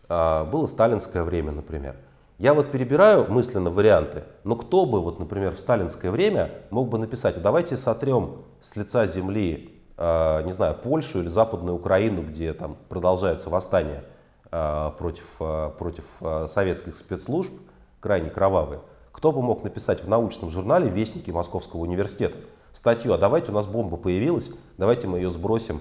Э, 0.09 0.43
было 0.45 0.65
сталинское 0.65 1.23
время, 1.23 1.51
например. 1.51 1.95
Я 2.39 2.53
вот 2.53 2.71
перебираю 2.71 3.31
мысленно 3.31 3.69
варианты, 3.69 4.23
но 4.43 4.55
кто 4.55 4.85
бы, 4.85 5.01
вот, 5.01 5.19
например, 5.19 5.53
в 5.53 5.59
сталинское 5.59 6.11
время 6.11 6.51
мог 6.71 6.89
бы 6.89 6.97
написать, 6.97 7.41
давайте 7.41 7.77
сотрем 7.77 8.43
с 8.61 8.75
лица 8.75 9.05
земли, 9.05 9.81
э, 9.97 10.43
не 10.43 10.51
знаю, 10.51 10.75
Польшу 10.75 11.19
или 11.19 11.29
Западную 11.29 11.77
Украину, 11.77 12.23
где 12.23 12.53
там 12.53 12.75
продолжаются 12.89 13.49
восстания 13.49 14.03
э, 14.51 14.91
против, 14.97 15.35
э, 15.39 15.71
против 15.77 16.05
советских 16.49 16.97
спецслужб, 16.97 17.53
крайне 17.99 18.29
кровавые. 18.29 18.81
Кто 19.23 19.31
бы 19.31 19.41
мог 19.41 19.63
написать 19.63 20.03
в 20.03 20.09
научном 20.09 20.51
журнале 20.51 20.89
«Вестники 20.89 21.31
Московского 21.31 21.79
университета» 21.79 22.39
статью, 22.73 23.13
а 23.13 23.17
давайте 23.17 23.51
у 23.51 23.53
нас 23.53 23.65
бомба 23.67 23.95
появилась, 23.95 24.51
давайте 24.77 25.07
мы 25.07 25.19
ее 25.19 25.31
сбросим 25.31 25.79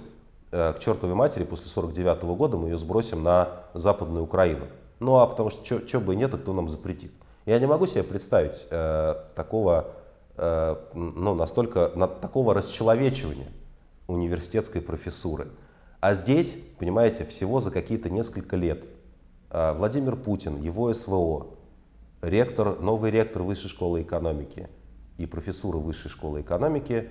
э, 0.52 0.72
к 0.74 0.78
чертовой 0.78 1.16
матери 1.16 1.42
после 1.42 1.66
49 1.66 2.22
года, 2.36 2.56
мы 2.56 2.68
ее 2.68 2.78
сбросим 2.78 3.24
на 3.24 3.48
Западную 3.74 4.22
Украину. 4.22 4.66
Ну 5.00 5.16
а 5.16 5.26
потому 5.26 5.50
что 5.50 5.84
что 5.84 5.98
бы 5.98 6.14
и 6.14 6.16
нет, 6.16 6.32
а 6.32 6.38
кто 6.38 6.52
нам 6.52 6.68
запретит? 6.68 7.10
Я 7.44 7.58
не 7.58 7.66
могу 7.66 7.86
себе 7.86 8.04
представить 8.04 8.64
э, 8.70 9.16
такого, 9.34 9.88
э, 10.36 10.76
ну 10.94 11.34
настолько, 11.34 11.90
на, 11.96 12.06
такого 12.06 12.54
расчеловечивания 12.54 13.48
университетской 14.06 14.80
профессуры. 14.80 15.48
А 15.98 16.14
здесь, 16.14 16.56
понимаете, 16.78 17.24
всего 17.24 17.58
за 17.58 17.72
какие-то 17.72 18.08
несколько 18.08 18.54
лет 18.54 18.84
э, 19.50 19.72
Владимир 19.72 20.14
Путин, 20.14 20.62
его 20.62 20.92
СВО, 20.94 21.56
ректор, 22.22 22.80
новый 22.80 23.10
ректор 23.10 23.42
Высшей 23.42 23.68
школы 23.68 24.02
экономики 24.02 24.68
и 25.18 25.26
профессура 25.26 25.76
Высшей 25.78 26.10
школы 26.10 26.40
экономики, 26.40 27.10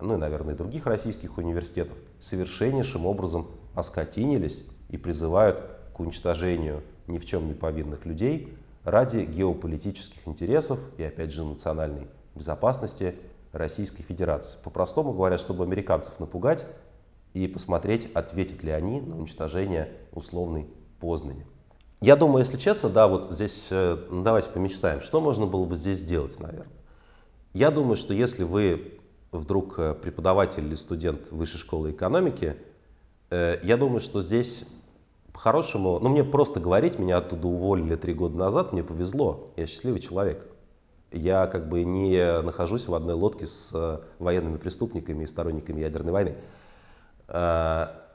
ну 0.00 0.14
и, 0.14 0.16
наверное, 0.18 0.54
и 0.54 0.56
других 0.56 0.86
российских 0.86 1.38
университетов, 1.38 1.96
совершеннейшим 2.20 3.06
образом 3.06 3.48
оскотинились 3.74 4.62
и 4.90 4.96
призывают 4.98 5.58
к 5.94 6.00
уничтожению 6.00 6.82
ни 7.06 7.18
в 7.18 7.24
чем 7.24 7.48
не 7.48 7.54
повинных 7.54 8.06
людей 8.06 8.56
ради 8.84 9.18
геополитических 9.18 10.26
интересов 10.26 10.78
и, 10.98 11.02
опять 11.02 11.32
же, 11.32 11.44
национальной 11.44 12.06
безопасности 12.34 13.14
Российской 13.52 14.02
Федерации. 14.02 14.58
По-простому 14.62 15.12
говоря, 15.12 15.38
чтобы 15.38 15.64
американцев 15.64 16.18
напугать 16.18 16.66
и 17.34 17.46
посмотреть, 17.46 18.10
ответят 18.14 18.62
ли 18.62 18.70
они 18.70 19.00
на 19.00 19.18
уничтожение 19.18 19.92
условной 20.12 20.66
Познани. 21.00 21.44
Я 22.02 22.16
думаю, 22.16 22.40
если 22.40 22.58
честно, 22.58 22.88
да, 22.88 23.06
вот 23.06 23.30
здесь 23.30 23.68
э, 23.70 23.96
давайте 24.10 24.48
помечтаем, 24.48 25.02
что 25.02 25.20
можно 25.20 25.46
было 25.46 25.64
бы 25.64 25.76
здесь 25.76 25.98
сделать, 25.98 26.40
наверное. 26.40 26.66
Я 27.52 27.70
думаю, 27.70 27.94
что 27.94 28.12
если 28.12 28.42
вы 28.42 28.98
вдруг 29.30 29.78
э, 29.78 29.94
преподаватель 29.94 30.66
или 30.66 30.74
студент 30.74 31.30
Высшей 31.30 31.60
школы 31.60 31.92
экономики, 31.92 32.56
э, 33.30 33.60
я 33.62 33.76
думаю, 33.76 34.00
что 34.00 34.20
здесь 34.20 34.64
по-хорошему, 35.32 36.00
ну 36.00 36.08
мне 36.08 36.24
просто 36.24 36.58
говорить, 36.58 36.98
меня 36.98 37.18
оттуда 37.18 37.46
уволили 37.46 37.94
три 37.94 38.14
года 38.14 38.36
назад, 38.36 38.72
мне 38.72 38.82
повезло, 38.82 39.52
я 39.56 39.68
счастливый 39.68 40.00
человек. 40.00 40.44
Я 41.12 41.46
как 41.46 41.68
бы 41.68 41.84
не 41.84 42.42
нахожусь 42.42 42.88
в 42.88 42.94
одной 42.96 43.14
лодке 43.14 43.46
с 43.46 44.02
военными 44.18 44.56
преступниками 44.56 45.22
и 45.22 45.26
сторонниками 45.28 45.82
ядерной 45.82 46.12
войны. 46.12 46.36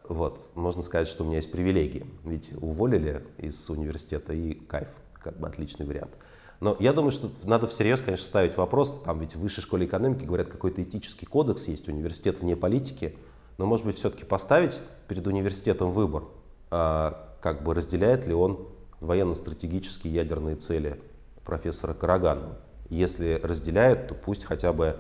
Вот, 0.10 0.50
можно 0.56 0.82
сказать, 0.84 1.08
что 1.08 1.24
у 1.24 1.28
меня 1.28 1.38
есть 1.38 1.52
привилегии. 1.52 2.06
Ведь 2.24 2.52
уволили 2.62 3.26
из 3.38 3.70
университета 3.70 4.34
и 4.34 4.54
кайф, 4.54 4.90
как 5.14 5.38
бы 5.38 5.48
отличный 5.48 5.86
вариант. 5.86 6.12
Но 6.60 6.76
я 6.80 6.94
думаю, 6.94 7.12
что 7.12 7.30
надо 7.44 7.68
всерьез, 7.68 8.02
конечно, 8.02 8.26
ставить 8.26 8.58
вопрос, 8.58 9.02
там 9.04 9.20
ведь 9.20 9.36
в 9.36 9.40
высшей 9.40 9.62
школе 9.62 9.86
экономики 9.86 10.24
говорят, 10.24 10.48
какой-то 10.48 10.82
этический 10.82 11.26
кодекс 11.26 11.68
есть, 11.68 11.88
университет 11.88 12.40
вне 12.40 12.56
политики, 12.56 13.16
но 13.58 13.66
может 13.66 13.86
быть 13.86 13.98
все-таки 13.98 14.24
поставить 14.24 14.80
перед 15.08 15.28
университетом 15.28 15.92
выбор, 15.92 16.24
а, 16.72 17.36
как 17.42 17.64
бы 17.64 17.76
разделяет 17.76 18.26
ли 18.26 18.34
он 18.34 18.68
военно-стратегические 19.02 20.14
ядерные 20.14 20.56
цели 20.56 21.00
профессора 21.44 21.94
Караганова. 21.94 22.58
Если 22.90 23.40
разделяет, 23.44 24.08
то 24.08 24.16
пусть 24.16 24.46
хотя 24.46 24.74
бы, 24.74 24.96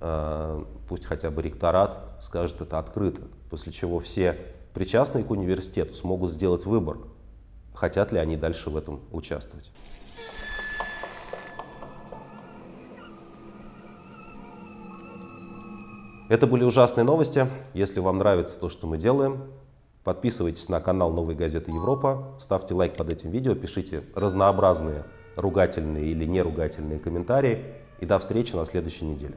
а, 0.00 0.66
пусть 0.88 1.04
хотя 1.04 1.30
бы 1.30 1.42
ректорат 1.42 2.18
скажет 2.20 2.60
это 2.60 2.78
открыто, 2.80 3.22
после 3.48 3.72
чего 3.72 3.98
все 4.00 4.36
причастные 4.74 5.24
к 5.24 5.30
университету 5.30 5.94
смогут 5.94 6.30
сделать 6.30 6.66
выбор, 6.66 6.98
хотят 7.74 8.12
ли 8.12 8.18
они 8.18 8.36
дальше 8.36 8.70
в 8.70 8.76
этом 8.76 9.00
участвовать. 9.10 9.70
Это 16.28 16.46
были 16.46 16.64
ужасные 16.64 17.04
новости. 17.04 17.48
Если 17.72 18.00
вам 18.00 18.18
нравится 18.18 18.58
то, 18.58 18.68
что 18.68 18.86
мы 18.86 18.98
делаем, 18.98 19.44
Подписывайтесь 20.06 20.68
на 20.68 20.80
канал 20.80 21.12
Новой 21.12 21.34
газеты 21.34 21.72
Европа, 21.72 22.36
ставьте 22.38 22.74
лайк 22.74 22.96
под 22.96 23.12
этим 23.12 23.30
видео, 23.30 23.56
пишите 23.56 24.04
разнообразные 24.14 25.02
ругательные 25.34 26.06
или 26.06 26.24
неругательные 26.24 27.00
комментарии. 27.00 27.64
И 27.98 28.06
до 28.06 28.20
встречи 28.20 28.54
на 28.54 28.64
следующей 28.66 29.04
неделе. 29.04 29.34